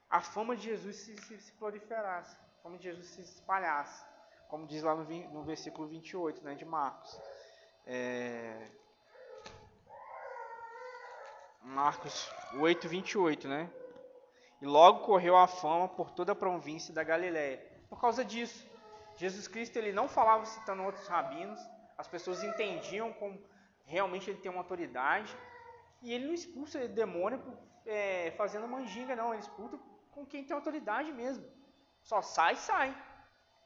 a 0.08 0.20
fama 0.20 0.56
de 0.56 0.62
Jesus 0.62 0.96
se, 0.96 1.16
se, 1.18 1.38
se, 1.38 1.52
proliferasse, 1.52 2.34
a 2.36 2.62
fama 2.62 2.78
de 2.78 2.84
Jesus 2.84 3.08
se 3.08 3.20
espalhasse, 3.20 4.04
como 4.48 4.66
diz 4.66 4.82
lá 4.82 4.94
no, 4.94 5.04
no 5.04 5.42
versículo 5.42 5.86
28 5.86 6.42
né, 6.42 6.54
de 6.54 6.64
Marcos. 6.64 7.20
É, 7.86 8.70
Marcos 11.64 12.30
8, 12.58 12.86
28, 12.86 13.48
né? 13.48 13.70
E 14.60 14.66
logo 14.66 15.00
correu 15.00 15.34
a 15.34 15.46
fama 15.46 15.88
por 15.88 16.10
toda 16.10 16.32
a 16.32 16.34
província 16.34 16.92
da 16.92 17.02
Galiléia. 17.02 17.58
Por 17.88 17.98
causa 17.98 18.22
disso, 18.22 18.66
Jesus 19.16 19.48
Cristo 19.48 19.78
ele 19.78 19.90
não 19.90 20.06
falava 20.06 20.44
citando 20.44 20.82
outros 20.82 21.08
rabinos, 21.08 21.58
as 21.96 22.06
pessoas 22.06 22.44
entendiam 22.44 23.12
como 23.14 23.42
realmente 23.86 24.28
ele 24.28 24.38
tem 24.40 24.50
uma 24.50 24.60
autoridade, 24.60 25.34
e 26.02 26.12
ele 26.12 26.26
não 26.26 26.34
expulsa 26.34 26.86
demônio 26.86 27.42
é, 27.86 28.30
fazendo 28.32 28.68
manjinga, 28.68 29.16
não, 29.16 29.32
ele 29.32 29.42
expulsa 29.42 29.78
com 30.10 30.26
quem 30.26 30.44
tem 30.44 30.54
autoridade 30.54 31.10
mesmo. 31.12 31.46
Só 32.02 32.20
sai, 32.20 32.56
sai. 32.56 32.94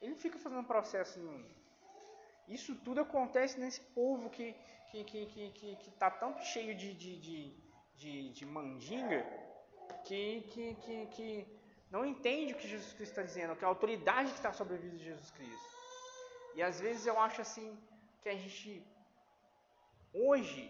Ele 0.01 0.11
não 0.11 0.17
fica 0.17 0.39
fazendo 0.39 0.63
processo 0.63 1.19
nenhum. 1.19 1.45
Isso 2.47 2.75
tudo 2.75 3.01
acontece 3.01 3.59
nesse 3.59 3.81
povo 3.81 4.29
que 4.29 4.55
que 4.89 5.03
que 5.03 5.25
que 5.25 5.49
que, 5.51 5.75
que 5.75 5.91
tá 5.91 6.09
tão 6.09 6.39
cheio 6.39 6.73
de, 6.75 6.93
de, 6.93 7.19
de 7.19 7.68
de, 8.01 8.29
de 8.37 8.45
mandinga 8.45 9.19
que, 10.05 10.41
que, 10.51 10.65
que, 10.83 10.97
que 11.15 11.29
não 11.91 12.05
entende 12.05 12.53
o 12.53 12.57
que 12.57 12.67
Jesus 12.67 12.93
Cristo 12.93 13.13
está 13.13 13.23
dizendo, 13.23 13.55
que 13.55 13.63
é 13.63 13.67
a 13.67 13.69
autoridade 13.75 14.31
que 14.31 14.37
está 14.37 14.51
sobre 14.53 14.75
a 14.75 14.77
vida 14.77 14.95
de 14.97 15.03
Jesus 15.03 15.31
Cristo. 15.31 15.69
E 16.55 16.61
às 16.69 16.79
vezes 16.79 17.05
eu 17.05 17.19
acho 17.19 17.41
assim 17.41 17.67
que 18.21 18.29
a 18.29 18.35
gente 18.35 18.85
hoje 20.13 20.63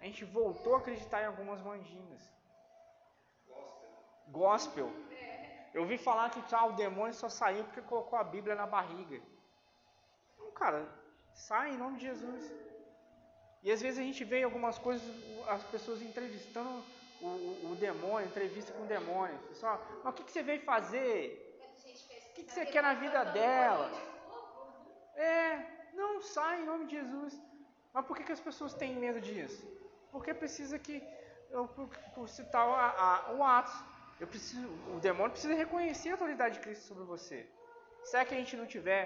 a 0.00 0.04
gente 0.04 0.24
voltou 0.24 0.74
a 0.74 0.78
acreditar 0.78 1.22
em 1.22 1.26
algumas 1.26 1.60
mandingas. 1.62 2.22
Gospel. 4.28 4.90
Eu 5.72 5.82
ouvi 5.82 5.96
falar 5.96 6.30
que 6.30 6.54
ah, 6.54 6.66
o 6.66 6.72
demônio 6.72 7.14
só 7.14 7.28
saiu 7.28 7.64
porque 7.64 7.82
colocou 7.82 8.18
a 8.18 8.24
Bíblia 8.24 8.54
na 8.54 8.66
barriga. 8.66 9.20
Não, 10.38 10.50
cara, 10.52 10.86
sai 11.32 11.70
em 11.70 11.78
nome 11.78 11.96
de 11.98 12.04
Jesus. 12.04 12.52
E 13.64 13.72
às 13.72 13.80
vezes 13.80 13.98
a 13.98 14.02
gente 14.02 14.22
vê 14.24 14.42
algumas 14.42 14.78
coisas, 14.78 15.02
as 15.48 15.62
pessoas 15.64 16.02
entrevistando 16.02 16.84
o, 17.20 17.26
o, 17.26 17.72
o 17.72 17.76
demônio, 17.76 18.28
entrevista 18.28 18.72
com 18.74 18.82
o 18.82 18.86
demônio. 18.86 19.38
Pessoal, 19.48 19.82
mas 20.02 20.12
o 20.12 20.16
que, 20.16 20.24
que 20.24 20.32
você 20.32 20.42
veio 20.42 20.60
fazer? 20.60 21.18
O 22.30 22.34
que, 22.34 22.42
que 22.44 22.52
você 22.52 22.66
quer 22.66 22.82
na 22.82 22.92
vida 22.92 23.24
dela? 23.24 23.90
É, 25.16 25.64
não, 25.94 26.20
sai 26.20 26.60
em 26.60 26.66
nome 26.66 26.84
de 26.84 26.96
Jesus. 26.96 27.40
Mas 27.94 28.04
por 28.04 28.16
que, 28.16 28.24
que 28.24 28.32
as 28.32 28.40
pessoas 28.40 28.74
têm 28.74 28.96
medo 28.96 29.18
disso? 29.18 29.66
Porque 30.12 30.34
precisa 30.34 30.78
que, 30.78 31.02
eu, 31.50 31.66
por 32.14 32.28
citar 32.28 32.68
o, 32.68 32.74
a, 32.74 33.32
o 33.38 33.42
Atos, 33.42 33.74
eu 34.20 34.26
preciso, 34.26 34.68
o 34.94 35.00
demônio 35.00 35.30
precisa 35.30 35.54
reconhecer 35.54 36.10
a 36.10 36.12
autoridade 36.12 36.56
de 36.56 36.60
Cristo 36.60 36.84
sobre 36.84 37.04
você. 37.04 37.48
Será 38.04 38.26
que 38.26 38.34
a 38.34 38.36
gente 38.36 38.56
não 38.56 38.66
tiver 38.66 39.02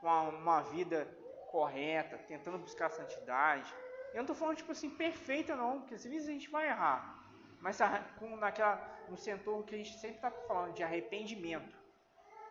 uma, 0.00 0.20
uma 0.28 0.60
vida 0.60 1.08
correta, 1.50 2.18
tentando 2.28 2.58
buscar 2.58 2.86
a 2.86 2.90
santidade, 2.90 3.74
eu 4.16 4.22
não 4.22 4.32
estou 4.32 4.34
falando 4.34 4.56
tipo 4.56 4.72
assim 4.72 4.88
perfeita 4.88 5.54
não, 5.54 5.80
porque 5.80 5.94
às 5.94 6.04
vezes 6.04 6.26
a 6.26 6.32
gente 6.32 6.48
vai 6.48 6.66
errar. 6.66 7.22
Mas 7.60 7.78
com 8.18 8.34
naquela 8.36 8.74
no 9.10 9.16
setor 9.18 9.62
que 9.66 9.74
a 9.74 9.78
gente 9.78 9.92
sempre 9.98 10.16
está 10.16 10.30
falando 10.30 10.72
de 10.72 10.82
arrependimento. 10.82 11.76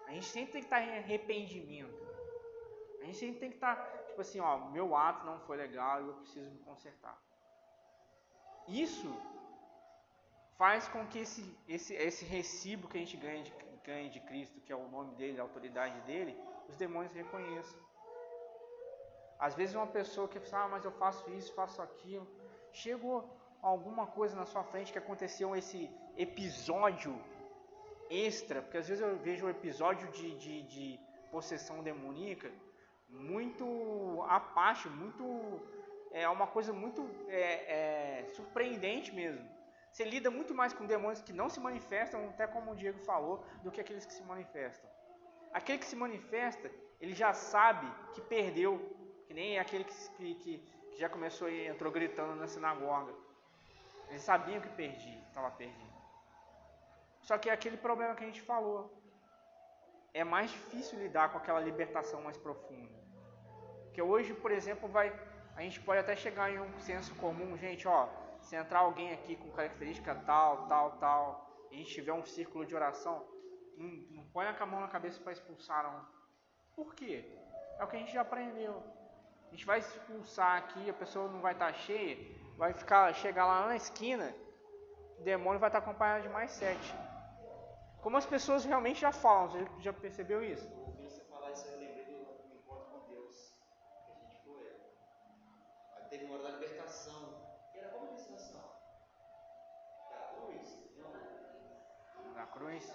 A 0.08 0.12
gente 0.12 0.28
sempre 0.28 0.52
tem 0.54 0.62
que 0.62 0.68
estar 0.68 0.78
tá 0.78 0.86
em 0.86 0.98
arrependimento. 1.00 2.06
A 3.02 3.06
gente 3.06 3.18
sempre 3.18 3.40
tem 3.40 3.50
que 3.50 3.56
estar 3.56 3.78
tá, 3.78 3.98
tipo 4.10 4.22
assim, 4.22 4.40
ó, 4.40 4.70
meu 4.70 4.96
ato 4.96 5.26
não 5.26 5.40
foi 5.40 5.58
legal 5.58 6.04
e 6.04 6.08
eu 6.08 6.14
preciso 6.14 6.52
me 6.52 6.60
consertar. 6.60 7.20
Isso 8.68 9.12
faz 10.60 10.88
com 10.88 11.04
que 11.08 11.18
esse, 11.18 11.58
esse, 11.68 11.96
esse 11.96 12.26
recibo 12.26 12.88
que 12.88 12.98
a 12.98 13.00
gente 13.00 13.18
ganha 13.18 13.42
de, 13.42 13.52
ganha 13.84 14.08
de 14.08 14.20
Cristo, 14.20 14.62
que 14.62 14.72
é 14.72 14.76
o 14.76 14.88
nome 14.88 15.16
dele, 15.16 15.40
a 15.40 15.44
autoridade 15.44 16.00
dele, 16.02 16.40
os 16.70 16.76
demônios 16.76 17.12
reconheçam. 17.12 17.85
Às 19.40 19.56
vezes 19.56 19.76
uma 19.76 19.88
pessoa 19.88 20.28
que 20.28 20.40
fala, 20.40 20.66
ah, 20.66 20.68
mas 20.70 20.86
eu 20.86 20.92
faço 20.92 21.30
isso, 21.32 21.54
faço 21.54 21.82
aquilo. 21.82 22.28
Chegou 22.72 23.30
alguma 23.62 24.08
coisa 24.08 24.36
na 24.36 24.46
sua 24.46 24.64
frente 24.64 24.92
que 24.92 24.98
aconteceu 24.98 25.56
esse 25.56 25.90
episódio 26.18 27.20
extra, 28.10 28.62
porque 28.62 28.78
às 28.78 28.88
vezes 28.88 29.04
eu 29.04 29.18
vejo 29.18 29.46
um 29.46 29.50
episódio 29.50 30.08
de, 30.12 30.36
de, 30.38 30.62
de 30.64 31.00
possessão 31.32 31.84
demoníaca 31.84 32.52
muito 33.10 34.24
à 34.28 34.40
parte, 34.40 34.88
muito 34.90 35.62
é 36.12 36.28
uma 36.30 36.48
coisa 36.48 36.72
muito 36.72 37.10
é, 37.28 38.22
é, 38.22 38.26
surpreendente 38.36 39.14
mesmo. 39.14 39.46
Você 39.92 40.04
lida 40.04 40.30
muito 40.32 40.54
mais 40.54 40.74
com 40.74 40.86
demônios 40.86 41.22
que 41.22 41.34
não 41.34 41.50
se 41.50 41.60
manifestam, 41.60 42.30
até 42.30 42.48
como 42.48 42.72
o 42.72 42.76
Diego 42.76 43.00
falou, 43.00 43.44
do 43.64 43.72
que 43.72 43.82
aqueles 43.82 44.06
que 44.06 44.14
se 44.14 44.24
manifestam. 44.24 44.90
Aquele 45.54 45.78
que 45.78 45.86
se 45.86 45.96
manifesta, 45.96 46.70
ele 47.00 47.14
já 47.14 47.34
sabe 47.34 47.88
que 48.14 48.22
perdeu 48.22 48.72
nem 49.36 49.60
aquele 49.60 49.84
que, 49.84 50.36
que, 50.36 50.58
que 50.58 50.98
já 50.98 51.10
começou 51.10 51.50
e 51.50 51.68
entrou 51.68 51.92
gritando 51.92 52.36
na 52.36 52.48
sinagoga. 52.48 53.14
Eles 54.10 54.22
sabiam 54.22 54.62
que 54.62 54.70
perdi, 54.70 55.14
estava 55.28 55.52
perdido. 55.52 55.94
Só 57.22 57.38
que 57.38 57.50
é 57.50 57.54
aquele 57.54 57.76
problema 57.76 58.16
que 58.16 58.24
a 58.24 58.28
gente 58.28 58.42
falou. 58.42 58.82
É 60.14 60.24
mais 60.24 60.50
difícil 60.50 60.98
lidar 61.00 61.32
com 61.32 61.38
aquela 61.38 61.60
libertação 61.60 62.22
mais 62.22 62.38
profunda. 62.38 62.98
Porque 63.84 64.02
hoje, 64.02 64.34
por 64.34 64.52
exemplo, 64.52 64.88
vai, 64.88 65.08
a 65.58 65.62
gente 65.62 65.82
pode 65.82 66.00
até 66.00 66.16
chegar 66.16 66.50
em 66.50 66.60
um 66.60 66.80
senso 66.80 67.14
comum, 67.16 67.58
gente, 67.58 67.86
ó, 67.88 68.08
se 68.40 68.56
entrar 68.56 68.80
alguém 68.80 69.12
aqui 69.12 69.36
com 69.36 69.52
característica 69.52 70.16
tal, 70.16 70.68
tal, 70.68 70.92
tal, 70.98 71.68
e 71.72 71.76
a 71.76 71.78
gente 71.80 71.94
tiver 71.94 72.14
um 72.14 72.26
círculo 72.26 72.66
de 72.66 72.74
oração, 72.74 73.28
não, 73.76 73.90
não 74.16 74.24
põe 74.30 74.46
a 74.46 74.66
mão 74.66 74.80
na 74.80 74.88
cabeça 74.88 75.20
para 75.22 75.34
expulsar 75.34 75.84
um. 75.94 76.06
Por 76.74 76.96
quê? 76.96 77.26
É 77.78 77.84
o 77.84 77.88
que 77.88 77.98
a 77.98 78.00
gente 78.00 78.14
já 78.14 78.22
aprendeu 78.22 78.82
gente 79.56 79.66
vai 79.66 79.80
expulsar 79.80 80.58
aqui, 80.58 80.90
a 80.90 80.94
pessoa 80.94 81.32
não 81.32 81.40
vai 81.40 81.54
estar 81.54 81.72
tá 81.72 81.80
cheia, 81.80 82.18
vai 82.58 82.74
ficar, 82.74 83.14
chegar 83.16 83.46
lá 83.46 83.68
na 83.68 83.78
esquina, 83.78 84.36
o 85.18 85.24
demônio 85.24 85.60
vai 85.60 85.70
estar 85.70 85.80
tá 85.80 85.86
acompanhado 85.88 86.24
de 86.24 86.30
mais 86.30 86.52
sete. 86.52 86.94
Como 88.02 88.18
as 88.18 88.26
pessoas 88.26 88.66
realmente 88.66 89.00
já 89.00 89.14
falam, 89.14 89.50
você 89.50 89.66
já 89.80 89.94
percebeu 89.94 90.44
isso? 90.44 90.70
Ouvindo 90.86 91.10
você 91.10 91.24
falar 91.24 91.52
isso, 91.54 91.66
eu 91.68 91.80
lembrei 91.80 92.06
do 92.06 92.54
encontro 92.54 92.86
com 92.92 93.08
Deus 93.08 93.56
que 94.06 94.12
a 94.12 94.16
gente 94.16 94.44
foi. 94.44 94.68
Aí 95.96 96.04
teve 96.10 96.26
uma 96.26 96.36
hora 96.36 96.52
da 96.52 96.58
libertação. 96.58 97.48
E 97.74 97.78
era 97.78 97.90
como 97.90 98.12
libertação? 98.12 98.62
Da 100.12 100.18
cruz? 100.36 100.78
Não. 100.98 102.34
Da 102.34 102.46
cruz? 102.48 102.94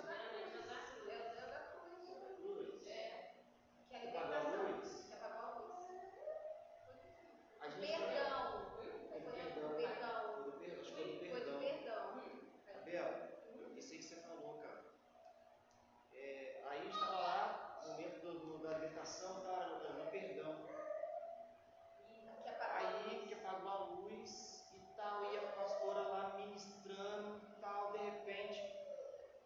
pastora 25.60 26.00
lá 26.08 26.36
ministrando 26.36 27.40
e 27.56 27.60
tal, 27.60 27.92
de 27.92 27.98
repente, 27.98 28.74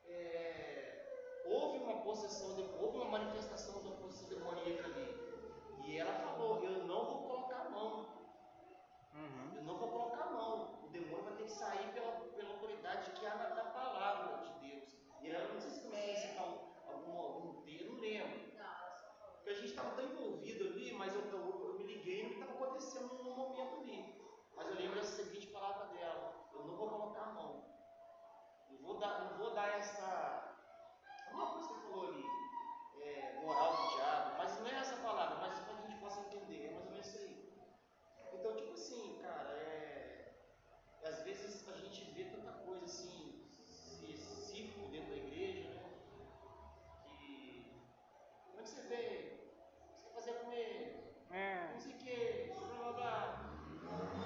é, 0.06 0.64
dar 29.54 29.78
essa. 29.78 30.52
Uma 31.32 31.46
coisa 31.52 31.68
que 31.68 31.74
você 31.74 31.80
falou 31.88 32.08
ali, 32.08 32.24
é, 33.00 33.40
moral 33.40 33.76
do 33.76 33.94
diabo, 33.94 34.38
mas 34.38 34.60
não 34.60 34.66
é 34.68 34.74
essa 34.80 34.96
palavra, 34.96 35.36
mas 35.36 35.58
para 35.60 35.74
que 35.74 35.84
a 35.84 35.88
gente 35.88 36.00
possa 36.00 36.20
entender, 36.20 36.66
é 36.66 36.72
mais 36.72 36.84
ou 36.86 36.90
menos 36.92 37.06
isso 37.06 37.18
aí. 37.18 37.52
Então, 38.32 38.56
tipo 38.56 38.74
assim, 38.74 39.18
cara, 39.22 39.50
é, 39.50 40.34
às 41.04 41.22
vezes 41.22 41.66
a 41.68 41.76
gente 41.78 42.10
vê 42.12 42.24
tanta 42.24 42.52
coisa 42.64 42.84
assim, 42.84 43.48
esse 44.08 44.16
círculo 44.46 44.90
dentro 44.90 45.10
da 45.10 45.16
igreja, 45.16 45.70
né? 45.70 45.90
Que. 47.04 47.82
Como 48.46 48.60
é 48.60 48.62
que 48.62 48.68
você 48.68 48.82
vê? 48.82 49.48
Você 49.96 50.08
fazer 50.10 50.32
comer 50.34 51.24
É, 51.30 51.70
não 51.72 51.80
sei 51.80 51.94
o 51.94 51.98
que, 51.98 52.52
blá 52.54 52.76
blá 52.76 52.92
blá. 52.92 53.44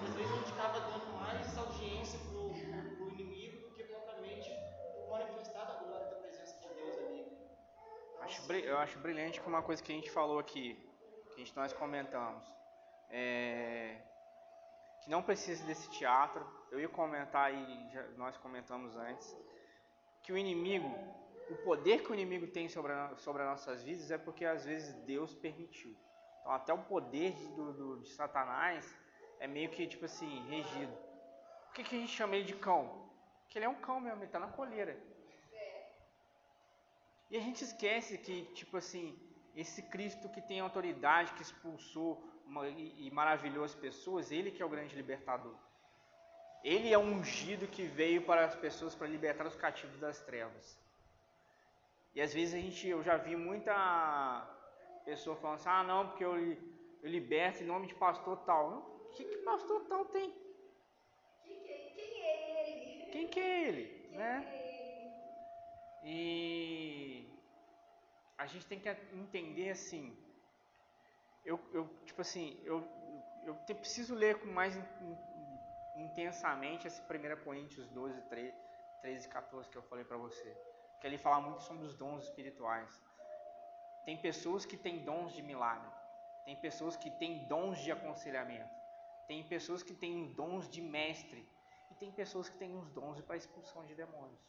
E 0.00 0.06
às 0.06 0.14
vezes 0.14 0.32
a 0.32 0.36
gente 0.36 0.52
acaba 0.52 0.80
dando 0.80 1.12
mais 1.12 1.58
audiência 1.58 2.18
pro, 2.20 2.48
pro, 2.50 2.96
pro 2.96 3.10
inimigo 3.10 3.68
do 3.68 3.74
que 3.74 3.84
propriamente 3.84 4.50
o 5.06 5.10
manifestar 5.10 5.64
da 5.64 5.74
glória 5.74 6.06
da 6.06 6.16
presença 6.16 6.58
de 6.58 6.68
Deus 6.74 6.98
ali. 6.98 7.20
Então, 7.72 8.22
acho, 8.22 8.37
assim, 8.37 8.37
bri- 8.37 8.37
eu 8.56 8.78
acho 8.78 8.98
brilhante 8.98 9.40
que 9.40 9.46
uma 9.46 9.62
coisa 9.62 9.82
que 9.82 9.92
a 9.92 9.94
gente 9.94 10.10
falou 10.10 10.38
aqui, 10.38 10.74
que 11.30 11.38
gente, 11.38 11.54
nós 11.56 11.72
comentamos, 11.72 12.44
é, 13.10 13.96
que 15.02 15.10
não 15.10 15.22
precisa 15.22 15.64
desse 15.66 15.88
teatro. 15.90 16.44
Eu 16.70 16.80
ia 16.80 16.88
comentar 16.88 17.52
e 17.52 17.90
já- 17.92 18.06
nós 18.16 18.36
comentamos 18.36 18.96
antes 18.96 19.36
que 20.22 20.32
o 20.32 20.36
inimigo, 20.38 20.88
o 21.50 21.56
poder 21.64 22.02
que 22.02 22.10
o 22.10 22.14
inimigo 22.14 22.46
tem 22.46 22.68
sobre, 22.68 22.92
a- 22.92 23.16
sobre 23.16 23.42
as 23.42 23.48
nossas 23.48 23.82
vidas 23.82 24.10
é 24.10 24.18
porque 24.18 24.44
às 24.44 24.64
vezes 24.64 24.94
Deus 25.04 25.34
permitiu. 25.34 25.96
Então 26.40 26.52
até 26.52 26.72
o 26.72 26.78
poder 26.78 27.32
de, 27.32 27.46
do, 27.48 27.72
do- 27.72 28.00
de 28.02 28.08
Satanás 28.10 28.84
é 29.40 29.46
meio 29.46 29.70
que 29.70 29.86
tipo 29.86 30.04
assim 30.04 30.46
regido. 30.48 30.92
Por 31.66 31.74
que, 31.74 31.84
que 31.84 31.96
a 31.96 31.98
gente 32.00 32.12
chama 32.12 32.36
ele 32.36 32.44
de 32.44 32.54
cão? 32.54 33.08
Porque 33.42 33.58
ele 33.58 33.64
é 33.64 33.68
um 33.68 33.74
cão 33.76 34.00
mesmo, 34.00 34.18
ele 34.18 34.26
está 34.26 34.38
na 34.38 34.48
coleira. 34.48 34.98
E 37.30 37.36
a 37.36 37.40
gente 37.40 37.62
esquece 37.62 38.16
que, 38.18 38.42
tipo 38.54 38.76
assim, 38.76 39.18
esse 39.54 39.82
Cristo 39.82 40.28
que 40.28 40.40
tem 40.40 40.60
autoridade, 40.60 41.32
que 41.34 41.42
expulsou 41.42 42.22
uma- 42.46 42.68
e, 42.68 43.06
e 43.06 43.10
maravilhou 43.10 43.64
as 43.64 43.74
pessoas, 43.74 44.30
ele 44.30 44.50
que 44.50 44.62
é 44.62 44.66
o 44.66 44.68
grande 44.68 44.94
libertador. 44.96 45.54
Ele 46.64 46.92
é 46.92 46.98
o 46.98 47.02
ungido 47.02 47.66
que 47.68 47.82
veio 47.84 48.22
para 48.22 48.44
as 48.46 48.54
pessoas 48.54 48.94
para 48.94 49.06
libertar 49.06 49.46
os 49.46 49.54
cativos 49.54 49.98
das 50.00 50.20
trevas. 50.20 50.78
E 52.14 52.20
às 52.20 52.32
vezes 52.34 52.54
a 52.54 52.58
gente, 52.58 52.88
eu 52.88 53.02
já 53.02 53.16
vi 53.16 53.36
muita 53.36 53.74
pessoa 55.04 55.36
falando 55.36 55.56
assim, 55.56 55.68
ah 55.68 55.82
não, 55.84 56.08
porque 56.08 56.24
eu, 56.24 56.36
eu 56.36 56.56
liberto 57.02 57.62
em 57.62 57.66
nome 57.66 57.86
de 57.86 57.94
pastor 57.94 58.36
tal. 58.44 58.70
O 59.06 59.08
que, 59.14 59.24
que 59.24 59.36
pastor 59.38 59.84
tal 59.86 60.04
tem? 60.06 60.34
Quem, 61.44 61.60
que- 61.62 61.70
é 61.70 62.68
ele? 62.70 63.10
Quem 63.12 63.28
que 63.28 63.40
é 63.40 63.68
ele? 63.68 63.84
Quem 64.08 64.18
Né? 64.18 64.46
é 64.50 64.58
ele? 64.62 64.67
E 66.04 67.26
a 68.36 68.46
gente 68.46 68.66
tem 68.66 68.78
que 68.80 68.88
entender 69.12 69.70
assim. 69.70 70.16
Eu, 71.44 71.60
eu 71.72 71.88
tipo 72.04 72.20
assim, 72.20 72.60
eu, 72.64 72.86
eu 73.44 73.54
te- 73.66 73.74
preciso 73.74 74.14
ler 74.14 74.38
com 74.40 74.46
mais 74.48 74.76
in- 74.76 74.84
in- 75.02 76.04
intensamente 76.04 76.86
esse 76.86 77.00
1 77.02 77.36
Coríntios 77.44 77.88
12, 77.88 78.20
13, 78.22 78.54
13 79.02 79.26
e 79.26 79.30
14 79.30 79.68
que 79.70 79.76
eu 79.76 79.82
falei 79.82 80.04
para 80.04 80.16
você. 80.16 80.56
Que 81.00 81.06
ele 81.06 81.18
fala 81.18 81.40
muito 81.40 81.62
sobre 81.62 81.84
os 81.84 81.94
dons 81.94 82.24
espirituais. 82.24 83.00
Tem 84.04 84.16
pessoas 84.16 84.64
que 84.64 84.76
têm 84.76 85.04
dons 85.04 85.32
de 85.32 85.42
milagre. 85.42 85.90
Tem 86.44 86.56
pessoas 86.56 86.96
que 86.96 87.10
têm 87.10 87.46
dons 87.46 87.78
de 87.78 87.92
aconselhamento. 87.92 88.74
Tem 89.26 89.42
pessoas 89.44 89.82
que 89.82 89.94
têm 89.94 90.32
dons 90.32 90.68
de 90.68 90.80
mestre. 90.80 91.46
E 91.90 91.94
tem 91.94 92.10
pessoas 92.12 92.48
que 92.48 92.56
têm 92.56 92.74
os 92.76 92.88
dons 92.90 93.20
para 93.20 93.36
expulsão 93.36 93.84
de 93.84 93.94
demônios. 93.94 94.40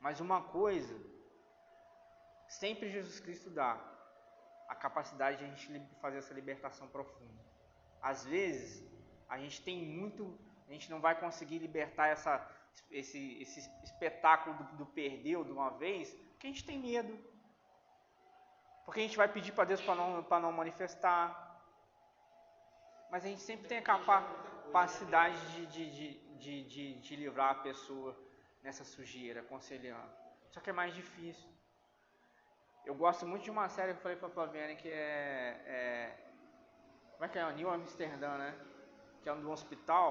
Mas 0.00 0.20
uma 0.20 0.42
coisa, 0.42 0.94
sempre 2.48 2.90
Jesus 2.90 3.18
Cristo 3.20 3.50
dá 3.50 3.78
a 4.68 4.74
capacidade 4.74 5.38
de 5.38 5.44
a 5.44 5.48
gente 5.48 5.96
fazer 6.00 6.18
essa 6.18 6.34
libertação 6.34 6.86
profunda. 6.88 7.42
Às 8.00 8.24
vezes, 8.24 8.86
a 9.28 9.38
gente 9.38 9.62
tem 9.62 9.84
muito, 9.84 10.38
a 10.68 10.72
gente 10.72 10.90
não 10.90 11.00
vai 11.00 11.18
conseguir 11.18 11.58
libertar 11.58 12.08
essa, 12.08 12.48
esse, 12.90 13.40
esse 13.42 13.60
espetáculo 13.82 14.56
do, 14.56 14.76
do 14.76 14.86
perdeu 14.86 15.44
de 15.44 15.50
uma 15.50 15.70
vez, 15.70 16.12
porque 16.30 16.46
a 16.46 16.50
gente 16.50 16.64
tem 16.64 16.78
medo. 16.78 17.18
Porque 18.84 19.00
a 19.00 19.02
gente 19.02 19.16
vai 19.16 19.28
pedir 19.28 19.52
para 19.52 19.64
Deus 19.64 19.80
para 19.80 19.94
não, 19.94 20.22
não 20.22 20.52
manifestar. 20.52 21.46
Mas 23.10 23.24
a 23.24 23.28
gente 23.28 23.40
sempre 23.40 23.68
tem 23.68 23.78
a 23.78 23.82
capacidade 23.82 25.38
de, 25.52 25.66
de, 25.66 25.90
de, 25.90 26.38
de, 26.38 26.64
de, 26.64 27.00
de 27.00 27.16
livrar 27.16 27.50
a 27.50 27.54
pessoa 27.56 28.27
nessa 28.62 28.84
sujeira, 28.84 29.40
aconselhando. 29.40 30.10
Só 30.50 30.60
que 30.60 30.70
é 30.70 30.72
mais 30.72 30.94
difícil. 30.94 31.48
Eu 32.84 32.94
gosto 32.94 33.26
muito 33.26 33.44
de 33.44 33.50
uma 33.50 33.68
série 33.68 33.92
que 33.92 33.98
eu 33.98 34.02
falei 34.02 34.16
pra 34.16 34.30
Flaviane 34.30 34.76
que 34.76 34.88
é, 34.88 35.62
é. 35.66 36.16
Como 37.12 37.24
é 37.24 37.28
que 37.28 37.38
é? 37.38 37.52
New 37.52 37.70
Amsterdã, 37.70 38.38
né? 38.38 38.54
Que 39.22 39.28
é 39.28 39.32
um 39.32 39.40
do 39.40 39.50
hospital, 39.50 40.08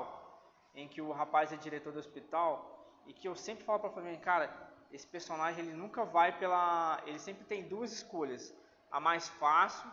em 0.75 0.87
que 0.87 1.01
o 1.01 1.11
rapaz 1.11 1.51
é 1.51 1.55
diretor 1.55 1.91
do 1.91 1.99
hospital, 1.99 3.01
e 3.07 3.13
que 3.13 3.27
eu 3.27 3.35
sempre 3.35 3.63
falo 3.63 3.79
pra 3.79 3.89
Flaviane, 3.89 4.19
cara, 4.19 4.45
esse 4.91 5.07
personagem 5.07 5.65
ele 5.65 5.75
nunca 5.75 6.05
vai 6.05 6.37
pela. 6.37 7.01
Ele 7.05 7.19
sempre 7.19 7.45
tem 7.45 7.67
duas 7.67 7.91
escolhas. 7.91 8.53
A 8.91 8.99
mais 8.99 9.27
fácil, 9.27 9.89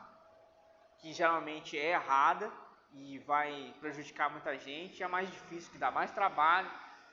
que 0.99 1.13
geralmente 1.13 1.79
é 1.79 1.91
errada 1.91 2.53
e 2.93 3.19
vai 3.21 3.75
prejudicar 3.81 4.31
muita 4.31 4.57
gente, 4.59 5.01
e 5.01 5.03
a 5.03 5.09
mais 5.09 5.29
difícil, 5.31 5.73
que 5.73 5.79
dá 5.79 5.91
mais 5.91 6.13
trabalho, 6.13 6.71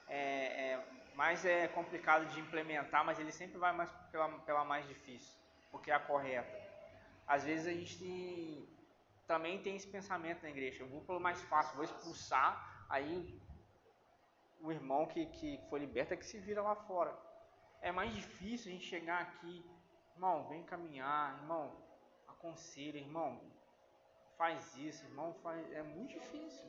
é, 0.07 0.73
é 0.73 1.00
mais 1.15 1.45
é 1.45 1.67
complicado 1.67 2.25
de 2.27 2.39
implementar, 2.39 3.05
mas 3.05 3.19
ele 3.19 3.31
sempre 3.31 3.57
vai 3.57 3.73
mais 3.73 3.91
pela, 4.11 4.29
pela 4.39 4.63
mais 4.63 4.87
difícil, 4.87 5.37
porque 5.71 5.91
é 5.91 5.93
a 5.93 5.99
correta. 5.99 6.57
Às 7.27 7.43
vezes 7.43 7.67
a 7.67 7.71
gente 7.71 8.67
também 9.27 9.61
tem 9.61 9.75
esse 9.75 9.87
pensamento 9.87 10.43
na 10.43 10.49
igreja, 10.49 10.83
eu 10.83 10.87
vou 10.87 11.01
pelo 11.01 11.19
mais 11.19 11.41
fácil, 11.43 11.75
vou 11.75 11.85
expulsar, 11.85 12.85
aí 12.89 13.39
o 14.61 14.71
irmão 14.71 15.05
que, 15.05 15.25
que 15.27 15.59
foi 15.69 15.79
liberto 15.79 16.13
é 16.13 16.17
que 16.17 16.25
se 16.25 16.39
vira 16.39 16.61
lá 16.61 16.75
fora. 16.75 17.17
É 17.81 17.91
mais 17.91 18.13
difícil 18.13 18.71
a 18.71 18.73
gente 18.73 18.85
chegar 18.85 19.21
aqui, 19.21 19.65
irmão, 20.13 20.47
vem 20.49 20.63
caminhar, 20.63 21.37
irmão, 21.39 21.75
aconselha, 22.27 22.97
irmão, 22.97 23.41
faz 24.37 24.75
isso, 24.75 25.05
irmão, 25.05 25.33
faz. 25.43 25.71
É 25.71 25.83
muito 25.83 26.13
difícil. 26.19 26.65